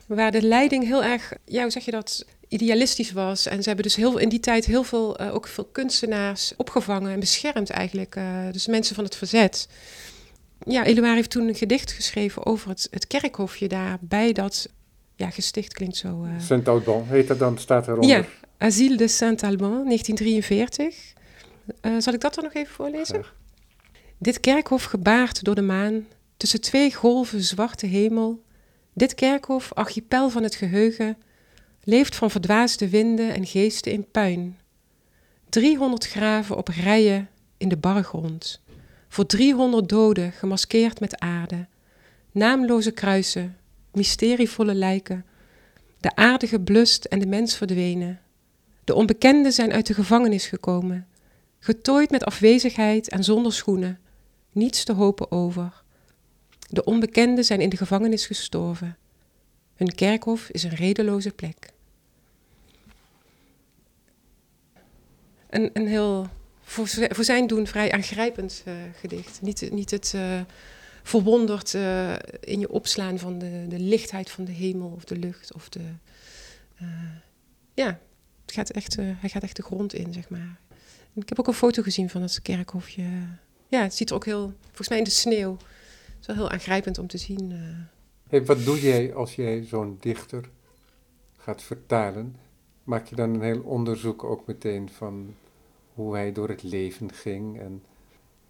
Waar 0.07 0.31
de 0.31 0.43
leiding 0.43 0.85
heel 0.85 1.05
erg, 1.05 1.33
ja, 1.45 1.63
hoe 1.63 1.71
zeg 1.71 1.85
je 1.85 1.91
dat, 1.91 2.25
idealistisch 2.55 3.13
was. 3.13 3.47
En 3.47 3.59
ze 3.63 3.67
hebben 3.69 3.85
dus 3.85 3.97
heel, 3.97 4.19
in 4.19 4.29
die 4.29 4.41
tijd 4.41 4.65
heel 4.65 4.83
veel, 4.85 5.17
eh, 5.17 5.35
ook 5.35 5.47
veel 5.47 5.65
kunstenaars 5.65 6.53
opgevangen 6.57 7.13
en 7.13 7.21
beschermd 7.21 7.71
eigenlijk. 7.71 8.17
eh, 8.17 8.25
dus 8.53 8.67
mensen 8.67 8.95
van 8.95 9.05
het 9.05 9.17
verzet. 9.17 9.69
Ja, 10.67 10.85
Eluard 10.85 11.15
heeft 11.15 11.31
toen 11.31 11.49
een 11.49 11.55
gedicht 11.55 11.93
geschreven 11.93 12.47
over 12.47 12.69
het, 12.69 12.89
het 12.91 13.07
kerkhofje 13.07 13.69
daar 13.69 13.99
bij 14.01 14.33
dat, 14.33 14.69
ja, 15.17 15.31
gesticht 15.31 15.73
klinkt 15.73 15.97
zo... 15.97 16.25
eh, 16.25 16.31
Saint-Alban 16.41 17.05
heet 17.09 17.29
dat 17.29 17.39
dan, 17.39 17.59
staat 17.59 17.89
eronder. 17.89 18.09
ja, 18.17 18.25
Asile 18.59 18.97
de 18.97 19.09
Saint-Alban, 19.09 19.85
1943. 19.85 21.13
Eh, 21.81 21.93
zal 21.99 22.13
ik 22.13 22.21
dat 22.21 22.35
dan 22.35 22.45
nog 22.45 22.55
even 22.55 22.75
voorlezen? 22.75 23.15
Graag. 23.15 23.35
Dit 24.19 24.41
kerkhof 24.41 24.85
gebaard 24.85 25.45
door 25.45 25.55
de 25.55 25.63
maan, 25.63 26.07
tussen 26.37 26.61
twee 26.61 26.95
golven 26.95 27.43
zwarte 27.43 27.87
hemel. 27.87 28.43
Dit 28.95 29.15
kerkhof, 29.15 29.73
archipel 29.75 30.31
van 30.31 30.43
het 30.43 30.55
geheugen, 30.55 31.17
leeft 31.85 32.17
van 32.17 32.31
verdwaasde 32.31 32.89
winden 32.89 33.35
en 33.35 33.47
geesten 33.47 33.93
in 33.93 34.11
puin. 34.11 34.59
300 35.49 36.07
graven 36.07 36.57
op 36.57 36.69
rijen 36.69 37.29
in 37.57 37.69
de 37.69 37.77
bargrond. 37.77 38.63
Voor 39.09 39.27
300 39.27 39.89
doden 39.89 40.33
gemaskeerd 40.33 41.01
met 41.01 41.19
aarde. 41.19 41.67
Naamloze 42.33 42.91
kruisen, 42.91 43.57
mysterievolle 43.93 44.75
lijken. 44.75 45.25
De 46.01 46.17
aarde 46.17 46.47
geblust 46.47 47.05
en 47.05 47.19
de 47.19 47.27
mens 47.27 47.57
verdwenen. 47.57 48.21
De 48.85 48.95
onbekenden 48.95 49.53
zijn 49.53 49.73
uit 49.73 49.87
de 49.87 49.95
gevangenis 49.95 50.47
gekomen. 50.47 51.07
Getooid 51.59 52.11
met 52.11 52.25
afwezigheid 52.25 53.09
en 53.09 53.25
zonder 53.25 53.53
schoenen. 53.53 53.99
Niets 54.53 54.85
te 54.85 54.93
hopen 54.93 55.31
over. 55.31 55.83
De 56.69 56.85
onbekenden 56.85 57.45
zijn 57.45 57.61
in 57.61 57.69
de 57.69 57.77
gevangenis 57.77 58.27
gestorven. 58.27 58.97
Hun 59.75 59.95
kerkhof 59.95 60.49
is 60.49 60.63
een 60.63 60.75
redeloze 60.75 61.31
plek. 61.31 61.73
Een, 65.55 65.71
een 65.73 65.87
heel, 65.87 66.29
voor, 66.63 67.25
zijn 67.25 67.47
doen, 67.47 67.67
vrij 67.67 67.93
aangrijpend 67.93 68.63
eh, 68.65 68.75
gedicht. 69.01 69.41
Niet, 69.43 69.71
niet 69.73 69.91
het 69.91 70.13
eh, 70.15 70.41
verwonderd 71.03 71.75
eh, 71.75 72.13
in 72.41 72.61
je 72.61 72.71
opslaan 72.71 73.19
van 73.19 73.39
de, 73.39 73.67
de 73.69 73.79
lichtheid 73.79 74.31
van 74.31 74.45
de 74.45 74.53
hemel 74.53 74.93
of 74.97 75.05
de 75.05 75.17
lucht. 75.17 75.55
Of 75.55 75.69
de, 75.69 75.81
ja, 77.75 78.01
het 78.43 78.55
gaat 78.55 78.71
echt, 78.71 78.97
hij 78.97 79.29
gaat 79.29 79.43
echt 79.43 79.57
de 79.57 79.63
grond 79.63 79.95
in, 79.95 80.13
zeg 80.13 80.29
maar. 80.29 80.59
Ik 81.15 81.29
heb 81.29 81.39
ook 81.39 81.47
een 81.47 81.55
foto 81.55 81.83
gezien 81.83 82.11
van 82.11 82.23
het 82.23 82.43
kerkhofje. 82.43 83.05
Ja, 83.69 83.83
het 83.83 83.95
ziet 83.95 84.11
er 84.11 84.17
ook 84.17 84.25
heel, 84.25 84.53
volgens 84.65 84.89
mij 84.89 84.99
in 84.99 85.05
de 85.05 85.11
sneeuw. 85.11 85.53
Het 85.53 86.21
is 86.21 86.27
wel 86.27 86.37
heel 86.37 86.51
aangrijpend 86.51 86.99
om 86.99 87.07
te 87.07 87.19
zien. 87.19 87.55
wat 88.45 88.65
doe 88.65 88.81
jij 88.81 89.15
als 89.15 89.35
jij 89.35 89.65
zo'n 89.65 89.97
dichter 90.01 90.51
gaat 91.37 91.63
vertalen? 91.63 92.37
Maak 92.85 93.07
je 93.07 93.17
dan 93.17 93.35
een 93.35 93.43
heel 93.43 93.63
onderzoek 93.63 94.25
ook 94.25 94.47
meteen 94.47 94.89
van 94.89 95.35
hoe 95.95 96.15
hij 96.15 96.33
door 96.33 96.49
het 96.49 96.63
leven 96.63 97.13
ging? 97.13 97.61
En... 97.61 97.83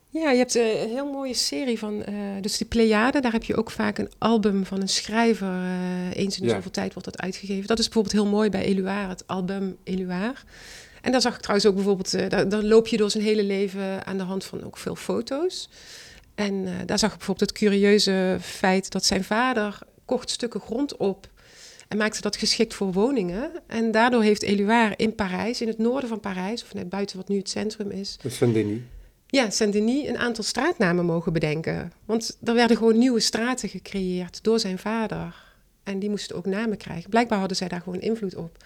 Ja, 0.09 0.31
je 0.31 0.39
hebt 0.39 0.57
eh, 0.57 0.83
een 0.83 0.89
heel 0.89 1.13
mooie 1.13 1.35
serie 1.35 1.79
van, 1.79 1.95
uh, 2.09 2.15
dus 2.41 2.57
die 2.59 2.67
Pleiade, 2.67 3.21
daar 3.21 3.33
heb 3.33 3.45
je 3.45 3.57
ook 3.57 3.71
vaak 3.71 3.99
een 3.99 4.11
album 4.19 4.65
van 4.65 4.81
een 4.81 4.89
schrijver. 4.89 5.49
Uh, 5.49 6.15
eens 6.15 6.37
in 6.37 6.43
de 6.43 6.49
Ja. 6.49 6.55
zoveel 6.55 6.71
tijd 6.71 6.93
wordt 6.93 7.11
dat 7.11 7.21
uitgegeven. 7.21 7.67
Dat 7.67 7.79
is 7.79 7.85
bijvoorbeeld 7.85 8.15
heel 8.23 8.33
mooi 8.33 8.51
bij 8.51 8.65
Eluard, 8.65 9.11
het 9.11 9.27
album 9.27 9.77
Eluard. 9.85 10.45
En 11.05 11.13
daar 11.13 11.21
zag 11.21 11.35
ik 11.35 11.41
trouwens 11.41 11.69
ook 11.69 11.75
bijvoorbeeld, 11.75 12.15
eh, 12.15 12.29
daar, 12.29 12.49
dan 12.49 12.67
loop 12.67 12.87
je 12.87 12.97
door 12.97 13.11
zijn 13.11 13.25
hele 13.25 13.45
leven 13.45 14.07
aan 14.07 14.17
de 14.17 14.23
hand 14.23 14.45
van 14.45 14.65
ook 14.65 14.77
veel 14.77 14.97
foto's. 14.97 15.69
En 16.35 16.67
eh, 16.67 16.73
daar 16.87 16.99
zag 16.99 17.11
ik 17.13 17.17
bijvoorbeeld 17.17 17.51
het 17.51 17.59
curieuze 17.59 18.37
feit 18.41 18.91
dat 18.93 19.05
zijn 19.05 19.25
vader 19.25 19.79
kocht 20.05 20.31
stukken 20.31 20.61
grond 20.61 20.97
op 20.97 21.27
en 21.95 22.01
maakte 22.01 22.21
dat 22.21 22.37
geschikt 22.37 22.75
voor 22.75 22.93
woningen. 22.93 23.51
En 23.67 23.91
daardoor 23.91 24.23
heeft 24.23 24.43
Eluard 24.43 25.01
in 25.01 25.15
Parijs, 25.15 25.61
in 25.61 25.69
het 25.69 25.79
noorden 25.79 26.09
van 26.09 26.21
Parijs, 26.21 26.63
of 26.63 26.75
net 26.75 26.89
buiten 26.89 27.17
wat 27.17 27.29
nu 27.29 27.37
het 27.37 27.49
centrum 27.49 27.91
is, 27.91 28.19
De 28.23 28.31
Saint-Denis. 28.31 28.81
ja, 29.27 29.51
Saint-Denis 29.51 30.09
een 30.09 30.19
aantal 30.19 30.45
straatnamen 30.45 31.05
mogen 31.05 31.33
bedenken. 31.33 31.93
Want 32.05 32.39
er 32.45 32.55
werden 32.55 32.77
gewoon 32.77 32.99
nieuwe 32.99 33.21
straten 33.21 33.69
gecreëerd 33.69 34.43
door 34.43 34.61
zijn 34.61 34.79
vader. 34.79 35.35
En 35.83 35.99
die 35.99 36.11
moesten 36.11 36.37
ook 36.37 36.47
namen 36.47 36.77
krijgen. 36.77 37.11
Blijkbaar 37.11 37.39
hadden 37.39 37.57
zij 37.57 37.69
daar 37.69 37.81
gewoon 37.81 38.01
invloed 38.01 38.35
op. 38.35 38.65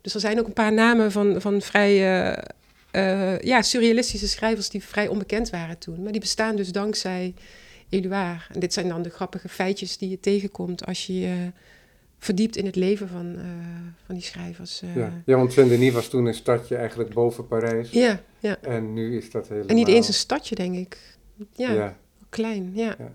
Dus 0.00 0.14
er 0.14 0.20
zijn 0.20 0.38
ook 0.38 0.46
een 0.46 0.52
paar 0.52 0.72
namen 0.72 1.12
van, 1.12 1.40
van 1.40 1.60
vrij 1.60 1.92
eh, 1.92 2.42
eh, 2.90 3.40
ja, 3.40 3.62
surrealistische 3.62 4.28
schrijvers 4.28 4.68
die 4.68 4.84
vrij 4.84 5.08
onbekend 5.08 5.50
waren 5.50 5.78
toen. 5.78 6.02
Maar 6.02 6.12
die 6.12 6.20
bestaan 6.20 6.56
dus 6.56 6.72
dankzij 6.72 7.34
Éluard. 7.88 8.46
En 8.52 8.60
dit 8.60 8.72
zijn 8.72 8.88
dan 8.88 9.02
de 9.02 9.10
grappige 9.10 9.48
feitjes 9.48 9.98
die 9.98 10.08
je 10.08 10.20
tegenkomt 10.20 10.86
als 10.86 11.06
je 11.06 11.20
je 11.20 11.52
verdiept 12.22 12.56
in 12.56 12.66
het 12.66 12.76
leven 12.76 13.08
van, 13.08 13.34
eh, 13.38 13.44
van 14.06 14.14
die 14.14 14.24
schrijvers. 14.24 14.82
eh. 14.82 14.96
Ja. 14.96 15.22
ja, 15.24 15.36
want 15.36 15.52
Saint-Denis 15.52 15.92
was 15.92 16.08
toen 16.08 16.26
een 16.26 16.34
stadje 16.34 16.76
eigenlijk 16.76 17.14
boven 17.14 17.46
Parijs. 17.46 17.90
ja, 17.90 18.20
ja. 18.38 18.60
En 18.60 18.92
nu 18.92 19.16
is 19.16 19.30
dat 19.30 19.48
helemaal... 19.48 19.68
En 19.68 19.74
niet 19.74 19.88
eens 19.88 20.08
een 20.08 20.14
stadje, 20.14 20.54
denk 20.54 20.74
ik. 20.76 21.16
Ja, 21.52 21.72
Ja, 21.72 21.96
klein, 22.28 22.70
ja. 22.74 22.94
Ja. 22.98 23.12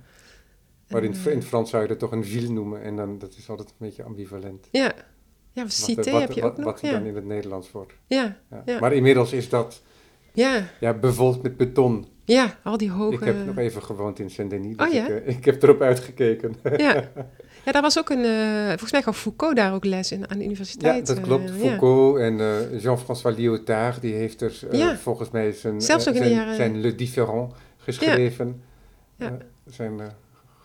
maar 0.88 1.04
in, 1.04 1.14
En, 1.14 1.32
in 1.32 1.38
het 1.38 1.48
Frans 1.48 1.70
zou 1.70 1.82
je 1.82 1.88
dat 1.88 2.00
toch 2.00 2.12
een 2.12 2.26
ville 2.26 2.50
noemen. 2.50 2.82
En 2.82 2.96
dan, 2.96 3.18
dat 3.20 3.36
is 3.38 3.50
altijd 3.50 3.70
een 3.70 3.76
beetje 3.78 4.04
ambivalent. 4.04 4.68
Ja, 4.72 4.94
ja 5.52 5.62
Wat, 5.64 5.74
cité 5.74 6.12
wat, 6.12 6.22
heb 6.22 6.32
je 6.32 6.42
wat, 6.42 6.52
ook 6.52 6.58
nog. 6.58 6.66
wat 6.66 6.82
ja. 6.82 6.92
dan 6.92 7.06
in 7.06 7.16
het 7.16 7.26
Nederlands 7.26 7.72
wordt. 7.72 7.94
Ja. 8.08 8.38
Maar 8.80 8.94
inmiddels 8.94 9.34
is 9.34 9.50
dat 9.50 9.82
ja, 10.34 10.70
ja, 10.80 10.94
bevolkt 10.94 11.42
met 11.44 11.58
beton. 11.58 12.08
ja, 12.26 12.60
al 12.64 12.78
die 12.78 12.92
hoge... 12.92 13.14
Ik 13.14 13.24
heb 13.24 13.46
nog 13.46 13.58
even 13.58 13.84
gewoond 13.84 14.20
in 14.20 14.30
Saint-Denis, 14.30 14.78
dus 14.78 14.88
Oh, 14.88 14.94
ja? 14.94 15.08
ik, 15.08 15.26
eh, 15.26 15.36
ik 15.38 15.46
heb 15.46 15.64
erop 15.64 15.82
uitgekeken. 15.82 16.56
ja. 16.78 17.04
ja, 17.68 17.74
daar 17.74 17.82
was 17.82 18.00
ook 18.00 18.10
een... 18.10 18.24
eh, 18.26 18.68
volgens 18.68 18.92
mij 18.92 19.02
gaf 19.02 19.18
Foucault 19.20 19.56
daar 19.56 19.74
ook 19.74 19.86
les 19.86 20.12
in, 20.12 20.30
aan 20.30 20.38
de 20.38 20.44
Ja, 20.44 20.50
universiteit. 20.50 21.08
dat 21.08 21.18
eh, 21.18 21.24
klopt. 21.24 21.50
ja. 21.50 21.56
Foucault 21.70 22.18
en 22.20 22.40
eh, 22.40 22.82
Jean-François 22.82 23.38
Lyotard, 23.38 24.02
die 24.02 24.14
heeft 24.14 24.42
er 24.42 24.54
Ja. 24.72 24.98
volgens 24.98 25.30
mij 25.30 25.52
zijn, 25.52 25.82
Zelfs 25.82 26.06
de 26.06 26.14
zijn, 26.16 26.30
jaren- 26.32 26.56
zijn 26.56 26.82
Le 26.82 26.96
Différent 26.96 27.54
geschreven. 27.78 28.62
Ja. 29.16 29.38
Zijn, 29.70 30.00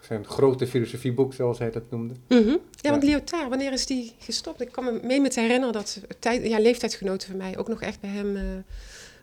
zijn 0.00 0.24
grote 0.26 0.66
filosofieboek, 0.66 1.34
zoals 1.34 1.58
hij 1.58 1.70
dat 1.70 1.82
noemde. 1.90 2.14
Mhm. 2.28 2.56
Ja, 2.80 2.90
want 2.90 3.02
Ja. 3.02 3.08
Lyotard, 3.08 3.48
wanneer 3.48 3.72
is 3.72 3.86
die 3.86 4.12
gestopt? 4.18 4.60
Ik 4.60 4.72
kan 4.72 4.84
me 4.84 5.00
mee 5.02 5.20
met 5.20 5.34
herinneren 5.34 5.72
dat 5.72 6.00
tijd, 6.18 6.46
ja, 6.46 6.58
leeftijdsgenoten 6.58 7.28
van 7.28 7.36
mij 7.36 7.58
ook 7.58 7.68
nog 7.68 7.80
echt 7.82 8.00
bij 8.00 8.10
hem... 8.10 8.32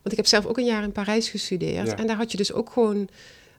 want 0.02 0.12
ik 0.12 0.16
heb 0.18 0.26
zelf 0.26 0.46
ook 0.46 0.58
een 0.58 0.66
jaar 0.66 0.84
in 0.84 0.92
Parijs 0.92 1.30
gestudeerd. 1.30 1.88
Ja. 1.88 1.98
En 1.98 2.08
daar 2.08 2.16
had 2.16 2.32
je 2.32 2.38
dus 2.38 2.54
ook 2.54 2.70
gewoon 2.70 3.10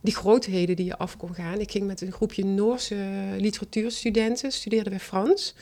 die 0.00 0.14
grootheden 0.14 0.76
die 0.76 0.84
je 0.86 0.96
af 0.98 1.16
kon 1.16 1.34
gaan. 1.34 1.60
Ik 1.60 1.70
ging 1.70 1.86
met 1.86 2.00
een 2.00 2.12
groepje 2.12 2.44
Noorse 2.44 2.96
literatuurstudenten, 3.38 4.52
studeerde 4.52 4.90
bij 4.90 5.00
Frans. 5.00 5.54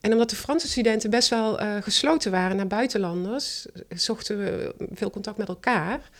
En 0.00 0.12
omdat 0.12 0.30
de 0.30 0.36
Franse 0.36 0.68
studenten 0.68 1.10
best 1.10 1.28
wel 1.28 1.58
eh, 1.60 1.76
gesloten 1.82 2.30
waren 2.30 2.56
naar 2.56 2.66
buitenlanders, 2.66 3.66
zochten 3.88 4.38
we 4.38 4.74
veel 4.92 5.10
contact 5.10 5.36
met 5.36 5.48
elkaar. 5.48 6.10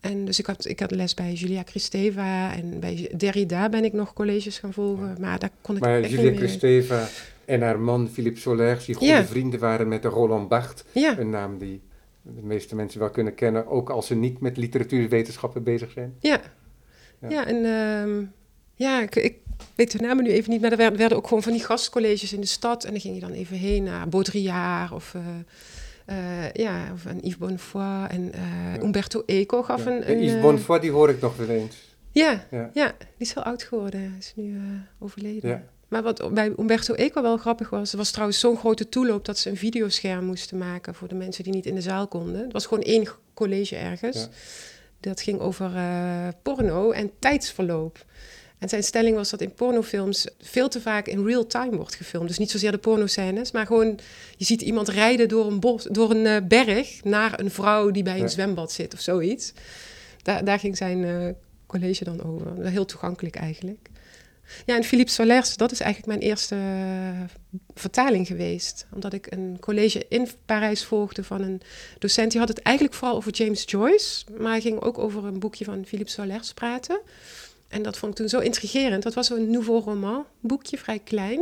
En 0.00 0.24
dus 0.24 0.38
ik 0.38 0.46
had, 0.46 0.64
ik 0.66 0.80
had 0.80 0.90
les 0.90 1.14
bij 1.14 1.32
Julia 1.32 1.62
Kristeva 1.62 2.54
en 2.54 2.80
bij 2.80 3.12
Derrida 3.16 3.68
ben 3.68 3.84
ik 3.84 3.92
nog 3.92 4.12
colleges 4.12 4.58
gaan 4.58 4.72
volgen. 4.72 5.16
Maar 5.20 5.38
daar 5.38 5.50
kon 5.60 5.76
ik 5.76 5.82
Maar 5.82 6.00
echt 6.02 6.10
Julia. 6.10 6.32
Kristeva 6.36 7.08
en 7.44 7.62
haar 7.62 7.80
man 7.80 8.08
Philippe 8.12 8.40
Soler, 8.40 8.82
die 8.86 8.94
goede 8.94 9.12
Ja. 9.12 9.24
vrienden 9.24 9.60
waren 9.60 9.88
met 9.88 10.02
de 10.02 10.08
Roland 10.08 10.48
Barthes. 10.48 10.84
Ja, 10.92 11.18
Een 11.18 11.30
naam 11.30 11.58
die 11.58 11.80
de 12.22 12.42
meeste 12.42 12.74
mensen 12.74 13.00
wel 13.00 13.10
kunnen 13.10 13.34
kennen, 13.34 13.66
ook 13.66 13.90
als 13.90 14.06
ze 14.06 14.14
niet 14.14 14.40
met 14.40 14.56
literatuurwetenschappen 14.56 15.62
bezig 15.62 15.90
zijn. 15.90 16.14
ja. 16.20 16.40
Ja. 17.20 17.28
Ja, 17.30 17.46
en 17.46 17.64
ehm, 17.64 18.24
ja, 18.74 19.02
ik, 19.02 19.16
ik 19.16 19.34
weet 19.74 19.90
de 19.92 19.98
namen 19.98 20.24
nu 20.24 20.30
even 20.30 20.50
niet, 20.50 20.60
maar 20.60 20.70
er 20.70 20.76
werden, 20.76 20.98
werden 20.98 21.16
ook 21.18 21.26
gewoon 21.26 21.42
van 21.42 21.52
die 21.52 21.64
gastcolleges 21.64 22.32
in 22.32 22.40
de 22.40 22.46
stad. 22.46 22.84
En 22.84 22.90
dan 22.90 23.00
ging 23.00 23.14
je 23.14 23.20
dan 23.20 23.32
even 23.32 23.56
heen 23.56 23.82
naar 23.82 24.08
Baudrillard 24.08 24.92
of, 24.92 25.14
eh, 25.14 26.44
eh, 26.44 26.52
ja, 26.52 26.92
of 26.92 27.04
een 27.04 27.18
Yves 27.22 27.36
Bonnefoy. 27.38 28.04
En 28.08 28.32
Ja. 28.74 28.82
Umberto 28.82 29.22
Eco 29.26 29.62
gaf 29.62 29.84
Ja. 29.84 29.90
een... 29.90 30.02
En 30.02 30.12
een 30.16 30.22
Yves 30.24 30.40
Bonnefoy, 30.40 30.78
die 30.80 30.90
hoor 30.90 31.10
ik 31.10 31.20
nog 31.20 31.36
wel 31.36 31.48
eens. 31.48 31.76
Ja, 32.12 32.46
Ja. 32.50 32.70
ja, 32.74 32.86
die 32.98 33.06
is 33.26 33.34
heel 33.34 33.42
oud 33.42 33.62
geworden. 33.62 34.00
Hij 34.00 34.18
is 34.18 34.32
nu 34.36 34.56
overleden. 34.98 35.50
Ja. 35.50 35.62
Maar 35.88 36.02
wat 36.02 36.34
bij 36.34 36.52
Umberto 36.58 36.94
Eco 36.94 37.22
wel 37.22 37.36
grappig 37.36 37.70
was, 37.70 37.92
was 37.92 38.10
trouwens 38.10 38.38
zo'n 38.40 38.56
grote 38.56 38.88
toeloop 38.88 39.24
dat 39.24 39.38
ze 39.38 39.50
een 39.50 39.56
videoscherm 39.56 40.24
moesten 40.24 40.58
maken 40.58 40.94
voor 40.94 41.08
de 41.08 41.14
mensen 41.14 41.44
die 41.44 41.52
niet 41.52 41.66
in 41.66 41.74
de 41.74 41.80
zaal 41.80 42.06
konden. 42.06 42.42
Het 42.42 42.52
was 42.52 42.66
gewoon 42.66 42.82
één 42.84 43.06
college 43.34 43.76
ergens. 43.76 44.28
Dat 45.00 45.20
ging 45.20 45.40
over 45.40 45.76
eh, 45.76 46.28
porno 46.42 46.90
en 46.90 47.10
tijdsverloop. 47.18 48.04
En 48.58 48.68
zijn 48.68 48.82
stelling 48.84 49.16
was 49.16 49.30
dat 49.30 49.40
in 49.40 49.52
pornofilms 49.54 50.26
veel 50.40 50.68
te 50.68 50.80
vaak 50.80 51.06
in 51.06 51.24
real 51.26 51.46
time 51.46 51.76
wordt 51.76 51.94
gefilmd. 51.94 52.28
Dus 52.28 52.38
niet 52.38 52.50
zozeer 52.50 52.72
de 52.72 52.78
pornoscènes, 52.78 53.50
maar 53.52 53.66
gewoon 53.66 53.98
je 54.36 54.44
ziet 54.44 54.62
iemand 54.62 54.88
rijden 54.88 55.28
door 55.28 55.46
een, 55.46 55.60
bos, 55.60 55.84
door 55.90 56.10
een 56.10 56.26
eh, 56.26 56.36
berg 56.48 57.04
naar 57.04 57.40
een 57.40 57.50
vrouw 57.50 57.90
die 57.90 58.02
bij 58.02 58.14
een 58.14 58.20
Ja. 58.20 58.28
zwembad 58.28 58.72
zit 58.72 58.94
of 58.94 59.00
zoiets. 59.00 59.52
Daar, 60.22 60.44
daar 60.44 60.58
ging 60.58 60.76
zijn 60.76 61.04
eh, 61.04 61.28
college 61.66 62.04
dan 62.04 62.22
over. 62.24 62.66
Heel 62.66 62.84
toegankelijk 62.84 63.36
eigenlijk. 63.36 63.88
Ja, 64.66 64.76
en 64.76 64.84
Philippe 64.84 65.12
Solers, 65.12 65.56
dat 65.56 65.72
is 65.72 65.80
eigenlijk 65.80 66.18
mijn 66.18 66.30
eerste 66.30 66.54
eh, 66.54 67.20
vertaling 67.74 68.26
geweest. 68.26 68.86
Omdat 68.94 69.12
ik 69.12 69.26
een 69.32 69.56
college 69.60 70.06
in 70.08 70.28
Parijs 70.46 70.84
volgde 70.84 71.24
van 71.24 71.42
een 71.42 71.60
docent. 71.98 72.30
Die 72.30 72.40
had 72.40 72.48
het 72.48 72.62
eigenlijk 72.62 72.96
vooral 72.96 73.16
over 73.16 73.32
James 73.32 73.62
Joyce. 73.66 74.24
Maar 74.38 74.60
ging 74.60 74.80
ook 74.80 74.98
over 74.98 75.24
een 75.24 75.38
boekje 75.38 75.64
van 75.64 75.84
Philippe 75.86 76.10
Solers 76.10 76.52
praten. 76.54 77.00
En 77.68 77.82
dat 77.82 77.96
vond 77.98 78.12
ik 78.12 78.18
toen 78.18 78.28
zo 78.28 78.38
intrigerend. 78.38 79.02
Dat 79.02 79.14
was 79.14 79.26
zo'n 79.26 79.50
nouveau 79.50 79.82
roman 79.82 80.24
boekje, 80.40 80.78
vrij 80.78 80.98
klein. 80.98 81.40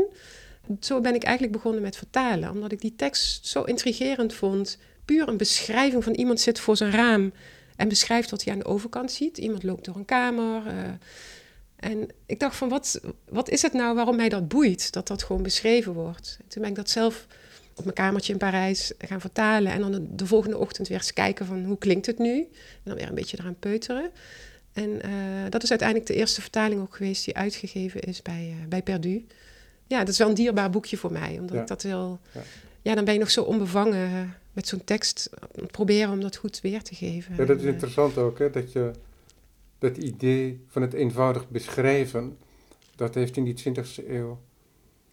Zo 0.80 1.00
ben 1.00 1.14
ik 1.14 1.22
eigenlijk 1.22 1.57
begonnen 1.57 1.82
met 1.82 1.96
vertalen. 1.96 2.50
Omdat 2.50 2.72
ik 2.72 2.80
die 2.80 2.96
tekst 2.96 3.46
zo 3.46 3.62
intrigerend 3.62 4.34
vond. 4.34 4.78
Puur 5.05 5.28
een 5.28 5.36
beschrijving 5.36 6.05
van 6.05 6.12
iemand 6.12 6.40
zit 6.40 6.61
voor 6.61 6.76
zijn 6.76 6.90
raam 6.90 7.32
en 7.76 7.88
beschrijft 7.88 8.30
wat 8.30 8.44
hij 8.44 8.52
aan 8.52 8.59
de 8.59 8.64
overkant 8.64 9.12
ziet. 9.12 9.38
Iemand 9.38 9.62
loopt 9.62 9.84
door 9.84 9.96
een 9.96 10.05
kamer. 10.05 10.66
eh, 10.66 10.74
en 11.85 12.09
ik 12.26 12.41
dacht 12.41 12.57
van, 12.57 12.68
wat, 12.68 13.01
wat 13.28 13.49
is 13.51 13.62
het 13.62 13.72
nou 13.72 13.95
waarom 13.95 14.16
mij 14.16 14.28
dat 14.28 14.49
boeit? 14.49 14.93
Dat 14.93 15.07
dat 15.09 15.22
gewoon 15.22 15.43
beschreven 15.43 15.93
wordt. 15.93 16.37
En 16.41 16.49
toen 16.49 16.62
ben 16.62 16.70
ik 16.70 16.76
dat 16.76 16.91
zelf 16.91 17.26
op 17.74 17.85
mijn 17.85 17.97
kamertje 17.97 18.32
in 18.32 18.39
Parijs 18.39 18.93
gaan 18.99 19.20
vertalen. 19.20 19.72
En 19.72 19.80
dan 19.80 19.93
de, 19.93 20.14
de 20.14 20.26
volgende 20.26 20.59
ochtend 20.59 20.89
weer 20.89 20.97
eens 20.97 21.12
kijken 21.12 21.47
van, 21.47 21.64
hoe 21.64 21.78
klinkt 21.78 22.07
het 22.07 22.18
nu? 22.18 22.37
En 22.39 22.49
dan 22.85 22.95
weer 22.97 23.09
een 23.09 23.14
beetje 23.14 23.37
eraan 23.41 23.57
peuteren. 23.59 24.11
En 24.72 25.03
eh, 25.03 25.11
dat 25.51 25.62
is 25.62 25.70
uiteindelijk 25.70 26.09
de 26.09 26.14
eerste 26.14 26.41
vertaling 26.41 26.80
ook 26.80 26.97
geweest 26.97 27.24
die 27.24 27.37
uitgegeven 27.37 28.01
is 28.01 28.22
bij, 28.22 28.55
eh, 28.61 28.68
bij 28.68 28.82
Perdu. 28.82 29.26
Ja, 29.87 29.99
dat 29.99 30.09
is 30.09 30.18
wel 30.18 30.28
een 30.28 30.35
dierbaar 30.35 30.70
boekje 30.70 30.97
voor 30.97 31.12
mij. 31.12 31.39
Omdat 31.39 31.55
Ja. 31.55 31.61
ik 31.61 31.66
dat 31.66 31.82
heel... 31.82 32.20
Ja. 32.32 32.41
Ja. 32.82 32.95
dan 32.95 33.05
ben 33.05 33.14
je 33.14 33.20
nog 33.20 33.30
zo 33.30 33.43
onbevangen 33.43 34.07
eh, 34.12 34.20
met 34.53 34.68
zo'n 34.68 34.85
tekst. 34.85 35.30
Proberen 35.70 36.11
om 36.12 36.20
dat 36.20 36.37
goed 36.37 36.61
weer 36.61 36.82
te 36.82 36.95
geven. 36.95 37.35
Ja, 37.37 37.45
dat 37.45 37.59
is 37.59 37.64
interessant 37.64 38.18
ook, 38.18 38.39
hè, 38.39 38.51
dat 38.51 38.72
je 38.72 38.91
dat 39.85 39.97
idee 39.97 40.64
van 40.68 40.82
het 40.82 40.93
eenvoudig 40.93 41.49
beschrijven, 41.49 42.39
dat 42.97 43.14
heeft 43.14 43.37
in 43.37 43.45
die 43.45 43.55
20e 43.55 44.09
eeuw 44.09 44.39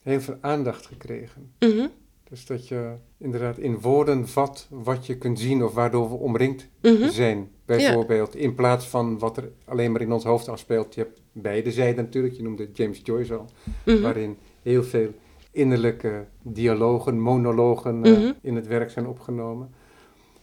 heel 0.04 0.22
veel 0.22 0.38
aandacht 0.42 0.86
gekregen. 0.86 1.52
mhm, 1.60 1.88
Dus 2.30 2.46
dat 2.46 2.68
je 2.68 2.94
inderdaad 3.18 3.58
in 3.58 3.80
woorden 3.80 4.28
vat 4.28 4.68
wat 4.70 5.06
je 5.06 5.18
kunt 5.18 5.40
zien 5.40 5.64
of 5.64 5.74
waardoor 5.74 6.10
we 6.10 6.16
omringd 6.16 6.68
mhm. 6.82 7.10
zijn. 7.10 7.50
Bijvoorbeeld, 7.66 8.36
in 8.36 8.56
plaats 8.56 8.86
van 8.88 9.20
wat 9.20 9.38
er 9.38 9.52
alleen 9.66 9.92
maar 9.92 10.02
in 10.02 10.12
ons 10.12 10.24
hoofd 10.24 10.48
afspeelt. 10.48 10.96
Je 10.96 11.02
hebt 11.02 11.22
beide 11.32 11.72
zijden 11.72 12.04
natuurlijk, 12.04 12.34
je 12.34 12.44
noemde 12.44 12.70
James 12.74 13.02
Joyce 13.04 13.36
al, 13.36 13.46
Mhm. 13.86 14.02
waarin 14.02 14.38
heel 14.62 14.84
veel 14.84 15.10
innerlijke 15.52 16.26
dialogen, 16.42 17.20
monologen 17.20 18.04
eh, 18.04 18.30
in 18.42 18.56
het 18.56 18.68
werk 18.68 18.90
zijn 18.90 19.08
opgenomen. 19.08 19.70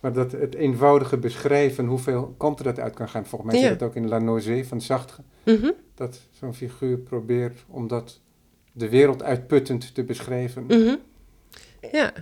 Maar 0.01 0.12
dat 0.12 0.32
het 0.32 0.55
eenvoudige 0.55 1.16
beschrijven, 1.18 1.86
hoeveel 1.86 2.34
kanten 2.38 2.64
dat 2.64 2.78
uit 2.78 2.94
kan 2.94 3.09
gaan. 3.09 3.26
Volgens 3.26 3.51
mij 3.53 3.61
Ja. 3.61 3.66
zit 3.68 3.80
het 3.80 3.88
ook 3.88 3.94
in 3.94 4.09
La 4.09 4.18
Nausée 4.18 4.66
van 4.66 4.80
Sartre. 4.80 5.22
Mhm, 5.44 5.70
Dat 5.94 6.20
zo'n 6.30 6.55
figuur 6.55 6.99
probeert 6.99 7.64
om 7.68 7.86
dat 7.88 8.20
de 8.72 8.88
wereld 8.88 9.22
uitputtend 9.22 9.94
te 9.94 10.05
beschrijven. 10.05 10.64
mhm. 10.66 10.94
Ja. 11.92 12.12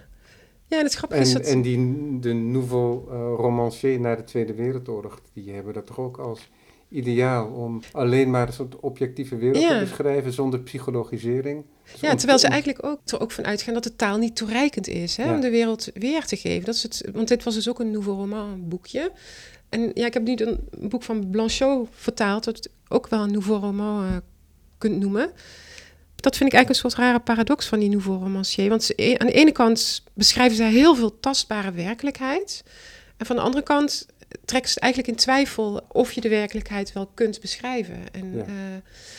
Ja, 0.68 0.78
en 0.78 0.84
het 0.84 0.94
grappige 0.94 1.20
is 1.20 1.34
En, 1.34 1.40
dat... 1.40 1.50
en 1.50 1.62
die, 1.62 2.18
de 2.20 2.32
nouveau 2.32 3.10
eh, 3.10 3.16
romancier 3.36 4.00
na 4.00 4.14
de 4.16 4.24
Tweede 4.24 4.54
Wereldoorlog, 4.54 5.20
die 5.32 5.52
hebben 5.52 5.74
dat 5.74 5.86
toch 5.86 5.98
ook 5.98 6.18
als 6.18 6.50
ideaal 6.88 7.46
om 7.46 7.82
alleen 7.92 8.30
maar 8.30 8.46
een 8.46 8.52
soort 8.52 8.80
objectieve 8.80 9.36
wereld 9.36 9.62
Ja. 9.62 9.68
te 9.68 9.84
beschrijven 9.84 10.32
zonder 10.32 10.60
psychologisering. 10.60 11.64
Dus 11.92 12.00
Ja, 12.00 12.14
terwijl 12.14 12.38
ze 12.38 12.46
eigenlijk 12.46 12.84
ook, 12.84 13.00
er 13.04 13.20
ook 13.20 13.30
van 13.32 13.44
uitgaan 13.46 13.74
dat 13.74 13.82
de 13.82 13.96
taal 13.96 14.18
niet 14.18 14.36
toereikend 14.36 14.88
is 14.88 15.16
hè, 15.16 15.24
Ja. 15.24 15.34
om 15.34 15.40
de 15.40 15.50
wereld 15.50 15.88
weer 15.94 16.24
te 16.24 16.36
geven. 16.36 16.64
Dat 16.64 16.74
is 16.74 16.82
het, 16.82 17.08
want 17.12 17.28
dit 17.28 17.42
was 17.42 17.54
dus 17.54 17.68
ook 17.68 17.80
een 17.80 17.90
nouveau 17.90 18.18
roman 18.18 18.68
boekje. 18.68 19.12
En 19.68 19.90
ja, 19.94 20.06
ik 20.06 20.14
heb 20.14 20.22
nu 20.22 20.34
een 20.36 20.68
boek 20.88 21.02
van 21.02 21.30
Blanchot 21.30 21.88
vertaald, 21.92 22.44
dat 22.44 22.68
ook 22.88 23.08
wel 23.08 23.22
een 23.22 23.32
nouveau 23.32 23.60
roman 23.60 24.04
eh, 24.04 24.16
kunt 24.78 24.98
noemen. 25.00 25.30
Dat 26.16 26.36
vind 26.36 26.52
ik 26.52 26.54
eigenlijk 26.56 26.68
een 26.84 26.90
soort 26.90 27.04
rare 27.06 27.20
paradox 27.20 27.66
van 27.66 27.78
die 27.78 27.88
nouveau 27.88 28.18
romancier. 28.18 28.68
Want 28.68 28.82
ze, 28.84 29.16
aan 29.18 29.26
de 29.26 29.32
ene 29.32 29.52
kant 29.52 30.04
beschrijven 30.14 30.56
zij 30.56 30.70
heel 30.70 30.94
veel 30.94 31.20
tastbare 31.20 31.72
werkelijkheid. 31.72 32.64
En 33.16 33.26
van 33.26 33.36
de 33.36 33.42
andere 33.42 33.62
kant 33.62 34.06
het 34.40 34.78
eigenlijk 34.78 35.12
in 35.12 35.16
twijfel 35.18 35.80
of 35.92 36.12
je 36.12 36.20
de 36.20 36.28
werkelijkheid 36.28 36.92
wel 36.92 37.06
kunt 37.14 37.40
beschrijven. 37.40 37.96
En 38.12 38.32
Ja. 38.36 38.42
eh, 38.42 38.48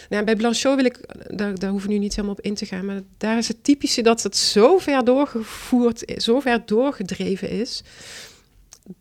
nou, 0.09 0.23
bij 0.23 0.35
Blanchot 0.35 0.75
wil 0.75 0.85
ik, 0.85 0.99
daar, 1.37 1.55
daar 1.59 1.69
hoeven 1.69 1.87
we 1.89 1.93
nu 1.95 1.99
niet 2.01 2.15
helemaal 2.15 2.35
op 2.37 2.41
in 2.45 2.53
te 2.55 2.65
gaan, 2.65 2.85
maar 2.85 3.01
daar 3.17 3.37
is 3.37 3.47
het 3.47 3.63
typische 3.63 4.01
dat 4.01 4.23
het 4.23 4.37
zo 4.37 4.77
ver 4.77 5.03
doorgevoerd 5.05 6.13
zo 6.17 6.39
ver 6.39 6.63
doorgedreven 6.65 7.49
is, 7.49 7.83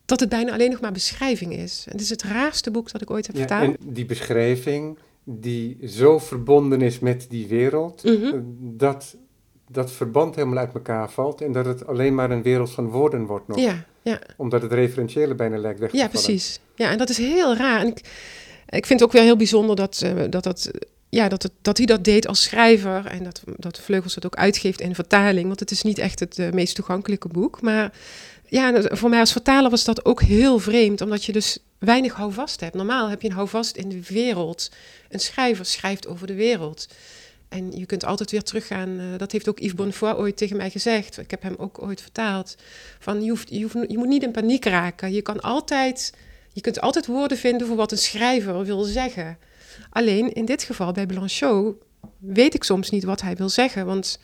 dat 0.05 0.21
het 0.21 0.29
bijna 0.29 0.53
alleen 0.53 0.71
nog 0.71 0.81
maar 0.81 0.93
beschrijving 0.93 1.53
is. 1.57 1.83
En 1.87 1.93
het 1.93 2.01
is 2.01 2.11
het 2.11 2.23
raarste 2.23 2.71
boek 2.71 2.93
dat 2.93 3.03
ik 3.03 3.11
ooit 3.11 3.27
heb 3.27 3.37
Ja, 3.37 3.41
vertaald. 3.47 3.77
en 3.81 3.93
die 3.95 4.05
beschrijving 4.07 4.99
die 5.25 5.79
zo 5.89 6.19
verbonden 6.19 6.81
is 6.83 6.99
met 6.99 7.27
die 7.29 7.47
wereld, 7.47 8.03
Mhm. 8.05 8.25
eh, 8.25 8.33
dat 8.59 9.17
dat 9.69 9.93
verband 9.93 10.35
helemaal 10.35 10.59
uit 10.59 10.75
elkaar 10.75 11.11
valt 11.11 11.41
en 11.41 11.53
dat 11.53 11.67
het 11.67 11.87
alleen 11.87 12.15
maar 12.15 12.31
een 12.31 12.43
wereld 12.43 12.71
van 12.71 12.89
woorden 12.89 13.27
wordt 13.27 13.49
nog. 13.49 13.59
Ja, 13.59 13.85
ja, 14.03 14.21
Omdat 14.37 14.63
het 14.63 14.73
referentiële 14.73 15.35
bijna 15.35 15.59
lijkt 15.59 15.81
weg 15.81 15.91
te 15.91 15.97
ja, 15.97 16.05
vallen. 16.05 16.25
precies. 16.25 16.61
Ja, 16.75 16.91
en 16.91 16.99
dat 16.99 17.09
is 17.09 17.19
heel 17.19 17.57
raar. 17.57 17.81
En 17.81 17.87
ik, 17.87 17.99
ik 18.69 18.87
vind 18.87 19.01
het 19.01 19.03
ook 19.03 19.13
weer 19.13 19.23
heel 19.23 19.37
bijzonder 19.37 19.77
dat, 19.77 20.01
eh, 20.05 20.13
dat, 20.31 20.43
dat, 20.43 20.71
ja, 21.09 21.29
dat, 21.29 21.43
het, 21.43 21.53
dat 21.63 21.77
hij 21.77 21.87
dat 21.87 22.05
deed 22.05 22.27
als 22.27 22.43
schrijver 22.43 23.07
en 23.07 23.25
dat, 23.25 23.43
dat 23.57 23.81
Vleugels 23.81 24.15
het 24.15 24.27
ook 24.27 24.37
uitgeeft 24.37 24.81
in 24.81 24.95
vertaling. 24.95 25.47
Want 25.47 25.61
het 25.61 25.71
is 25.71 25.83
niet 25.83 25.99
echt 25.99 26.21
het 26.21 26.39
eh, 26.39 26.51
meest 26.51 26.75
toegankelijke 26.75 27.29
boek. 27.29 27.63
Maar 27.63 27.93
ja, 28.49 28.83
voor 28.83 29.11
mij 29.11 29.21
als 29.21 29.33
vertaler 29.33 29.71
was 29.71 29.85
dat 29.85 30.05
ook 30.05 30.23
heel 30.23 30.59
vreemd, 30.59 31.01
omdat 31.01 31.25
je 31.25 31.33
dus 31.33 31.59
weinig 31.79 32.15
houvast 32.15 32.61
hebt. 32.61 32.75
Normaal 32.75 33.09
heb 33.09 33.23
je 33.23 33.29
een 33.29 33.35
houvast 33.35 33.77
in 33.77 33.89
de 33.89 34.03
wereld. 34.09 34.71
Een 35.09 35.21
schrijver 35.21 35.65
schrijft 35.65 36.07
over 36.07 36.27
de 36.27 36.35
wereld. 36.35 36.87
En 37.49 37.73
je 37.73 37.87
kunt 37.87 38.05
altijd 38.05 38.31
weer 38.31 38.43
teruggaan. 38.43 38.99
eh, 38.99 39.19
dat 39.19 39.33
heeft 39.33 39.49
ook 39.49 39.59
Yves 39.59 39.75
Bonnefoy 39.75 40.13
ooit 40.13 40.37
tegen 40.37 40.57
mij 40.57 40.71
gezegd. 40.71 41.19
Ik 41.19 41.31
heb 41.31 41.43
hem 41.43 41.55
ook 41.59 41.83
ooit 41.83 42.01
vertaald. 42.01 42.55
Van 42.99 43.23
je, 43.23 43.31
hoeft, 43.31 43.51
je, 43.51 43.63
hoeft, 43.63 43.75
je 43.89 43.99
moet 43.99 44.09
niet 44.09 44.23
in 44.23 44.31
paniek 44.31 44.65
raken. 44.65 45.13
Je 45.13 45.23
kan 45.23 45.41
altijd, 45.41 46.13
je 46.53 46.61
kunt 46.61 46.81
altijd 46.81 47.07
woorden 47.07 47.39
vinden 47.39 47.67
voor 47.67 47.77
wat 47.77 47.93
een 47.93 47.99
schrijver 47.99 48.65
wil 48.65 48.83
zeggen. 48.83 49.39
Alleen 49.91 50.33
in 50.33 50.45
dit 50.45 50.63
geval 50.63 50.93
bij 50.93 51.07
Blanchot 51.07 51.75
weet 52.19 52.55
ik 52.55 52.65
soms 52.65 52.91
niet 52.91 53.05
wat 53.05 53.21
hij 53.21 53.37
wil 53.37 53.49
zeggen. 53.49 53.87
Want 53.87 54.19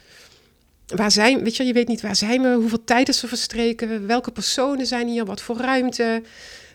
waar 0.86 1.10
zijn, 1.10 1.42
weet 1.44 1.56
je, 1.56 1.64
je 1.64 1.72
weet 1.72 1.88
niet 1.88 2.00
waar 2.00 2.16
zijn 2.16 2.42
we, 2.42 2.54
hoeveel 2.54 2.84
tijd 2.84 3.08
is 3.08 3.22
er 3.22 3.28
verstreken, 3.28 4.06
welke 4.06 4.30
personen 4.30 4.86
zijn 4.86 5.08
hier, 5.08 5.24
wat 5.24 5.42
voor 5.42 5.56
ruimte. 5.56 6.22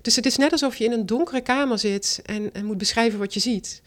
Dus 0.02 0.16
het 0.16 0.26
is 0.26 0.38
net 0.38 0.52
alsof 0.52 0.76
je 0.76 0.84
in 0.84 0.92
een 0.92 1.06
donkere 1.06 1.42
kamer 1.42 1.80
zit 1.80 2.20
en, 2.26 2.54
en 2.54 2.66
moet 2.66 2.78
beschrijven 2.78 3.20
wat 3.20 3.34
je 3.34 3.40
ziet. 3.40 3.82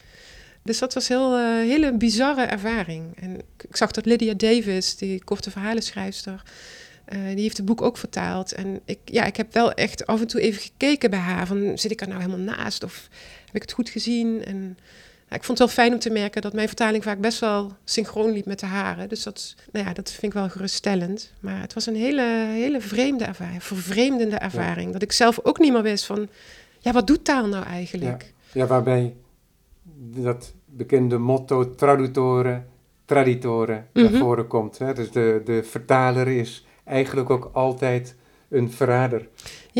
Dus 0.62 0.78
dat 0.78 0.94
was 0.94 1.08
heel, 1.08 1.36
eh, 1.36 1.42
hele 1.42 1.92
bizarre 1.96 2.42
ervaring. 2.42 3.16
En 3.20 3.36
ik, 3.36 3.76
zag 3.76 3.90
dat 3.90 4.06
Lydia 4.06 4.34
Davis, 4.34 4.96
die 4.96 5.24
korte 5.24 5.50
verhalenschrijfster, 5.50 6.42
eh, 7.04 7.18
die 7.34 7.42
heeft 7.42 7.56
het 7.56 7.66
boek 7.66 7.82
ook 7.82 7.96
vertaald. 7.96 8.52
En 8.52 8.80
ik, 8.84 8.98
ja, 9.04 9.24
ik 9.24 9.36
heb 9.36 9.52
wel 9.52 9.72
echt 9.72 10.06
af 10.06 10.20
en 10.20 10.26
toe 10.26 10.40
even 10.40 10.62
gekeken 10.62 11.10
bij 11.10 11.18
haar. 11.18 11.46
Van, 11.46 11.78
zit 11.78 11.90
ik 11.90 12.00
er 12.00 12.08
nou 12.08 12.20
helemaal 12.20 12.56
naast? 12.56 12.84
Of 12.84 13.08
heb 13.46 13.54
ik 13.54 13.62
het 13.62 13.72
goed 13.72 13.88
gezien? 13.88 14.44
En 14.44 14.78
ja, 15.28 15.36
ik 15.36 15.44
vond 15.44 15.58
het 15.58 15.66
wel 15.66 15.76
fijn 15.76 15.92
om 15.92 15.98
te 15.98 16.10
merken 16.10 16.42
dat 16.42 16.52
mijn 16.52 16.66
vertaling 16.66 17.02
vaak 17.02 17.20
best 17.20 17.38
wel 17.38 17.76
synchroon 17.84 18.32
liep 18.32 18.46
met 18.46 18.60
de 18.60 18.66
haren. 18.66 19.08
Dus 19.08 19.22
dat, 19.22 19.54
nou 19.72 19.86
ja, 19.86 19.92
dat 19.92 20.10
vind 20.10 20.22
ik 20.22 20.32
wel 20.32 20.48
geruststellend. 20.48 21.32
Maar 21.40 21.60
het 21.60 21.74
was 21.74 21.86
een 21.86 21.96
hele, 21.96 22.46
hele 22.48 22.80
vreemde 22.80 23.24
ervaring, 23.24 23.64
vervreemdende 23.64 24.36
ervaring. 24.36 24.92
Dat 24.92 25.02
ik 25.02 25.12
zelf 25.12 25.40
ook 25.42 25.58
niet 25.58 25.72
meer 25.72 25.82
wist 25.82 26.04
van, 26.04 26.28
ja, 26.78 26.92
wat 26.92 27.06
doet 27.06 27.24
taal 27.24 27.46
nou 27.46 27.64
eigenlijk? 27.64 28.32
Ja, 28.52 28.66
waarbij 28.66 29.14
dat 30.02 30.54
bekende 30.64 31.18
motto 31.18 31.74
traduttore, 31.74 32.62
traditore 33.04 33.84
Mhm. 33.92 34.04
naar 34.04 34.20
voren 34.20 34.46
komt. 34.46 34.78
Hè? 34.78 34.92
Dus 34.94 35.10
de, 35.10 35.40
de 35.44 35.62
vertaler 35.62 36.28
is 36.28 36.66
eigenlijk 36.84 37.30
ook 37.30 37.50
altijd 37.52 38.16
een 38.48 38.70
verrader. 38.70 39.20
In 39.20 39.28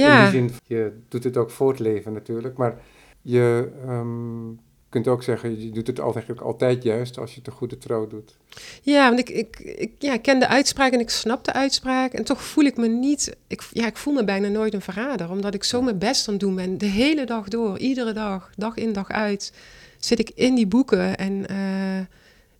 Ja, 0.02 0.22
die 0.22 0.30
zin, 0.30 0.50
je 0.66 0.92
doet 1.08 1.24
het 1.24 1.36
ook 1.36 1.50
voortleven 1.50 2.12
natuurlijk, 2.12 2.56
maar 2.56 2.80
je 3.22 3.68
ehm, 3.86 4.52
kunt 4.88 5.08
ook 5.08 5.22
zeggen, 5.22 5.62
je 5.62 5.70
doet 5.70 5.86
het 5.86 5.98
eigenlijk 5.98 6.40
altijd 6.40 6.82
juist 6.82 7.18
als 7.18 7.30
je 7.30 7.38
het 7.38 7.46
een 7.46 7.52
goede 7.52 7.78
trouw 7.78 8.06
doet. 8.06 8.36
Ja, 8.82 9.08
want 9.08 9.18
ik, 9.18 9.28
ik, 9.30 9.58
ik, 9.58 9.92
ja, 9.98 10.12
ik 10.12 10.22
ken 10.22 10.38
de 10.38 10.48
uitspraak 10.48 10.92
en 10.92 11.00
ik 11.00 11.10
snap 11.10 11.44
de 11.44 11.52
uitspraak. 11.52 12.12
En 12.12 12.24
toch 12.24 12.42
voel 12.42 12.64
ik 12.64 12.76
me 12.76 12.88
niet... 12.88 13.36
Ik, 13.46 13.62
ja, 13.72 13.86
ik 13.86 13.96
voel 13.96 14.14
me 14.14 14.24
bijna 14.24 14.48
nooit 14.48 14.74
een 14.74 14.80
verrader. 14.80 15.30
Omdat 15.30 15.54
ik 15.54 15.64
zo 15.64 15.82
mijn 15.82 15.98
best 15.98 16.28
aan 16.28 16.34
het 16.34 16.42
doen 16.42 16.54
ben. 16.54 16.78
De 16.78 16.86
hele 16.86 17.24
dag 17.24 17.48
door. 17.48 17.78
Iedere 17.78 18.12
dag. 18.12 18.50
Dag 18.56 18.76
in, 18.76 18.92
dag 18.92 19.08
uit. 19.08 19.52
Zit 20.00 20.18
ik 20.18 20.30
in 20.34 20.54
die 20.54 20.66
boeken. 20.66 21.16
En 21.16 21.46
eh, 21.48 22.06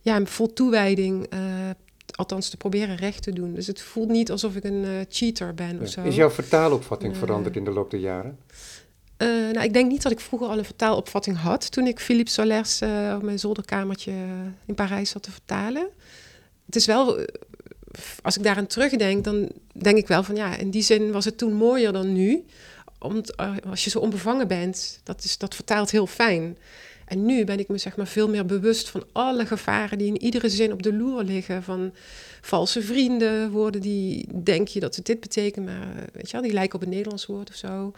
ja, 0.00 0.24
vol 0.24 0.52
toewijding... 0.52 1.26
eh, 1.30 1.40
althans 2.14 2.48
te 2.48 2.56
proberen 2.56 2.96
recht 2.96 3.22
te 3.22 3.32
doen. 3.32 3.54
Dus 3.54 3.66
het 3.66 3.80
voelt 3.80 4.08
niet 4.08 4.30
alsof 4.30 4.54
ik 4.56 4.64
een 4.64 4.84
eh, 4.84 4.90
cheater 5.08 5.54
ben 5.54 5.76
Ja. 5.76 5.82
of 5.82 5.88
zo. 5.88 6.02
Is 6.02 6.14
jouw 6.14 6.30
vertaalopvatting 6.30 7.16
veranderd 7.16 7.56
in 7.56 7.64
de 7.64 7.70
loop 7.70 7.90
der 7.90 8.00
jaren? 8.00 8.38
Nou, 9.52 9.60
ik 9.62 9.72
denk 9.72 9.90
niet 9.90 10.02
dat 10.02 10.12
ik 10.12 10.20
vroeger 10.20 10.48
al 10.48 10.58
een 10.58 10.64
vertaalopvatting 10.64 11.36
had 11.36 11.70
toen 11.72 11.86
ik 11.86 12.00
Philippe 12.00 12.30
Solers 12.30 12.82
op 13.14 13.22
mijn 13.22 13.38
zolderkamertje 13.38 14.12
in 14.66 14.74
Parijs 14.74 15.10
zat 15.10 15.22
te 15.22 15.30
vertalen. 15.30 15.88
Het 16.66 16.76
is 16.76 16.86
wel, 16.86 17.26
als 18.22 18.36
ik 18.36 18.42
daaraan 18.42 18.66
terugdenk, 18.66 19.24
dan 19.24 19.48
denk 19.72 19.96
ik 19.96 20.06
wel 20.08 20.22
van 20.22 20.36
ja, 20.36 20.56
in 20.56 20.70
die 20.70 20.82
zin 20.82 21.12
was 21.12 21.24
het 21.24 21.38
toen 21.38 21.52
mooier 21.52 21.92
dan 21.92 22.12
nu. 22.12 22.44
Omdat 22.98 23.34
eh, 23.36 23.52
als 23.68 23.84
je 23.84 23.90
zo 23.90 23.98
onbevangen 23.98 24.48
bent, 24.48 25.00
dat, 25.02 25.24
is, 25.24 25.38
dat 25.38 25.54
vertaalt 25.54 25.90
heel 25.90 26.06
fijn. 26.06 26.58
En 27.10 27.26
nu 27.26 27.44
ben 27.44 27.58
ik 27.58 27.68
me 27.68 27.78
zeg 27.78 27.96
maar 27.96 28.06
veel 28.06 28.28
meer 28.28 28.46
bewust 28.46 28.88
van 28.88 29.04
alle 29.12 29.46
gevaren 29.46 29.98
die 29.98 30.06
in 30.06 30.22
iedere 30.22 30.48
zin 30.48 30.72
op 30.72 30.82
de 30.82 30.92
loer 30.92 31.22
liggen. 31.22 31.62
Van 31.62 31.92
valse 32.40 32.82
vrienden, 32.82 33.50
woorden 33.50 33.80
die 33.80 34.26
denk 34.42 34.68
je 34.68 34.80
dat 34.80 34.96
het 34.96 35.06
dit 35.06 35.20
betekent, 35.20 35.66
maar 35.66 35.88
weet 36.12 36.26
je 36.26 36.32
wel, 36.32 36.42
die 36.42 36.52
lijken 36.52 36.74
op 36.74 36.82
een 36.82 36.90
Nederlands 36.90 37.26
woord 37.26 37.48
of 37.48 37.54
zo. 37.54 37.92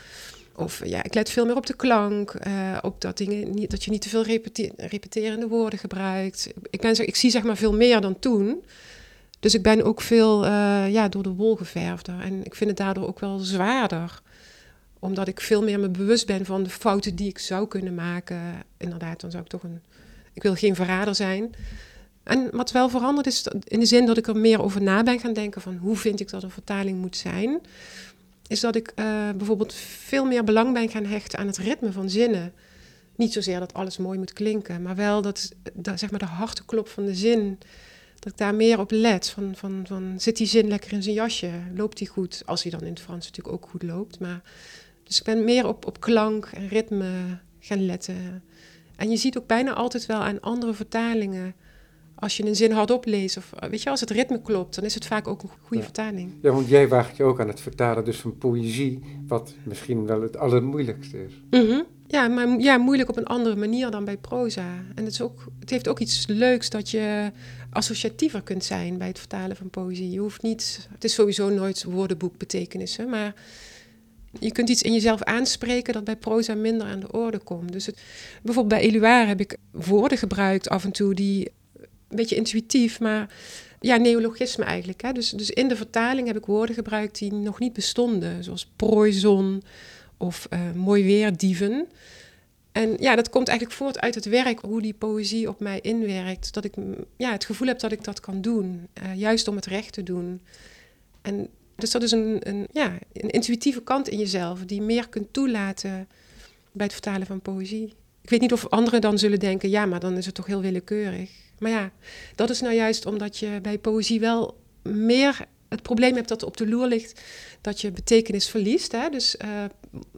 Of 0.57 0.83
ja, 0.85 1.03
ik 1.03 1.15
let 1.15 1.31
veel 1.31 1.47
meer 1.47 1.57
op 1.57 1.67
de 1.67 1.77
klank, 1.77 2.31
eh, 2.31 2.79
op 2.83 3.01
dat, 3.01 3.17
dingen 3.17 3.51
niet, 3.51 3.71
dat 3.71 3.85
je 3.85 3.91
niet 3.91 4.03
te 4.03 4.09
veel 4.09 4.23
repete- 4.23 4.73
repeterende 4.77 5.49
woorden 5.49 5.79
gebruikt. 5.79 6.53
Ik, 6.71 6.81
ben, 6.81 7.07
ik 7.07 7.17
zie 7.17 7.31
zeg 7.31 7.43
maar 7.43 7.57
veel 7.57 7.75
meer 7.75 8.01
dan 8.01 8.19
toen. 8.19 8.65
Dus 9.41 9.55
ik 9.55 9.63
ben 9.63 9.83
ook 9.83 10.01
veel 10.01 10.45
eh, 10.45 10.93
ja, 10.93 11.09
door 11.09 11.23
de 11.23 11.35
wol 11.35 11.57
geverfder. 11.57 12.21
En 12.21 12.45
ik 12.45 12.55
vind 12.55 12.71
het 12.71 12.79
daardoor 12.79 13.07
ook 13.07 13.21
wel 13.21 13.39
zwaarder. 13.39 14.23
Omdat 15.03 15.29
ik 15.29 15.41
veel 15.41 15.63
meer 15.63 15.81
me 15.81 15.89
bewust 15.89 16.27
ben 16.27 16.45
van 16.45 16.63
de 16.63 16.71
fouten 16.71 17.15
die 17.15 17.29
ik 17.29 17.39
zou 17.39 17.69
kunnen 17.69 17.95
maken. 17.95 18.41
Inderdaad, 18.77 19.21
dan 19.21 19.31
zou 19.31 19.43
ik 19.43 19.49
toch 19.49 19.63
een... 19.63 19.81
Ik 20.33 20.43
wil 20.43 20.55
geen 20.55 20.75
verrader 20.75 21.15
zijn. 21.15 21.55
En 22.23 22.49
wat 22.53 22.73
wel 22.73 22.89
veranderd 22.89 23.27
is, 23.27 23.47
in 23.65 23.81
de 23.81 23.87
zin 23.87 24.07
dat 24.07 24.17
ik 24.17 24.27
er 24.27 24.37
meer 24.37 24.63
over 24.63 24.83
na 24.83 25.03
ben 25.03 25.21
gaan 25.21 25.33
denken 25.33 25.61
van 25.61 25.77
hoe 25.77 25.97
vind 25.97 26.21
ik 26.21 26.31
dat 26.31 26.43
een 26.43 26.51
vertaling 26.51 26.99
moet 26.99 27.17
zijn, 27.17 27.61
is 28.47 28.61
dat 28.61 28.77
ik 28.77 28.93
eh, 28.95 29.31
bijvoorbeeld 29.37 29.75
veel 29.75 30.25
meer 30.25 30.45
belang 30.45 30.73
ben 30.73 30.89
gaan 30.89 31.05
hechten 31.05 31.39
aan 31.39 31.47
het 31.47 31.59
ritme 31.59 31.93
van 31.93 32.11
zinnen. 32.11 32.53
Niet 33.17 33.33
zozeer 33.33 33.59
dat 33.59 33.75
alles 33.75 33.97
mooi 33.97 34.19
moet 34.19 34.33
klinken, 34.33 34.83
maar 34.83 34.97
wel 34.97 35.23
dat, 35.23 35.53
zeg 35.95 36.11
maar 36.11 36.19
de 36.19 36.25
harteklop 36.25 36.89
van 36.89 37.05
de 37.05 37.15
zin, 37.15 37.59
dat 38.19 38.33
ik 38.33 38.39
daar 38.39 38.55
meer 38.55 38.79
op 38.79 38.91
let. 38.91 39.29
Van, 39.29 39.53
van, 39.57 39.83
van 39.87 40.15
zit 40.19 40.37
die 40.37 40.47
zin 40.47 40.69
lekker 40.69 40.93
in 40.93 41.03
zijn 41.03 41.15
jasje? 41.15 41.51
Loopt 41.75 41.99
die 41.99 42.09
goed? 42.09 42.43
Als 42.47 42.63
hij 42.63 42.71
dan 42.71 42.81
in 42.83 42.93
het 42.93 43.01
Frans 43.01 43.27
natuurlijk 43.27 43.55
ook 43.55 43.71
goed 43.71 43.83
loopt. 43.83 44.19
Maar, 44.21 44.43
dus 45.13 45.21
ik 45.21 45.35
ben 45.35 45.45
meer 45.45 45.67
op, 45.67 45.87
op 45.87 46.01
klank 46.01 46.45
en 46.55 46.69
ritme 46.69 47.11
gaan 47.61 47.87
letten. 47.87 48.43
En 48.97 49.11
je 49.11 49.17
ziet 49.17 49.39
ook 49.39 49.47
bijna 49.47 49.73
altijd 49.73 50.07
wel 50.07 50.21
aan 50.21 50.41
andere 50.41 50.75
vertalingen. 50.75 51.55
Als 52.15 52.37
je 52.37 52.47
een 52.47 52.57
zin 52.57 52.73
hardop 52.73 53.05
leest, 53.07 53.37
of 53.37 53.53
eh, 53.53 53.69
weet 53.71 53.83
je, 53.83 53.91
als 53.91 54.01
het 54.01 54.11
ritme 54.11 54.43
klopt, 54.43 54.75
dan 54.75 54.85
is 54.85 54.95
het 54.95 55.07
vaak 55.07 55.29
ook 55.29 55.43
een 55.43 55.49
goede 55.49 55.77
Ja. 55.77 55.83
vertaling. 55.83 56.33
Ja, 56.43 56.51
want 56.51 56.69
jij 56.69 56.89
waagt 56.89 57.17
je 57.17 57.23
ook 57.23 57.41
aan 57.41 57.49
het 57.49 57.61
vertalen 57.61 58.05
dus 58.05 58.17
van 58.17 58.39
poëzie, 58.39 59.01
wat 59.27 59.55
misschien 59.63 60.07
wel 60.07 60.23
het 60.23 60.37
allermoeilijkste 60.37 61.25
is. 61.25 61.33
Mhm. 61.51 61.81
Ja, 62.07 62.29
maar 62.29 62.59
ja, 62.61 62.77
moeilijk 62.79 63.09
op 63.09 63.17
een 63.17 63.27
andere 63.27 63.57
manier 63.57 63.91
dan 63.91 64.05
bij 64.05 64.17
proza. 64.17 64.67
En 64.95 65.05
het, 65.05 65.13
is 65.13 65.21
ook, 65.21 65.45
het 65.61 65.71
heeft 65.71 65.89
ook 65.89 65.99
iets 65.99 66.27
leuks 66.27 66.71
dat 66.71 66.91
je 66.91 67.33
associatiever 67.71 68.43
kunt 68.43 68.65
zijn 68.65 68.99
bij 68.99 69.09
het 69.09 69.19
vertalen 69.19 69.57
van 69.57 69.71
poëzie. 69.71 70.11
Je 70.11 70.19
hoeft 70.19 70.43
niet, 70.43 70.89
het 70.93 71.05
is 71.05 71.15
sowieso 71.15 71.49
nooit 71.49 71.85
woordenboekbetekenissen, 71.85 73.09
maar 73.09 73.35
je 74.39 74.53
kunt 74.53 74.69
iets 74.69 74.83
in 74.83 74.93
jezelf 74.93 75.23
aanspreken 75.23 75.93
dat 75.93 76.05
bij 76.05 76.17
proza 76.17 76.55
minder 76.55 76.87
aan 76.87 77.01
de 77.01 77.13
orde 77.13 77.39
komt. 77.39 77.73
Dus 77.73 77.87
het, 77.87 78.01
bijvoorbeeld 78.43 78.81
bij 78.81 78.91
Eluard 78.91 79.29
heb 79.29 79.41
ik 79.41 79.57
woorden 79.71 80.19
gebruikt 80.19 80.69
af 80.69 80.85
en 80.85 80.93
toe 80.93 81.15
die 81.15 81.51
een 82.09 82.17
beetje 82.17 82.37
intuïtief, 82.37 83.01
maar 83.01 83.35
ja, 83.81 83.97
neologisme 83.97 84.65
eigenlijk. 84.65 85.03
Hè? 85.03 85.13
Dus, 85.13 85.31
dus 85.31 85.51
in 85.51 85.69
de 85.69 85.77
vertaling 85.77 86.27
heb 86.27 86.37
ik 86.37 86.47
woorden 86.47 86.75
gebruikt 86.75 87.19
die 87.19 87.33
nog 87.33 87.59
niet 87.59 87.73
bestonden, 87.73 88.45
zoals 88.45 88.71
prooizon 88.77 89.63
of 90.17 90.47
eh, 90.51 90.73
mooi 90.73 91.05
weer 91.05 91.37
dieven. 91.37 91.89
En 92.73 92.97
ja, 93.01 93.17
dat 93.17 93.31
komt 93.31 93.49
eigenlijk 93.49 93.79
voort 93.79 94.01
uit 94.01 94.15
het 94.15 94.25
werk, 94.25 94.61
hoe 94.61 94.83
die 94.83 94.95
poëzie 94.95 95.49
op 95.49 95.61
mij 95.61 95.81
inwerkt. 95.81 96.55
Dat 96.55 96.65
ik 96.65 96.75
ja, 97.17 97.33
het 97.33 97.45
gevoel 97.45 97.69
heb 97.69 97.79
dat 97.79 97.93
ik 97.93 98.05
dat 98.05 98.21
kan 98.21 98.41
doen, 98.41 98.89
eh, 98.93 99.15
juist 99.15 99.49
om 99.49 99.57
het 99.57 99.67
recht 99.67 99.93
te 99.93 100.03
doen. 100.03 100.41
En 101.23 101.49
dus 101.83 101.91
dat 101.91 102.03
is 102.03 102.11
een, 102.11 102.39
een, 102.41 102.67
ja, 102.73 102.99
een 103.13 103.31
intuïtieve 103.31 103.83
kant 103.83 104.09
in 104.09 104.19
jezelf, 104.19 104.61
die 104.65 104.83
meer 104.83 105.09
kunt 105.09 105.33
toelaten 105.33 106.09
bij 106.73 106.85
het 106.85 106.93
vertalen 106.93 107.27
van 107.27 107.41
poëzie. 107.41 107.95
Ik 108.23 108.31
weet 108.31 108.41
niet 108.41 108.53
of 108.53 108.69
anderen 108.69 109.01
dan 109.01 109.19
zullen 109.19 109.39
denken, 109.39 109.71
ja, 109.71 109.87
maar 109.87 110.01
dan 110.01 110.17
is 110.17 110.27
het 110.27 110.35
toch 110.35 110.47
heel 110.47 110.61
willekeurig. 110.61 111.31
Maar 111.59 111.71
ja, 111.71 111.93
dat 112.35 112.51
is 112.51 112.61
nou 112.61 112.75
juist 112.75 113.07
omdat 113.07 113.39
je 113.39 113.59
bij 113.63 113.79
poëzie 113.79 114.21
wel 114.21 114.59
meer 114.83 115.47
het 115.69 115.83
probleem 115.83 116.15
hebt 116.15 116.29
dat 116.29 116.43
op 116.43 116.57
de 116.57 116.69
loer 116.69 116.87
ligt 116.87 117.21
dat 117.61 117.81
je 117.81 117.91
betekenis 117.91 118.49
verliest. 118.49 118.93
Hè? 118.93 119.09
Dus 119.09 119.37
uh, 119.45 119.65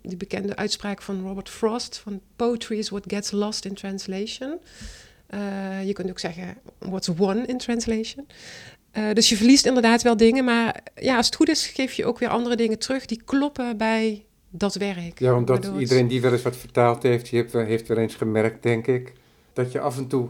die 0.02 0.16
bekende 0.16 0.56
uitspraak 0.56 1.02
van 1.02 1.22
Robert 1.22 1.48
Frost 1.48 1.96
van 1.96 2.20
poetry 2.36 2.78
is 2.78 2.88
what 2.88 3.04
gets 3.06 3.30
lost 3.30 3.64
in 3.64 3.74
translation. 3.74 4.58
Uh, 5.34 5.86
je 5.86 5.92
kunt 5.92 6.10
ook 6.10 6.18
zeggen 6.18 6.56
what's 6.78 7.08
won 7.08 7.46
in 7.46 7.58
translation. 7.58 8.26
Uh, 8.98 9.12
dus 9.12 9.28
je 9.28 9.36
verliest 9.36 9.66
inderdaad 9.66 10.02
wel 10.02 10.16
dingen, 10.16 10.44
maar 10.44 10.82
ja, 10.94 11.16
als 11.16 11.26
het 11.26 11.34
goed 11.34 11.48
is, 11.48 11.66
geef 11.66 11.92
je 11.92 12.06
ook 12.06 12.18
weer 12.18 12.28
andere 12.28 12.56
dingen 12.56 12.78
terug 12.78 13.06
die 13.06 13.22
kloppen 13.24 13.76
bij 13.76 14.24
dat 14.50 14.74
werk. 14.74 15.18
Ja, 15.18 15.36
omdat 15.36 15.70
iedereen 15.78 16.08
die 16.08 16.20
wel 16.20 16.32
eens 16.32 16.42
wat 16.42 16.56
vertaald 16.56 17.02
heeft, 17.02 17.30
die 17.30 17.40
heeft, 17.40 17.52
heeft 17.52 17.88
wel 17.88 17.96
eens 17.96 18.14
gemerkt, 18.14 18.62
denk 18.62 18.86
ik, 18.86 19.12
dat 19.52 19.72
je 19.72 19.80
af 19.80 19.96
en 19.96 20.06
toe 20.06 20.28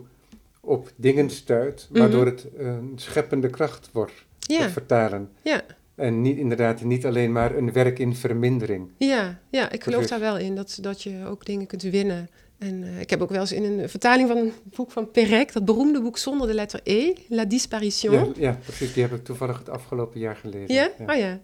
op 0.60 0.92
dingen 0.96 1.30
stuit, 1.30 1.88
waardoor 1.90 2.24
mhm. 2.24 2.34
het 2.34 2.46
een 2.56 2.92
scheppende 2.96 3.50
kracht 3.50 3.90
wordt, 3.92 4.24
ja. 4.38 4.60
het 4.60 4.72
vertalen. 4.72 5.30
Ja. 5.42 5.62
En 5.94 6.20
niet, 6.20 6.36
inderdaad 6.36 6.82
niet 6.82 7.06
alleen 7.06 7.32
maar 7.32 7.56
een 7.56 7.72
werk 7.72 7.98
in 7.98 8.16
vermindering. 8.16 8.90
Ja, 8.96 9.40
ja 9.50 9.70
ik 9.70 9.82
geloof 9.82 10.06
daar 10.06 10.20
wel 10.20 10.38
in, 10.38 10.54
dat, 10.54 10.78
dat 10.80 11.02
je 11.02 11.24
ook 11.26 11.46
dingen 11.46 11.66
kunt 11.66 11.82
winnen. 11.82 12.28
En 12.58 12.82
uh, 12.82 13.00
ik 13.00 13.10
heb 13.10 13.22
ook 13.22 13.30
wel 13.30 13.40
eens 13.40 13.52
in 13.52 13.64
een 13.64 13.88
vertaling 13.88 14.28
van 14.28 14.36
een 14.36 14.52
boek 14.64 14.90
van 14.90 15.10
Perec, 15.10 15.52
dat 15.52 15.64
beroemde 15.64 16.00
boek 16.00 16.18
zonder 16.18 16.46
de 16.46 16.54
letter 16.54 16.80
E, 16.82 17.12
La 17.28 17.44
Disparition. 17.44 18.14
Ja, 18.14 18.32
ja 18.36 18.58
precies, 18.64 18.92
die 18.92 19.02
heb 19.02 19.12
ik 19.12 19.24
toevallig 19.24 19.58
het 19.58 19.68
afgelopen 19.68 20.20
jaar 20.20 20.36
gelezen. 20.36 20.74
Ja? 20.74 20.90
ja. 20.98 21.12
Oh 21.12 21.18
ja. 21.18 21.40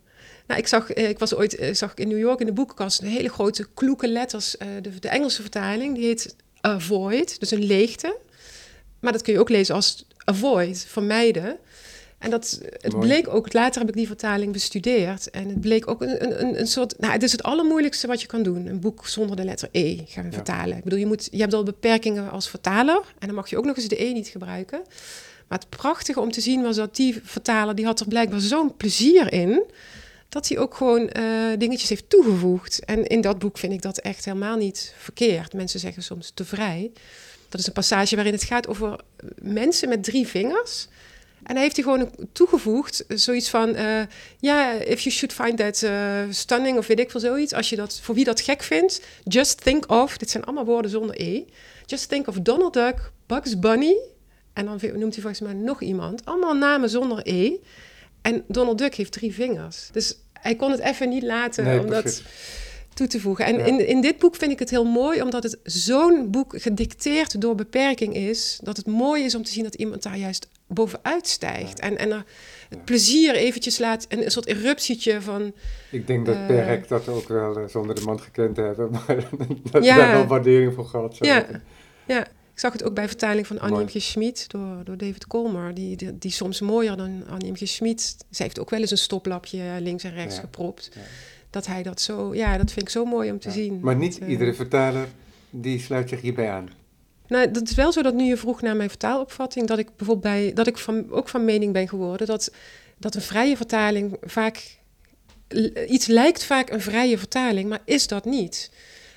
Nou, 0.47 0.61
ik 0.61 0.67
zag, 0.67 0.91
eh, 0.93 1.09
ik 1.09 1.19
was 1.19 1.35
ooit 1.35 1.57
eh, 1.57 1.75
zag 1.75 1.91
ik 1.91 2.01
in 2.01 2.09
New 2.09 2.19
York 2.19 2.41
in 2.41 2.47
de 2.47 2.53
boekenkast 2.53 3.03
een 3.03 3.09
hele 3.09 3.29
grote 3.29 3.67
kloeke 3.75 4.09
letters. 4.09 4.57
de, 4.83 4.99
de 4.99 5.09
Engelse 5.09 5.41
vertaling, 5.41 5.95
die 5.95 6.05
heet 6.05 6.37
avoid, 6.61 7.41
dus 7.41 7.51
een 7.51 7.65
leegte. 7.65 8.17
Maar 9.01 9.13
dat 9.13 9.23
kun 9.23 9.33
je 9.33 9.39
ook 9.41 9.49
lezen 9.49 9.75
als 9.75 10.07
avoid, 10.25 10.85
vermijden. 10.89 11.59
En 12.21 12.31
dat, 12.31 12.61
het 12.81 12.99
bleek 12.99 13.29
ook, 13.29 13.53
later 13.53 13.81
heb 13.81 13.89
ik 13.89 13.97
die 13.97 14.07
vertaling 14.07 14.53
bestudeerd. 14.53 15.31
En 15.31 15.49
het 15.49 15.61
bleek 15.61 15.89
ook 15.91 16.03
een, 16.03 16.43
een, 16.43 16.61
een 16.61 16.67
soort. 16.67 16.99
Nou, 16.99 17.13
het 17.13 17.23
is 17.23 17.33
het 17.33 17.43
allermoeilijkste 17.43 18.07
wat 18.07 18.21
je 18.21 18.27
kan 18.27 18.43
doen. 18.43 18.67
Een 18.67 18.81
boek 18.81 19.07
zonder 19.07 19.37
de 19.37 19.45
letter 19.45 19.69
E 19.73 19.99
gaan 20.07 20.33
vertalen. 20.33 20.77
Ik 20.77 20.85
bedoel, 20.85 20.99
je, 20.99 21.07
moet, 21.07 21.29
je 21.31 21.41
hebt 21.41 21.55
al 21.55 21.63
beperkingen 21.63 22.31
als 22.31 22.49
vertaler. 22.49 23.03
En 23.19 23.27
dan 23.27 23.35
mag 23.35 23.51
je 23.51 23.59
ook 23.59 23.65
nog 23.65 23.77
eens 23.77 23.89
de 23.89 24.03
E 24.03 24.13
niet 24.13 24.29
gebruiken. 24.29 24.83
Maar 25.49 25.59
het 25.59 25.69
prachtige 25.69 26.21
om 26.21 26.31
te 26.31 26.41
zien 26.41 26.63
was 26.63 26.77
dat 26.77 26.97
die 26.97 27.21
vertaler, 27.23 27.75
die 27.75 27.85
had 27.85 28.01
er 28.01 28.09
blijkbaar 28.09 28.41
zo'n 28.41 28.77
plezier 28.77 29.33
in. 29.33 29.63
Dat 30.29 30.49
hij 30.49 30.59
ook 30.59 30.75
gewoon 30.75 31.11
uh, 31.19 31.23
dingetjes 31.59 31.89
heeft 31.89 32.11
toegevoegd. 32.11 32.85
En 32.85 33.07
in 33.07 33.21
dat 33.21 33.39
boek 33.39 33.59
vind 33.59 33.73
ik 33.73 33.83
dat 33.83 33.99
echt 33.99 34.25
helemaal 34.25 34.57
niet 34.57 34.95
verkeerd. 34.99 35.53
Mensen 35.53 35.81
zeggen 35.81 36.03
soms 36.03 36.31
te 36.35 36.45
vrij. 36.45 36.91
Dat 37.49 37.61
is 37.61 37.67
een 37.67 37.73
passage 37.73 38.15
waarin 38.15 38.35
het 38.35 38.45
gaat 38.45 38.69
over 38.69 39.01
mensen 39.39 39.89
met 39.89 40.05
drie 40.05 40.27
vingers. 40.27 40.89
En 41.43 41.55
hij 41.55 41.63
heeft 41.63 41.77
hij 41.77 41.85
gewoon 41.85 42.11
toegevoegd, 42.33 43.05
zoiets 43.09 43.51
van, 43.51 43.77
uh, 43.77 44.01
ja, 44.39 44.73
if 44.73 45.01
you 45.01 45.15
should 45.15 45.33
find 45.33 45.59
that 45.59 45.83
uh, 45.83 46.23
stunning 46.31 46.79
of 46.79 46.87
weet 46.87 47.01
ik 47.01 47.11
veel 47.11 47.21
zoiets, 47.21 47.53
als 47.53 47.69
je 47.69 47.77
dat, 47.77 48.01
voor 48.03 48.15
wie 48.15 48.25
dat 48.25 48.41
gek 48.41 48.63
vindt, 48.63 49.01
just 49.25 49.63
think 49.63 49.91
of, 49.91 50.19
dit 50.19 50.31
zijn 50.31 50.45
allemaal 50.45 50.65
woorden 50.65 50.91
zonder 50.91 51.21
E, 51.21 51.45
just 51.87 52.09
think 52.09 52.27
of 52.27 52.41
Donald 52.41 52.73
Duck, 52.73 53.13
Bugs 53.27 53.59
Bunny, 53.59 53.97
en 54.53 54.65
dan 54.65 54.79
noemt 54.83 55.15
hij 55.15 55.23
volgens 55.23 55.41
mij 55.41 55.53
nog 55.53 55.81
iemand, 55.83 56.25
allemaal 56.25 56.55
namen 56.55 56.91
zonder 56.91 57.21
E. 57.23 57.53
En 58.23 58.45
Donald 58.49 58.79
Duck 58.79 58.95
heeft 58.95 59.13
drie 59.13 59.35
vingers. 59.35 59.89
Dus 59.93 60.17
hij 60.33 60.57
kon 60.57 60.71
het 60.71 60.81
even 60.81 61.09
niet 61.09 61.23
laten 61.23 61.65
nee, 61.65 61.81
om 61.81 61.91
dat 61.91 62.23
toe 63.01 63.09
te 63.09 63.21
voegen. 63.21 63.45
En 63.45 63.67
in, 63.67 63.87
in 63.87 64.01
dit 64.01 64.19
boek 64.19 64.37
vind 64.37 64.53
ik 64.53 64.59
het 64.59 64.71
heel 64.71 64.85
mooi, 64.85 65.23
omdat 65.23 65.43
het 65.43 65.59
zo'n 65.63 66.31
boek 66.31 66.61
gedicteerd 66.61 67.41
door 67.41 67.55
beperking 67.55 68.15
is, 68.15 68.61
dat 68.63 68.77
het 68.77 68.87
mooi 68.87 69.25
is 69.25 69.35
om 69.35 69.43
te 69.43 69.51
zien 69.51 69.65
dat 69.65 69.75
iemand 69.75 70.03
daar 70.03 70.17
juist 70.17 70.49
bovenuit 70.67 71.29
stijgt. 71.29 71.79
En, 71.79 71.99
en 71.99 72.11
er 72.11 72.25
het 72.69 72.85
plezier 72.85 73.35
eventjes 73.35 73.79
laat, 73.79 74.07
en 74.09 74.25
een 74.25 74.31
soort 74.31 74.47
eruptietje 74.47 75.21
van... 75.21 75.53
Ik 75.91 76.07
denk 76.07 76.27
dat 76.27 76.35
uh, 76.35 76.47
Perek 76.47 76.89
dat 76.89 77.09
ook 77.09 77.29
wel 77.29 77.59
uh, 77.59 77.69
zonder 77.69 77.95
de 77.95 78.01
man 78.01 78.21
gekend 78.21 78.57
hebben, 78.57 78.91
maar 79.07 79.29
dat 79.71 79.85
ja. 79.85 79.97
daar 79.97 80.13
wel 80.13 80.27
waardering 80.27 80.75
voor 80.75 80.87
gehad 80.87 81.17
zou 81.17 81.31
ja. 81.31 81.47
ja, 82.07 82.27
ik 82.27 82.31
zag 82.55 82.73
het 82.73 82.85
ook 82.85 82.95
bij 82.95 83.07
vertaling 83.07 83.47
van 83.47 83.61
Annie 83.61 84.01
Schmid 84.01 84.45
door, 84.49 84.85
door 84.85 84.97
David 84.97 85.27
Colmer, 85.27 85.75
die, 85.75 85.97
die, 85.97 86.19
die, 86.19 86.31
soms 86.31 86.61
mooier 86.61 86.97
dan 86.97 87.27
Annie 87.29 87.67
Schmid. 87.67 88.17
Zij 88.31 88.47
heeft 88.47 88.61
ook 88.61 88.71
wel 88.71 88.81
eens 88.81 88.91
een 88.91 88.99
stoplapje 88.99 89.63
links 89.81 90.05
en 90.05 90.15
rechts 90.15 90.39
gepropt. 90.39 90.91
Dat 91.51 91.67
hij 91.67 91.83
dat 91.83 92.01
zo, 92.01 92.35
ja, 92.35 92.57
dat 92.57 92.71
vind 92.71 92.83
ik 92.83 92.89
zo 92.89 93.05
mooi 93.05 93.31
om 93.31 93.39
te 93.39 93.51
zien. 93.51 93.81
Maar 93.81 93.97
niet 93.97 94.21
uh, 94.21 94.29
iedere 94.29 94.55
vertaler 94.55 95.09
die 95.51 95.81
sluit 95.81 96.09
zich 96.09 96.21
hierbij 96.21 96.51
aan. 96.51 96.69
Nou, 97.27 97.51
dat 97.51 97.69
is 97.69 97.75
wel 97.75 97.93
zo 97.93 98.03
dat 98.03 98.15
nu 98.15 98.25
je 98.25 98.37
vroeg 98.37 98.63
naar 98.63 98.77
mijn 98.77 98.89
vertaalopvatting, 98.89 99.67
dat 99.67 99.79
ik 99.79 99.87
bijvoorbeeld 99.97 100.35
bij, 100.35 100.53
dat 100.53 100.67
ik 100.67 100.79
van, 100.79 101.11
ook 101.11 101.29
van 101.29 101.45
mening 101.45 101.73
ben 101.73 101.89
geworden 101.89 102.27
dat, 102.27 102.53
dat 102.99 103.15
een 103.15 103.21
vrije 103.21 103.57
vertaling 103.57 104.17
vaak, 104.23 104.79
iets 105.89 106.07
lijkt 106.07 106.45
vaak 106.45 106.71
een 106.71 106.81
vrije 106.81 107.19
vertaling, 107.19 107.69
maar 107.69 107.83
is 107.85 108.07
dat 108.07 108.25
niet. 108.25 108.71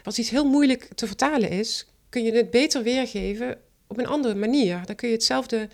Als 0.04 0.20
iets 0.20 0.30
heel 0.30 0.50
moeilijk 0.50 0.88
te 0.96 1.08
vertalen 1.08 1.50
is, 1.50 1.88
kun 2.10 2.24
je 2.24 2.32
het 2.32 2.52
beter 2.52 2.84
weergeven 2.84 3.58
op 3.88 3.98
een 3.98 4.08
andere 4.08 4.36
manier. 4.36 4.82
Dan 4.86 4.96
kun 4.96 5.08
je 5.08 5.14
hetzelfde, 5.14 5.68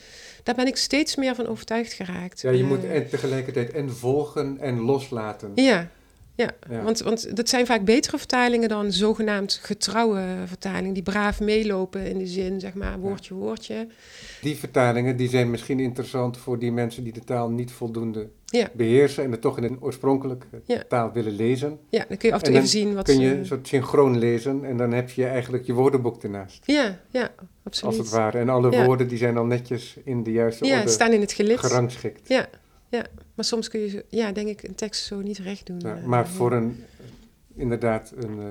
daar 0.43 0.55
ben 0.55 0.68
ik 0.68 0.76
steeds 0.76 1.16
meer 1.16 1.36
van 1.36 1.47
overtuigd 1.47 1.93
geraakt. 1.93 2.41
Ja, 2.41 2.51
je 2.51 2.64
moet 2.64 2.84
eh, 2.84 2.95
en 2.95 3.10
tegelijkertijd 3.10 3.72
en 3.72 3.95
volgen 3.95 4.57
en 4.60 4.80
loslaten. 4.80 5.51
Ja, 5.55 5.91
ja, 6.40 6.84
Want, 6.84 7.00
want 7.00 7.36
dat 7.36 7.50
zijn 7.50 7.66
vaak 7.66 7.86
betere 7.86 8.18
vertalingen 8.18 8.70
dan 8.70 8.92
zogenaamd 8.92 9.60
getrouwe 9.62 10.24
vertalingen, 10.46 10.94
die 10.94 11.04
braaf 11.04 11.40
meelopen 11.40 12.06
in 12.06 12.18
de 12.18 12.28
zin, 12.28 12.60
zeg 12.60 12.74
maar, 12.74 13.00
woordje, 13.00 13.34
woordje. 13.34 13.88
Die 14.42 14.56
vertalingen 14.56 15.18
die 15.18 15.30
zijn 15.30 15.50
misschien 15.50 15.80
interessant 15.80 16.38
voor 16.38 16.60
die 16.60 16.72
mensen 16.72 17.04
die 17.04 17.14
de 17.14 17.24
taal 17.24 17.50
niet 17.50 17.72
voldoende 17.72 18.30
beheersen 18.74 19.24
en 19.24 19.32
het 19.32 19.42
toch 19.42 19.58
in 19.58 19.64
een 19.64 19.78
oorspronkelijke 19.82 20.46
taal 20.88 21.12
willen 21.12 21.36
lezen. 21.36 21.80
Ja, 21.90 22.06
dan 22.08 22.18
kun 22.18 22.30
je 22.30 22.36
af 22.36 22.42
en 22.42 22.48
toe 22.48 22.56
even 22.56 22.68
zien 22.68 22.94
wat 22.94 23.06
kun 23.06 23.20
je 23.20 23.36
een 23.36 23.46
soort 23.46 23.68
synchroon 23.68 24.18
lezen 24.18 24.66
en 24.66 24.78
dan 24.78 24.92
heb 24.92 25.10
je 25.10 25.26
eigenlijk 25.26 25.66
je 25.66 25.74
woordenboek 25.74 26.24
ernaast. 26.24 26.64
Ja, 26.66 27.00
ja, 27.10 27.32
absoluut. 27.64 27.98
Als 27.98 28.08
het 28.08 28.16
ware. 28.16 28.38
En 28.38 28.50
alle 28.50 28.86
woorden 28.86 29.08
die 29.08 29.18
zijn 29.18 29.38
al 29.38 29.46
netjes 29.46 29.98
in 30.04 30.24
de 30.24 30.32
juiste 30.32 30.66
ja, 30.66 30.80
orde 30.80 30.90
staan 30.90 31.12
in 31.12 31.22
het 31.22 31.32
gelid. 31.32 31.60
gerangschikt. 31.60 32.28
Ja, 32.28 32.50
ja. 32.90 33.06
Maar 33.36 33.46
soms 33.46 33.68
kun 33.68 33.80
je, 33.80 34.06
ja, 34.10 34.32
denk 34.32 34.48
ik, 34.48 34.64
een 34.64 34.76
tekst 34.76 35.06
zo 35.06 35.22
niet 35.22 35.38
recht 35.38 35.66
doen. 35.66 35.80
Ja, 35.80 35.98
eh, 35.98 36.04
maar 36.04 36.28
voor 36.28 36.52
een, 36.52 36.84
inderdaad, 37.56 38.14
een 38.16 38.38
uh, 38.38 38.50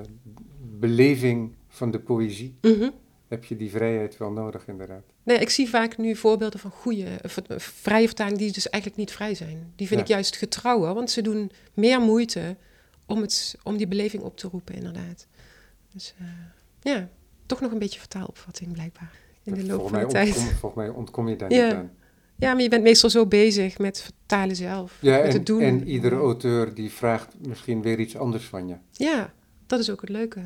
beleving 0.59 1.55
van 1.67 1.91
de 1.91 1.99
poëzie 1.99 2.57
mhm. 2.61 2.89
heb 3.27 3.45
je 3.45 3.55
die 3.55 3.69
vrijheid 3.69 4.17
wel 4.17 4.31
nodig, 4.31 4.67
inderdaad. 4.67 5.03
Nee, 5.23 5.37
ik 5.37 5.49
zie 5.49 5.69
vaak 5.69 5.97
nu 5.97 6.15
voorbeelden 6.15 6.59
van 6.59 6.71
goede, 6.71 7.03
uh, 7.03 7.57
vrije 7.57 8.05
vertalingen 8.05 8.37
die 8.37 8.51
dus 8.51 8.69
eigenlijk 8.69 9.01
niet 9.01 9.11
vrij 9.15 9.35
zijn. 9.35 9.73
Die 9.75 9.87
vind 9.87 9.99
ik 9.99 10.07
juist 10.07 10.35
getrouwer, 10.35 10.93
want 10.93 11.11
ze 11.11 11.21
doen 11.21 11.51
meer 11.73 12.01
moeite 12.01 12.55
om, 13.05 13.21
het, 13.21 13.55
om 13.63 13.77
die 13.77 13.87
beleving 13.87 14.23
op 14.23 14.37
te 14.37 14.47
roepen, 14.47 14.75
inderdaad. 14.75 15.27
Dus 15.93 16.13
ja, 16.81 17.09
toch 17.45 17.61
nog 17.61 17.71
een 17.71 17.79
beetje 17.79 17.99
vertaalopvatting 17.99 18.71
blijkbaar 18.71 19.11
in 19.43 19.53
de 19.53 19.65
loop 19.65 19.89
van 19.89 19.99
de 19.99 20.05
tijd. 20.05 20.35
volgens 20.35 20.73
mij 20.73 20.89
ontkom 20.89 21.29
je 21.29 21.35
daar 21.35 21.49
niet 21.53 21.61
aan. 21.61 21.91
Ja, 22.39 22.53
maar 22.53 22.61
je 22.61 22.69
bent 22.69 22.83
meestal 22.83 23.09
zo 23.09 23.25
bezig 23.25 23.77
met 23.77 24.01
vertalen 24.01 24.55
zelf. 24.55 24.97
Ja, 25.01 25.17
met 25.17 25.25
en, 25.25 25.33
het 25.33 25.45
doen. 25.45 25.61
en 25.61 25.87
iedere 25.87 26.15
auteur 26.15 26.73
die 26.73 26.91
vraagt 26.91 27.33
misschien 27.47 27.81
weer 27.81 27.99
iets 27.99 28.17
anders 28.17 28.45
van 28.45 28.67
je. 28.67 28.75
Ja, 28.91 29.33
dat 29.65 29.79
is 29.79 29.89
ook 29.89 30.01
het 30.01 30.09
leuke. 30.09 30.41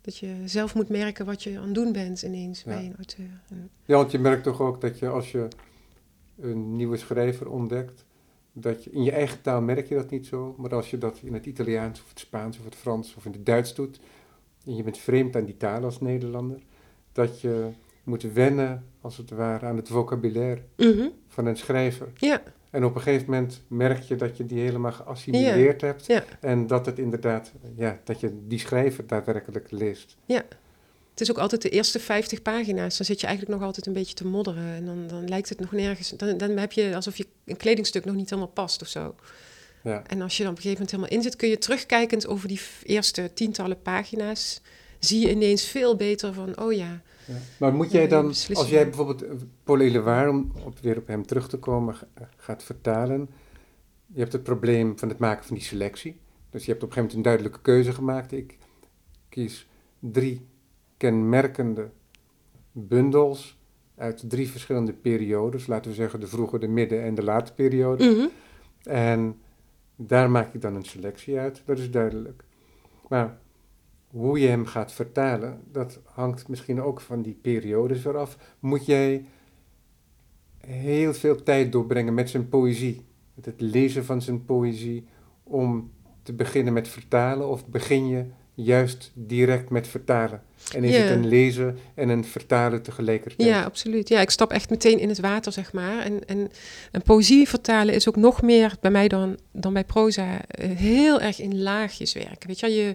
Dat 0.00 0.16
je 0.16 0.34
zelf 0.44 0.74
moet 0.74 0.88
merken 0.88 1.26
wat 1.26 1.42
je 1.42 1.58
aan 1.58 1.64
het 1.64 1.74
doen 1.74 1.92
bent 1.92 2.22
ineens 2.22 2.64
bij 2.64 2.84
een 2.84 2.96
auteur. 2.96 3.40
Ja, 3.84 3.96
want 3.96 4.10
je 4.10 4.18
merkt 4.18 4.42
toch 4.42 4.60
ook 4.60 4.80
dat 4.80 4.98
je 4.98 5.08
als 5.08 5.32
je 5.32 5.48
een 6.40 6.76
nieuwe 6.76 6.96
schrijver 6.96 7.50
ontdekt, 7.50 8.04
dat 8.52 8.84
je 8.84 8.90
in 8.90 9.02
je 9.02 9.12
eigen 9.12 9.40
taal 9.42 9.60
merk 9.60 9.88
je 9.88 9.94
dat 9.94 10.10
niet 10.10 10.26
zo, 10.26 10.54
maar 10.58 10.74
als 10.74 10.90
je 10.90 10.98
dat 10.98 11.20
in 11.22 11.34
het 11.34 11.46
Italiaans 11.46 12.02
of 12.02 12.08
het 12.08 12.18
Spaans 12.18 12.58
of 12.58 12.64
het 12.64 12.74
Frans 12.74 13.14
of 13.14 13.24
in 13.24 13.32
het 13.32 13.46
Duits 13.46 13.74
doet, 13.74 14.00
en 14.66 14.76
je 14.76 14.82
bent 14.82 14.98
vreemd 14.98 15.36
aan 15.36 15.44
die 15.44 15.56
taal 15.56 15.84
als 15.84 16.00
Nederlander, 16.00 16.58
dat 17.12 17.40
je 17.40 17.68
moet 18.04 18.22
wennen, 18.22 18.84
als 19.00 19.16
het 19.16 19.30
ware, 19.30 19.66
aan 19.66 19.76
het 19.76 19.88
vocabulaire 19.88 20.60
mhm. 20.76 21.08
van 21.28 21.46
een 21.46 21.56
schrijver. 21.56 22.08
Ja. 22.16 22.42
En 22.70 22.84
op 22.84 22.94
een 22.94 23.00
gegeven 23.00 23.30
moment 23.30 23.62
merk 23.66 24.02
je 24.02 24.16
dat 24.16 24.36
je 24.36 24.46
die 24.46 24.60
helemaal 24.60 24.92
geassimileerd 24.92 25.80
hebt. 25.80 26.06
Ja. 26.06 26.24
En 26.40 26.66
dat 26.66 26.86
het 26.86 26.98
inderdaad, 26.98 27.52
ja, 27.76 28.00
dat 28.04 28.20
je 28.20 28.46
die 28.46 28.58
schrijver 28.58 29.06
daadwerkelijk 29.06 29.70
leest. 29.70 30.16
Ja. 30.24 30.42
Het 31.10 31.20
is 31.28 31.30
ook 31.30 31.42
altijd 31.42 31.62
de 31.62 31.68
eerste 31.68 32.00
50 32.00 32.42
pagina's. 32.42 32.96
Dan 32.96 33.06
zit 33.06 33.20
je 33.20 33.26
eigenlijk 33.26 33.58
nog 33.58 33.66
altijd 33.66 33.86
een 33.86 33.92
beetje 33.92 34.14
te 34.14 34.26
modderen. 34.26 34.74
En 34.74 34.84
dan, 34.84 35.06
dan 35.06 35.28
lijkt 35.28 35.48
het 35.48 35.60
nog 35.60 35.72
nergens. 35.72 36.10
Dan, 36.16 36.38
dan 36.38 36.50
heb 36.50 36.72
je 36.72 36.94
alsof 36.94 37.16
je 37.16 37.26
een 37.44 37.56
kledingstuk 37.56 38.04
nog 38.04 38.14
niet 38.14 38.30
helemaal 38.30 38.52
past 38.52 38.82
of 38.82 38.88
zo. 38.88 39.14
Ja. 39.82 40.02
En 40.06 40.22
als 40.22 40.36
je 40.36 40.42
dan 40.42 40.52
op 40.52 40.58
een 40.58 40.62
gegeven 40.62 40.86
moment 40.86 40.90
helemaal 40.90 41.16
in 41.16 41.22
zit, 41.22 41.36
kun 41.36 41.48
je 41.48 41.58
terugkijkend 41.58 42.26
over 42.26 42.48
die 42.48 42.60
eerste 42.82 43.30
tientallen 43.34 43.82
pagina's 43.82 44.60
zie 44.98 45.20
je 45.20 45.30
ineens 45.30 45.64
veel 45.64 45.96
beter 45.96 46.34
van, 46.34 46.60
oh 46.60 46.72
ja. 46.72 47.02
Ja. 47.30 47.36
Maar 47.58 47.74
moet 47.74 47.90
jij 47.90 48.08
dan, 48.08 48.26
als 48.26 48.68
jij 48.68 48.84
bijvoorbeeld 48.84 49.22
eh, 49.22 49.30
Paul 49.64 49.80
Éluard, 49.80 50.28
om 50.30 50.52
op, 50.64 50.78
weer 50.78 50.96
op 50.96 51.06
hem 51.06 51.26
terug 51.26 51.48
te 51.48 51.58
komen, 51.58 51.94
ga- 51.94 52.06
gaat 52.36 52.62
vertalen. 52.62 53.28
Je 54.06 54.20
hebt 54.20 54.32
het 54.32 54.42
probleem 54.42 54.98
van 54.98 55.08
het 55.08 55.18
maken 55.18 55.44
van 55.44 55.56
die 55.56 55.64
selectie. 55.64 56.20
Dus 56.50 56.64
je 56.64 56.70
hebt 56.70 56.82
op 56.82 56.88
een 56.88 56.94
gegeven 56.94 57.00
moment 57.00 57.14
een 57.14 57.22
duidelijke 57.22 57.60
keuze 57.60 57.92
gemaakt. 57.92 58.32
Ik 58.32 58.58
kies 59.28 59.68
drie 59.98 60.46
kenmerkende 60.96 61.90
bundels 62.72 63.58
uit 63.96 64.24
drie 64.30 64.48
verschillende 64.50 64.92
periodes. 64.92 65.66
Laten 65.66 65.90
we 65.90 65.96
zeggen 65.96 66.20
de 66.20 66.26
vroege, 66.26 66.58
de 66.58 66.68
midden 66.68 67.02
en 67.02 67.14
de 67.14 67.22
late 67.22 67.52
periode. 67.54 68.04
Mhm. 68.10 68.26
En 68.82 69.38
daar 69.96 70.30
maak 70.30 70.54
ik 70.54 70.60
dan 70.60 70.74
een 70.74 70.84
selectie 70.84 71.38
uit, 71.38 71.62
dat 71.64 71.78
is 71.78 71.90
duidelijk. 71.90 72.44
Maar 73.08 73.38
hoe 74.10 74.40
je 74.40 74.48
hem 74.48 74.66
gaat 74.66 74.92
vertalen, 74.92 75.60
dat 75.72 75.98
hangt 76.04 76.48
misschien 76.48 76.82
ook 76.82 77.00
van 77.00 77.22
die 77.22 77.38
periodes 77.42 78.02
weer 78.02 78.16
af. 78.16 78.36
Moet 78.58 78.86
jij 78.86 79.24
heel 80.66 81.14
veel 81.14 81.42
tijd 81.42 81.72
doorbrengen 81.72 82.14
met 82.14 82.30
zijn 82.30 82.48
poëzie, 82.48 83.04
met 83.34 83.44
het 83.44 83.60
lezen 83.60 84.04
van 84.04 84.22
zijn 84.22 84.44
poëzie, 84.44 85.06
om 85.42 85.90
te 86.22 86.32
beginnen 86.32 86.72
met 86.72 86.88
vertalen? 86.88 87.48
Of 87.48 87.66
begin 87.66 88.08
je 88.08 88.24
juist 88.54 89.10
direct 89.14 89.70
met 89.70 89.88
vertalen? 89.88 90.42
En 90.74 90.84
is 90.84 90.96
Ja. 90.96 91.02
het 91.02 91.10
een 91.10 91.28
lezen 91.28 91.78
en 91.94 92.08
een 92.08 92.24
vertalen 92.24 92.82
tegelijkertijd? 92.82 93.48
Ja, 93.48 93.62
absoluut. 93.64 94.08
Ja, 94.08 94.20
ik 94.20 94.30
stap 94.30 94.50
echt 94.52 94.70
meteen 94.70 94.98
in 94.98 95.08
het 95.08 95.20
water, 95.20 95.52
zeg 95.52 95.72
maar. 95.72 95.98
En, 96.02 96.26
en, 96.26 96.50
en 96.92 97.02
poëzie 97.02 97.48
vertalen 97.48 97.94
is 97.94 98.08
ook 98.08 98.16
nog 98.16 98.42
meer 98.42 98.76
bij 98.80 98.90
mij 98.90 99.08
dan, 99.08 99.38
dan 99.52 99.72
bij 99.72 99.84
proza 99.84 100.46
eh, 100.46 100.70
heel 100.70 101.20
erg 101.20 101.40
in 101.40 101.62
laagjes 101.62 102.12
werken. 102.12 102.48
Weet 102.48 102.60
je, 102.60 102.68
je 102.68 102.94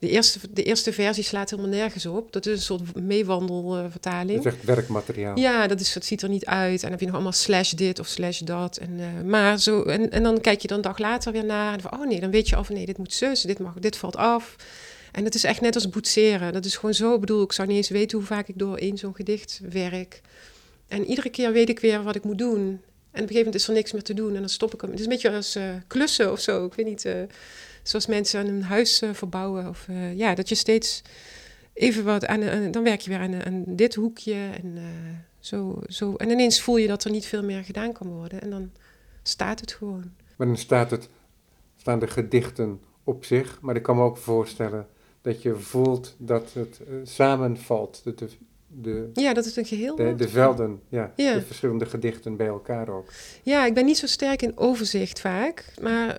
de, 0.00 0.08
eerste, 0.08 0.38
de 0.50 0.62
eerste 0.62 0.92
versie 0.92 1.24
slaat 1.24 1.50
helemaal 1.50 1.70
nergens 1.70 2.06
op. 2.06 2.32
Dat 2.32 2.46
is 2.46 2.52
een 2.52 2.62
soort 2.62 2.94
meewandelvertaling. 2.94 4.42
Dat 4.42 4.52
is 4.52 4.58
echt 4.58 4.64
werkmateriaal. 4.64 5.38
Ja, 5.38 5.66
dat, 5.66 5.80
is, 5.80 5.92
dat 5.92 6.04
ziet 6.04 6.22
er 6.22 6.28
niet 6.28 6.44
uit. 6.44 6.74
En 6.74 6.80
dan 6.80 6.90
heb 6.90 7.00
je 7.00 7.06
nog 7.06 7.14
allemaal 7.14 7.32
slash 7.32 7.70
dit 7.70 7.98
of 7.98 8.06
slash 8.06 8.38
dat. 8.38 8.76
En, 8.76 9.00
eh, 9.00 9.24
maar 9.24 9.58
zo, 9.58 9.82
en, 9.82 10.10
en 10.10 10.22
dan 10.22 10.40
kijk 10.40 10.60
je 10.60 10.68
dan 10.68 10.76
een 10.76 10.82
dag 10.82 10.98
later 10.98 11.32
weer 11.32 11.44
naar. 11.44 11.72
En 11.72 11.80
van, 11.80 11.92
oh 11.92 12.06
nee, 12.06 12.20
dan 12.20 12.30
weet 12.30 12.48
je 12.48 12.56
al 12.56 12.64
van 12.64 12.74
nee, 12.74 12.86
dit 12.86 12.98
moet 12.98 13.14
zus, 13.14 13.40
dit, 13.40 13.58
mag, 13.58 13.74
dit 13.74 13.96
valt 13.96 14.16
af. 14.16 14.56
En 15.12 15.24
het 15.24 15.34
is 15.34 15.44
echt 15.44 15.60
net 15.60 15.74
als 15.74 15.88
boetseren. 15.88 16.52
Dat 16.52 16.64
is 16.64 16.76
gewoon 16.76 16.94
zo. 16.94 17.14
Ik 17.14 17.20
bedoel, 17.20 17.42
ik 17.42 17.52
zou 17.52 17.68
niet 17.68 17.76
eens 17.76 17.88
weten 17.88 18.18
hoe 18.18 18.26
vaak 18.26 18.48
ik 18.48 18.58
door 18.58 18.76
één 18.76 18.98
zo'n 18.98 19.14
gedicht 19.14 19.60
werk. 19.70 20.20
En 20.88 21.04
iedere 21.04 21.30
keer 21.30 21.52
weet 21.52 21.68
ik 21.68 21.80
weer 21.80 22.02
wat 22.02 22.16
ik 22.16 22.24
moet 22.24 22.38
doen. 22.38 22.58
En 22.58 23.22
op 23.22 23.28
een 23.28 23.36
gegeven 23.36 23.36
moment 23.36 23.54
is 23.54 23.68
er 23.68 23.74
niks 23.74 23.92
meer 23.92 24.02
te 24.02 24.14
doen. 24.14 24.34
En 24.34 24.40
dan 24.40 24.48
stop 24.48 24.74
ik 24.74 24.80
hem. 24.80 24.90
Het 24.90 24.98
is 24.98 25.04
een 25.04 25.12
beetje 25.12 25.30
als 25.30 25.54
eh, 25.54 25.64
klussen 25.86 26.32
of 26.32 26.40
zo. 26.40 26.64
Ik 26.64 26.74
weet 26.74 26.86
niet, 26.86 27.04
eh, 27.04 27.14
zoals 27.90 28.06
mensen 28.06 28.40
aan 28.40 28.46
een 28.46 28.62
huis 28.62 29.00
eh, 29.02 29.10
verbouwen. 29.12 29.68
Of 29.68 29.86
eh, 29.88 30.16
ja, 30.18 30.34
dat 30.34 30.48
je 30.48 30.54
steeds 30.54 31.02
even 31.72 32.04
wat 32.04 32.26
aan, 32.26 32.42
aan- 32.42 32.70
dan 32.70 32.82
werk 32.82 33.00
je 33.00 33.10
weer 33.10 33.18
aan, 33.18 33.44
aan 33.44 33.64
dit 33.66 33.94
hoekje 33.94 34.34
en 34.62 34.72
eh, 34.76 34.82
zo, 35.38 35.80
zo. 35.86 36.14
En 36.14 36.30
ineens 36.30 36.60
voel 36.62 36.76
je 36.76 36.86
dat 36.88 37.04
er 37.04 37.10
niet 37.10 37.26
veel 37.26 37.42
meer 37.42 37.64
gedaan 37.64 37.92
kan 37.92 38.08
worden. 38.08 38.40
En 38.42 38.50
dan 38.50 38.70
staat 39.22 39.60
het 39.60 39.72
gewoon. 39.72 40.12
Maar 40.36 40.46
dan 40.46 40.56
staat 40.56 40.90
het, 40.90 41.08
staan 41.76 41.98
de 41.98 42.06
gedichten 42.06 42.80
op 43.04 43.24
zich, 43.24 43.58
maar 43.60 43.76
ik 43.76 43.82
kan 43.82 43.96
me 43.96 44.02
ook 44.02 44.16
voorstellen 44.16 44.86
dat 45.22 45.42
je 45.42 45.56
voelt 45.56 46.14
dat 46.18 46.52
het 46.52 46.80
samenvalt, 47.02 48.00
de, 48.04 48.14
de, 48.14 48.28
de, 48.66 49.10
Ja, 49.14 49.34
dat 49.34 49.44
het 49.44 49.56
een 49.56 49.64
geheel 49.64 49.96
de, 49.96 50.14
de 50.14 50.28
velden, 50.28 50.80
ja, 50.88 51.12
Ja. 51.16 51.34
de 51.34 51.42
verschillende 51.42 51.86
gedichten 51.86 52.36
bij 52.36 52.46
elkaar 52.46 52.88
ook. 52.88 53.12
Ja, 53.42 53.66
ik 53.66 53.74
ben 53.74 53.84
niet 53.84 53.98
zo 53.98 54.06
sterk 54.06 54.42
in 54.42 54.56
overzicht 54.58 55.20
vaak. 55.20 55.64
Maar 55.80 56.18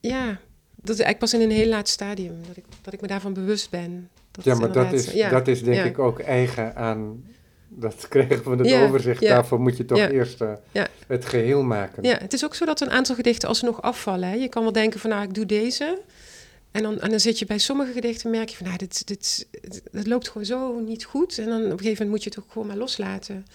ja, 0.00 0.40
dat 0.86 0.98
is 0.98 1.04
eigenlijk 1.04 1.18
pas 1.18 1.34
in 1.34 1.40
een 1.40 1.56
heel 1.56 1.68
laat 1.68 1.88
stadium 1.88 2.34
dat 2.46 2.56
ik, 2.56 2.64
dat 2.82 2.92
ik 2.92 3.00
me 3.00 3.06
daarvan 3.06 3.32
bewust 3.32 3.70
ben. 3.70 4.08
Dat 4.30 4.44
Ja, 4.44 4.54
maar 4.54 4.72
dat 4.72 4.92
is, 4.92 5.12
ja, 5.12 5.30
dat 5.30 5.48
is 5.48 5.62
denk 5.62 5.76
ja. 5.76 5.84
ik 5.84 5.98
ook 5.98 6.18
eigen 6.18 6.76
aan 6.76 7.24
dat 7.68 8.06
krijgen 8.08 8.42
van 8.42 8.58
het 8.58 8.68
Ja, 8.68 8.86
overzicht. 8.86 9.20
Daarvoor 9.20 9.60
moet 9.60 9.76
je 9.76 9.84
toch 9.84 9.98
eerst 9.98 10.40
eh, 10.40 10.82
het 11.06 11.24
geheel 11.24 11.62
maken. 11.62 12.02
Ja, 12.02 12.18
het 12.18 12.32
is 12.32 12.44
ook 12.44 12.54
zo 12.54 12.64
dat 12.64 12.80
een 12.80 12.90
aantal 12.90 13.14
gedichten 13.14 13.48
alsnog 13.48 13.82
afvallen. 13.82 14.28
Hè. 14.28 14.34
Je 14.34 14.48
kan 14.48 14.62
wel 14.62 14.72
denken 14.72 15.00
van, 15.00 15.10
nou, 15.10 15.22
ik 15.22 15.34
doe 15.34 15.46
deze. 15.46 15.98
En 16.70 16.82
dan, 16.82 17.00
en 17.00 17.10
dan 17.10 17.20
zit 17.20 17.38
je 17.38 17.46
bij 17.46 17.58
sommige 17.58 17.92
gedichten, 17.92 18.30
merk 18.30 18.48
je 18.48 18.56
van, 18.56 18.66
nou, 18.66 18.78
dit, 18.78 19.06
dit, 19.06 19.46
dit 19.92 20.06
loopt 20.06 20.28
gewoon 20.28 20.46
zo 20.46 20.80
niet 20.80 21.04
goed. 21.04 21.38
En 21.38 21.46
dan 21.46 21.64
op 21.64 21.70
een 21.70 21.78
gegeven 21.78 21.90
moment 21.90 22.10
moet 22.10 22.22
je 22.22 22.28
het 22.28 22.38
ook 22.38 22.52
gewoon 22.52 22.66
maar 22.66 22.76
loslaten. 22.76 23.46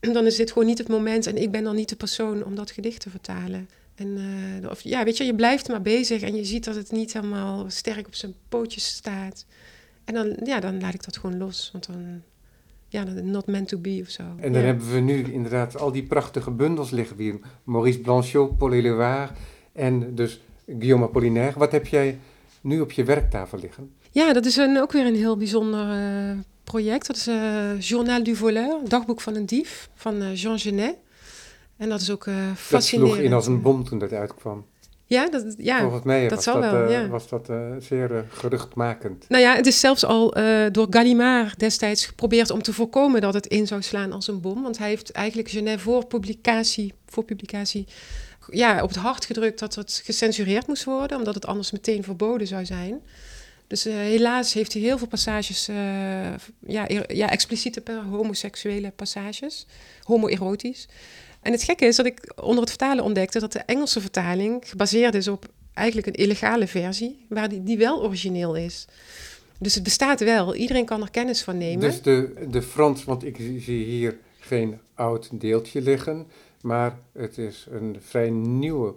En 0.00 0.12
dan 0.12 0.26
is 0.26 0.36
dit 0.36 0.52
gewoon 0.52 0.68
niet 0.68 0.78
het 0.78 0.88
moment 0.88 1.26
en 1.26 1.36
ik 1.36 1.50
ben 1.50 1.64
dan 1.64 1.74
niet 1.74 1.88
de 1.88 1.96
persoon 1.96 2.44
om 2.44 2.54
dat 2.54 2.70
gedicht 2.70 3.00
te 3.00 3.10
vertalen. 3.10 3.68
En 3.96 4.18
eh, 4.62 4.70
of, 4.70 4.80
ja, 4.80 5.04
weet 5.04 5.16
je, 5.16 5.24
je 5.24 5.34
blijft 5.34 5.68
maar 5.68 5.82
bezig 5.82 6.22
en 6.22 6.36
je 6.36 6.44
ziet 6.44 6.64
dat 6.64 6.74
het 6.74 6.90
niet 6.90 7.12
helemaal 7.12 7.64
sterk 7.70 8.06
op 8.06 8.14
zijn 8.14 8.34
pootjes 8.48 8.86
staat. 8.86 9.46
En 10.04 10.14
dan, 10.14 10.36
ja, 10.44 10.60
dan 10.60 10.80
laat 10.80 10.94
ik 10.94 11.04
dat 11.04 11.16
gewoon 11.16 11.38
los, 11.38 11.68
want 11.72 11.86
dan, 11.86 12.22
ja, 12.88 13.04
not 13.22 13.46
meant 13.46 13.68
to 13.68 13.78
be 13.78 13.98
of 14.02 14.08
zo. 14.08 14.22
En 14.22 14.52
dan 14.52 14.60
ja. 14.60 14.66
hebben 14.66 14.92
we 14.92 15.00
nu 15.00 15.32
inderdaad 15.32 15.78
al 15.78 15.92
die 15.92 16.02
prachtige 16.02 16.50
bundels 16.50 16.90
liggen 16.90 17.16
hier. 17.16 17.38
Maurice 17.64 17.98
Blanchot, 17.98 18.58
Paul 18.58 18.72
Éluard 18.72 19.38
en 19.72 20.14
dus 20.14 20.40
Guillaume 20.66 21.04
Apollinaire. 21.04 21.58
Wat 21.58 21.72
heb 21.72 21.86
jij 21.86 22.18
nu 22.60 22.80
op 22.80 22.92
je 22.92 23.04
werktafel 23.04 23.58
liggen? 23.58 23.92
Ja, 24.10 24.32
dat 24.32 24.44
is 24.44 24.56
een, 24.56 24.80
ook 24.80 24.92
weer 24.92 25.06
een 25.06 25.14
heel 25.14 25.36
bijzonder 25.36 25.90
eh, 25.90 26.38
project. 26.64 27.06
Dat 27.06 27.16
is 27.16 27.26
eh, 27.26 27.80
Journal 27.80 28.22
du 28.22 28.36
Voleur, 28.36 28.78
dagboek 28.88 29.20
van 29.20 29.34
een 29.34 29.46
dief, 29.46 29.88
van 29.94 30.22
eh, 30.22 30.34
Jean 30.34 30.58
Genet. 30.58 30.94
En 31.76 31.88
dat 31.88 32.00
is 32.00 32.10
ook 32.10 32.24
Dat 32.24 32.34
fascinerend. 32.56 33.12
sloeg 33.14 33.24
in 33.26 33.32
als 33.32 33.46
een 33.46 33.62
bom 33.62 33.84
toen 33.84 33.98
dat 33.98 34.12
uitkwam. 34.12 34.66
Ja, 35.08 35.28
dat, 35.30 35.54
ja. 35.58 35.80
Volgens 35.80 36.02
mij 36.04 36.22
dat 36.22 36.30
was, 36.34 36.44
zal 36.44 36.60
dat, 36.60 36.70
wel, 36.70 36.84
eh, 36.84 36.90
ja. 36.90 37.08
was 37.08 37.28
dat 37.28 37.48
eh, 37.48 37.56
zeer 37.78 38.24
geruchtmakend. 38.28 39.28
Nou 39.28 39.42
ja, 39.42 39.54
het 39.54 39.66
is 39.66 39.80
zelfs 39.80 40.04
al 40.04 40.30
door 40.72 40.86
Gallimard 40.90 41.58
destijds 41.58 42.06
geprobeerd 42.06 42.50
om 42.50 42.62
te 42.62 42.72
voorkomen 42.72 43.20
dat 43.20 43.34
het 43.34 43.46
in 43.46 43.66
zou 43.66 43.82
slaan 43.82 44.12
als 44.12 44.28
een 44.28 44.40
bom. 44.40 44.62
Want 44.62 44.78
hij 44.78 44.88
heeft 44.88 45.10
eigenlijk 45.10 45.48
Genet 45.48 45.80
voor 45.80 46.06
publicatie, 46.06 46.92
voor 47.06 47.24
publicatie 47.24 47.86
ja, 48.50 48.82
op 48.82 48.88
het 48.88 48.98
hart 48.98 49.24
gedrukt 49.24 49.58
dat 49.58 49.74
het 49.74 50.02
gecensureerd 50.04 50.66
moest 50.66 50.84
worden, 50.84 51.18
omdat 51.18 51.34
het 51.34 51.46
anders 51.46 51.70
meteen 51.70 52.02
verboden 52.02 52.46
zou 52.46 52.64
zijn. 52.64 53.00
Dus 53.66 53.84
helaas 53.84 54.52
heeft 54.52 54.72
hij 54.72 54.82
heel 54.82 54.98
veel 54.98 55.06
passages, 55.06 55.66
ja, 56.66 56.88
er- 56.88 57.14
ja, 57.16 57.30
expliciete 57.30 57.80
per- 57.80 58.02
homoseksuele 58.10 58.90
passages, 58.90 59.66
homoerotisch. 60.02 60.88
En 61.46 61.52
het 61.52 61.62
gekke 61.62 61.84
is 61.84 61.96
dat 61.96 62.06
ik 62.06 62.32
onder 62.42 62.60
het 62.60 62.68
vertalen 62.68 63.04
ontdekte 63.04 63.40
dat 63.40 63.52
de 63.52 63.58
Engelse 63.58 64.00
vertaling 64.00 64.68
gebaseerd 64.68 65.14
is 65.14 65.28
op 65.28 65.48
eigenlijk 65.74 66.06
een 66.06 66.14
illegale 66.14 66.66
versie, 66.66 67.26
waar 67.28 67.48
die, 67.48 67.62
die 67.62 67.78
wel 67.78 68.02
origineel 68.02 68.56
is. 68.56 68.86
Dus 69.58 69.74
het 69.74 69.82
bestaat 69.82 70.20
wel, 70.20 70.54
iedereen 70.54 70.84
kan 70.84 71.02
er 71.02 71.10
kennis 71.10 71.42
van 71.42 71.58
nemen. 71.58 71.80
Dus 71.80 72.02
de, 72.02 72.46
de 72.50 72.62
Frans, 72.62 73.04
want 73.04 73.24
ik 73.24 73.36
zie 73.36 73.84
hier 73.84 74.18
geen 74.40 74.78
oud 74.94 75.28
deeltje 75.32 75.80
liggen, 75.80 76.26
maar 76.60 76.98
het 77.12 77.38
is 77.38 77.66
een 77.70 77.96
vrij 78.00 78.30
nieuwe 78.30 78.94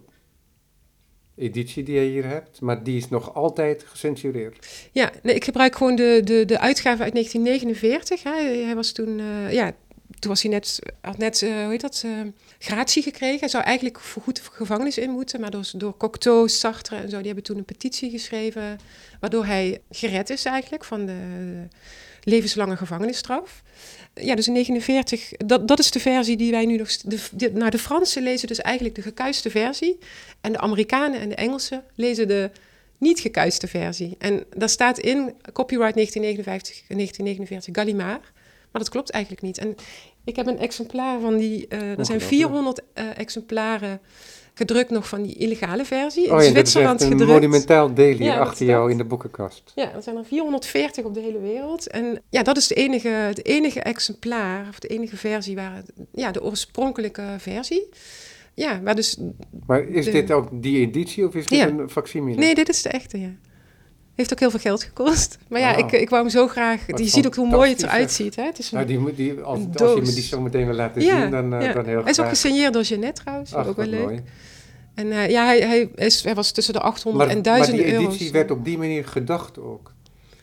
editie 1.35 1.83
die 1.83 1.99
je 1.99 2.09
hier 2.09 2.25
hebt, 2.25 2.61
maar 2.61 2.83
die 2.83 2.97
is 2.97 3.09
nog 3.09 3.35
altijd 3.35 3.83
gecensureerd. 3.83 4.89
Ja, 4.91 5.11
nee, 5.23 5.35
ik 5.35 5.43
gebruik 5.43 5.75
gewoon 5.75 5.95
de, 5.95 6.21
de, 6.23 6.45
de 6.45 6.59
uitgave 6.59 7.03
uit 7.03 7.13
1949. 7.13 8.23
Hè. 8.23 8.63
Hij 8.65 8.75
was 8.75 8.91
toen, 8.91 9.19
eh, 9.19 9.53
ja, 9.53 9.73
toen 10.19 10.29
was 10.29 10.41
hij 10.41 10.51
net, 10.51 10.79
had 11.01 11.17
net, 11.17 11.41
eh, 11.41 11.49
hoe 11.49 11.71
heet 11.71 11.81
dat, 11.81 12.01
eh, 12.05 12.11
gratie 12.59 13.03
gekregen. 13.03 13.39
Hij 13.39 13.49
zou 13.49 13.63
eigenlijk 13.63 13.99
voorgoed 13.99 14.35
de 14.35 14.41
gevangenis 14.51 14.97
in 14.97 15.09
moeten, 15.09 15.39
maar 15.39 15.51
door, 15.51 15.71
door 15.75 15.97
Cocteau, 15.97 16.49
Sartre 16.49 16.95
en 16.95 17.09
zo, 17.09 17.17
die 17.17 17.25
hebben 17.25 17.43
toen 17.43 17.57
een 17.57 17.65
petitie 17.65 18.09
geschreven, 18.09 18.79
waardoor 19.19 19.45
hij 19.45 19.81
gered 19.91 20.29
is 20.29 20.45
eigenlijk 20.45 20.83
van 20.83 21.05
de 21.05 21.19
levenslange 22.23 22.77
gevangenisstraf. 22.77 23.63
Ja, 24.13 24.35
dus 24.35 24.47
in 24.47 24.53
49, 24.53 25.31
dat, 25.31 25.67
dat 25.67 25.79
is 25.79 25.91
de 25.91 25.99
versie 25.99 26.37
die 26.37 26.51
wij 26.51 26.65
nu 26.65 26.77
nog... 26.77 26.91
De, 26.91 27.19
de, 27.31 27.51
nou, 27.51 27.69
de 27.69 27.79
Fransen 27.79 28.23
lezen 28.23 28.47
dus 28.47 28.59
eigenlijk 28.59 28.95
de 28.95 29.01
gekuiste 29.01 29.49
versie. 29.49 29.97
En 30.41 30.51
de 30.51 30.59
Amerikanen 30.59 31.19
en 31.19 31.29
de 31.29 31.35
Engelsen 31.35 31.83
lezen 31.95 32.27
de 32.27 32.51
niet 32.97 33.19
gekuiste 33.19 33.67
versie. 33.67 34.15
En 34.17 34.43
daar 34.55 34.69
staat 34.69 34.99
in 34.99 35.33
copyright 35.53 35.93
1959, 35.93 36.87
1949 36.87 37.75
Gallimard. 37.75 38.31
Maar 38.71 38.81
dat 38.81 38.89
klopt 38.89 39.09
eigenlijk 39.09 39.43
niet. 39.43 39.57
En 39.57 39.75
ik 40.23 40.35
heb 40.35 40.47
een 40.47 40.59
exemplaar 40.59 41.19
van 41.19 41.37
die... 41.37 41.67
eh, 41.67 41.77
er 41.79 41.79
zijn 41.85 41.89
Ongelooflijk. 41.97 42.23
400 42.23 42.81
eh, 42.93 43.05
exemplaren 43.17 43.99
gedrukt 44.53 44.89
nog 44.89 45.07
van 45.07 45.21
die 45.23 45.35
illegale 45.35 45.85
versie. 45.85 46.25
In 46.25 46.31
Oh 46.33 46.41
ja, 46.41 46.49
Zwitserland 46.49 47.01
echt 47.01 47.11
een 47.11 47.17
gedrukt. 47.17 47.39
monumentaal 47.39 47.93
deel 47.93 48.13
hier 48.17 48.23
Ja, 48.23 48.37
achter 48.39 48.65
jou 48.65 48.91
in 48.91 48.97
de 48.97 49.03
boekenkast. 49.03 49.71
Ja, 49.75 49.91
er 49.93 50.01
zijn 50.03 50.17
er 50.17 50.25
440 50.25 51.05
op 51.05 51.13
de 51.13 51.19
hele 51.19 51.39
wereld. 51.39 51.87
En 51.87 52.21
ja, 52.29 52.43
dat 52.43 52.57
is 52.57 52.67
de 52.67 52.75
enige, 52.75 53.07
het 53.07 53.45
enige 53.45 53.79
exemplaar, 53.79 54.67
of 54.69 54.79
de 54.79 54.87
enige 54.87 55.17
versie 55.17 55.55
waar... 55.55 55.75
het- 55.75 55.91
Ja, 56.13 56.31
de 56.31 56.43
oorspronkelijke 56.43 57.35
versie. 57.37 57.89
Ja, 58.53 58.81
waar 58.81 58.95
dus... 58.95 59.17
Maar 59.65 59.87
is 59.87 60.05
De- 60.05 60.11
dit 60.11 60.31
ook 60.31 60.47
die 60.51 60.79
editie 60.79 61.27
of 61.27 61.35
is 61.35 61.45
dit 61.45 61.59
Ja. 61.59 61.67
een 61.67 61.89
facsimile? 61.89 62.37
Nee, 62.39 62.55
dit 62.55 62.69
is 62.69 62.81
de 62.81 62.89
echte, 62.89 63.19
ja. 63.19 63.31
Heeft 64.19 64.31
ook 64.33 64.39
heel 64.39 64.49
veel 64.49 64.59
geld 64.59 64.83
gekost. 64.83 65.37
Maar 65.47 65.59
ja, 65.59 65.75
ik, 65.75 65.91
ik 65.91 66.09
wou 66.09 66.21
hem 66.21 66.31
zo 66.31 66.47
graag... 66.47 66.81
Je 66.87 67.07
ziet 67.07 67.25
ook 67.25 67.35
hoe 67.35 67.47
mooi 67.49 67.69
het 67.71 67.83
eruit 67.83 68.11
ziet, 68.11 68.35
hè? 68.35 68.43
Het 68.43 68.59
is 68.59 68.71
een, 68.71 68.77
Nou, 68.77 68.87
die, 68.87 69.13
die, 69.15 69.41
als, 69.41 69.59
Een 69.59 69.75
als 69.75 69.93
je 69.93 70.01
me 70.01 70.13
die 70.13 70.23
zo 70.23 70.41
meteen 70.41 70.65
wil 70.65 70.75
laten 70.75 71.01
Ja, 71.01 71.21
zien, 71.21 71.31
dan, 71.31 71.61
ja. 71.61 71.73
dan 71.73 71.85
heel 71.85 72.01
Hij 72.01 72.11
is 72.11 72.19
ook 72.19 72.25
graag. 72.25 72.29
gesigneerd 72.29 72.73
door 72.73 72.81
Jeannette 72.81 73.21
trouwens. 73.21 73.53
Ach, 73.53 73.67
ook 73.67 73.75
wel 73.75 73.85
leuk. 73.85 74.01
mooi. 74.03 74.21
En 74.95 75.11
eh, 75.11 75.29
ja, 75.29 75.45
hij, 75.45 75.59
hij, 75.59 75.89
is, 75.95 76.23
hij 76.23 76.35
was 76.35 76.51
tussen 76.51 76.73
de 76.73 76.79
800 76.79 77.25
Maar, 77.27 77.35
en 77.37 77.41
maar 77.43 77.53
1000 77.57 77.77
die 77.77 77.93
euro's. 77.93 78.05
editie 78.07 78.31
werd 78.31 78.51
op 78.51 78.65
die 78.65 78.77
manier 78.77 79.05
gedacht 79.05 79.59
ook. 79.59 79.93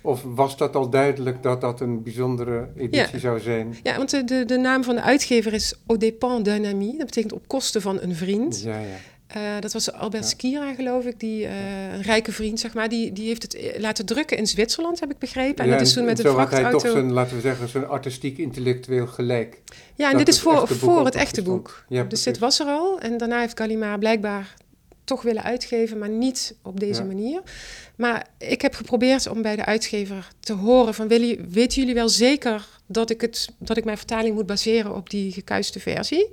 Of 0.00 0.22
was 0.34 0.56
dat 0.56 0.76
al 0.76 0.90
duidelijk 0.90 1.42
dat 1.42 1.60
dat 1.60 1.80
een 1.80 2.02
bijzondere 2.02 2.68
editie 2.76 3.12
Ja. 3.12 3.18
zou 3.18 3.40
zijn? 3.40 3.76
Ja, 3.82 3.96
want 3.96 4.10
de, 4.10 4.24
de, 4.24 4.44
de 4.44 4.56
naam 4.58 4.84
van 4.84 4.94
de 4.94 5.02
uitgever 5.02 5.52
is 5.52 5.74
Au 5.86 5.98
dépens 5.98 6.42
d'un 6.42 6.66
ami. 6.66 6.94
Dat 6.96 7.06
betekent 7.06 7.32
op 7.32 7.48
kosten 7.48 7.82
van 7.82 7.98
een 8.00 8.14
vriend. 8.14 8.62
Ja, 8.62 8.78
ja. 8.78 8.86
Eh, 9.26 9.42
dat 9.60 9.72
was 9.72 9.92
Albert 9.92 10.22
Ja. 10.22 10.28
Skira, 10.28 10.74
geloof 10.74 11.04
ik, 11.04 11.20
die, 11.20 11.46
eh, 11.46 11.92
een 11.92 12.02
rijke 12.02 12.32
vriend, 12.32 12.60
zeg 12.60 12.74
maar. 12.74 12.88
Die, 12.88 13.12
die 13.12 13.26
heeft 13.26 13.42
het 13.42 13.54
eh, 13.54 13.80
laten 13.80 14.06
drukken 14.06 14.36
in 14.36 14.46
Zwitserland, 14.46 15.00
heb 15.00 15.10
ik 15.10 15.18
begrepen. 15.18 15.64
En 15.64 15.70
Ja, 15.70 15.76
dat 15.76 15.86
is 15.86 15.92
toen 15.92 16.04
met 16.04 16.18
een 16.18 16.24
zo 16.24 16.36
had 16.36 16.50
hij 16.50 16.60
toch 16.60 16.70
vrachtauto... 16.70 16.98
zijn, 16.98 17.12
laten 17.12 17.36
we 17.36 17.42
zeggen, 17.42 17.68
zijn 17.68 17.86
artistiek 17.86 18.38
intellectueel 18.38 19.06
gelijk. 19.06 19.60
Ja, 19.94 20.10
en 20.10 20.18
dit 20.18 20.28
is 20.28 20.40
voor, 20.40 20.68
voor 20.68 21.04
het 21.04 21.14
echte 21.14 21.42
boek. 21.42 21.84
Ja, 21.88 22.02
dus 22.02 22.22
dit 22.22 22.38
was 22.38 22.60
er 22.60 22.66
al. 22.66 23.00
En 23.00 23.16
daarna 23.16 23.40
heeft 23.40 23.58
Gallimard 23.58 23.98
blijkbaar 23.98 24.54
toch 25.04 25.22
willen 25.22 25.42
uitgeven, 25.42 25.98
maar 25.98 26.08
niet 26.08 26.54
op 26.62 26.80
deze 26.80 27.00
Ja. 27.00 27.06
manier. 27.06 27.42
Maar 27.96 28.26
ik 28.38 28.62
heb 28.62 28.74
geprobeerd 28.74 29.26
om 29.26 29.42
bij 29.42 29.56
de 29.56 29.64
uitgever 29.64 30.28
te 30.40 30.52
horen 30.52 30.94
van... 30.94 31.08
Weten 31.08 31.80
jullie 31.80 31.94
wel 31.94 32.08
zeker 32.08 32.66
dat 32.86 33.10
ik, 33.10 33.20
het, 33.20 33.48
dat 33.58 33.76
ik 33.76 33.84
mijn 33.84 33.96
vertaling 33.96 34.34
moet 34.34 34.46
baseren 34.46 34.94
op 34.94 35.10
die 35.10 35.32
gekuiste 35.32 35.80
versie? 35.80 36.28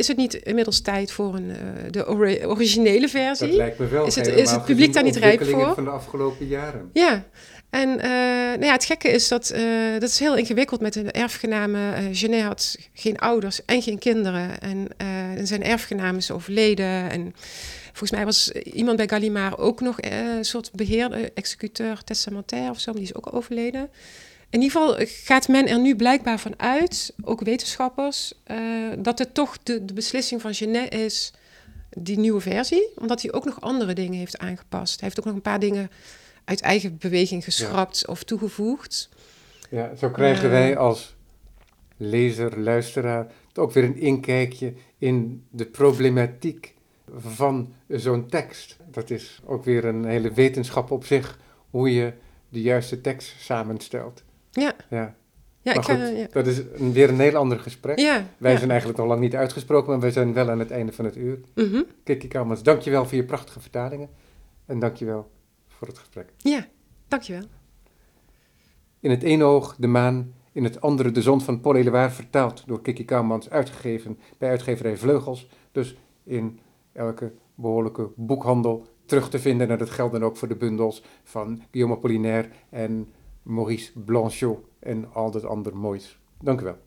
Is 0.00 0.08
het 0.08 0.16
niet 0.16 0.34
inmiddels 0.34 0.80
tijd 0.80 1.12
voor 1.12 1.34
een, 1.34 1.50
eh, 1.50 1.56
de 1.90 2.08
ori- 2.08 2.46
originele 2.46 3.08
versie? 3.08 3.46
Dat 3.46 3.56
lijkt 3.56 3.78
me 3.78 3.88
wel 3.88 4.06
Is 4.06 4.14
het- 4.14 4.26
is 4.26 4.50
het 4.50 4.64
publiek 4.64 4.92
daar 4.92 5.02
niet 5.02 5.16
rijp 5.16 5.44
voor? 5.44 5.74
van 5.74 5.84
de 5.84 5.90
afgelopen 5.90 6.46
jaren. 6.46 6.90
Ja, 6.92 7.24
en 7.70 7.88
eh, 8.00 8.08
nou 8.50 8.64
ja, 8.64 8.72
het 8.72 8.84
gekke 8.84 9.08
is 9.08 9.28
dat 9.28 9.50
eh, 9.50 9.62
dat 9.92 10.08
is 10.08 10.18
heel 10.18 10.36
ingewikkeld 10.36 10.80
met 10.80 10.92
de 10.92 11.02
erfgenamen. 11.12 12.14
Genet 12.14 12.42
had 12.42 12.76
geen 12.92 13.18
ouders 13.18 13.64
en 13.64 13.82
geen 13.82 13.98
kinderen. 13.98 14.60
En, 14.60 14.88
en 15.36 15.46
zijn 15.46 15.62
erfgenaam 15.64 16.16
is 16.16 16.30
overleden. 16.30 17.10
En 17.10 17.34
volgens 17.86 18.10
mij 18.10 18.24
was 18.24 18.50
iemand 18.52 18.96
bij 18.96 19.08
Gallimard 19.08 19.58
ook 19.58 19.80
nog 19.80 19.96
een 20.00 20.44
soort 20.44 20.70
beheerder, 20.72 21.30
executeur 21.34 22.04
testamentair 22.04 22.70
of 22.70 22.80
zo. 22.80 22.90
Maar 22.92 23.00
die 23.00 23.10
is 23.10 23.16
ook 23.16 23.34
overleden. 23.34 23.88
In 24.50 24.62
ieder 24.62 24.80
geval 24.80 25.06
gaat 25.06 25.48
men 25.48 25.68
er 25.68 25.80
nu 25.80 25.96
blijkbaar 25.96 26.38
van 26.38 26.54
uit, 26.56 27.14
ook 27.22 27.40
wetenschappers, 27.40 28.32
eh, 28.44 28.58
dat 28.98 29.18
het 29.18 29.34
toch 29.34 29.58
de, 29.62 29.84
de 29.84 29.92
beslissing 29.92 30.40
van 30.40 30.54
Genet 30.54 30.94
is, 30.94 31.32
die 31.90 32.18
nieuwe 32.18 32.40
versie. 32.40 32.88
Omdat 32.96 33.22
hij 33.22 33.32
ook 33.32 33.44
nog 33.44 33.60
andere 33.60 33.92
dingen 33.92 34.18
heeft 34.18 34.38
aangepast. 34.38 35.00
Hij 35.00 35.08
heeft 35.08 35.18
ook 35.18 35.24
nog 35.26 35.34
een 35.34 35.40
paar 35.42 35.58
dingen 35.60 35.90
uit 36.44 36.60
eigen 36.60 36.96
beweging 36.98 37.44
geschrapt 37.44 38.06
of 38.06 38.22
toegevoegd. 38.24 39.08
Ja, 39.70 39.94
zo 39.96 40.10
krijgen 40.10 40.44
Eh. 40.44 40.50
wij 40.50 40.76
als 40.76 41.14
lezer, 41.96 42.60
luisteraar 42.60 43.26
ook 43.54 43.72
weer 43.72 43.84
een 43.84 43.98
inkijkje 43.98 44.72
in 44.98 45.44
de 45.50 45.64
problematiek 45.66 46.74
van 47.16 47.72
zo'n 47.88 48.26
tekst. 48.26 48.76
Dat 48.90 49.10
is 49.10 49.40
ook 49.44 49.64
weer 49.64 49.84
een 49.84 50.04
hele 50.04 50.32
wetenschap 50.32 50.90
op 50.90 51.04
zich, 51.04 51.38
hoe 51.70 51.94
je 51.94 52.12
de 52.48 52.60
juiste 52.62 53.00
tekst 53.00 53.34
samenstelt. 53.40 54.22
Ja, 54.50 54.74
Ja, 54.90 55.14
ja, 55.62 55.74
maar 55.74 55.76
ik, 55.76 55.82
goed, 55.84 55.94
eh, 55.94 56.18
ja. 56.18 56.26
dat 56.32 56.46
is 56.46 56.58
een, 56.74 56.92
weer 56.92 57.08
een 57.08 57.20
heel 57.20 57.36
ander 57.36 57.58
gesprek. 57.60 57.98
ja, 57.98 58.26
Wij 58.38 58.52
ja. 58.52 58.58
zijn 58.58 58.70
eigenlijk 58.70 58.98
nog 58.98 59.08
lang 59.08 59.20
niet 59.20 59.34
uitgesproken, 59.34 59.90
maar 59.90 60.00
wij 60.00 60.10
zijn 60.10 60.32
wel 60.32 60.50
aan 60.50 60.58
het 60.58 60.70
einde 60.70 60.92
van 60.92 61.04
het 61.04 61.16
uur. 61.16 61.40
Mhm. 61.54 61.82
Kiki 62.04 62.28
Kalmans, 62.28 62.62
dankjewel 62.62 63.04
voor 63.04 63.16
je 63.16 63.24
prachtige 63.24 63.60
vertalingen 63.60 64.08
en 64.66 64.78
dankjewel 64.78 65.30
voor 65.68 65.88
het 65.88 65.98
gesprek. 65.98 66.32
ja, 66.36 66.66
dankjewel. 67.08 67.42
In 69.00 69.10
het 69.10 69.22
ene 69.22 69.44
oog 69.44 69.76
de 69.78 69.86
maan, 69.86 70.32
in 70.52 70.64
het 70.64 70.80
andere 70.80 71.10
de 71.10 71.22
zon 71.22 71.40
van 71.40 71.60
Paul 71.60 71.76
Éluard, 71.76 72.12
vertaald 72.12 72.62
door 72.66 72.82
Kiki 72.82 73.04
Kouwmans, 73.04 73.50
uitgegeven 73.50 74.18
bij 74.38 74.50
uitgeverij 74.50 74.96
Vleugels. 74.96 75.48
Dus 75.72 75.96
in 76.24 76.60
elke 76.92 77.32
behoorlijke 77.54 78.10
boekhandel 78.16 78.86
terug 79.06 79.30
te 79.30 79.38
vinden. 79.38 79.70
En 79.70 79.78
dat 79.78 79.90
geldt 79.90 80.12
dan 80.12 80.24
ook 80.24 80.36
voor 80.36 80.48
de 80.48 80.56
bundels 80.56 81.02
van 81.24 81.62
Guillaume 81.70 81.96
Apollinaire 81.96 82.48
en 82.70 83.08
Maurice 83.42 84.00
Blanchot 84.00 84.58
en 84.78 85.12
al 85.12 85.30
dat 85.30 85.44
ander 85.44 85.76
moois. 85.76 86.18
Dank 86.40 86.60
u 86.60 86.64
wel. 86.64 86.78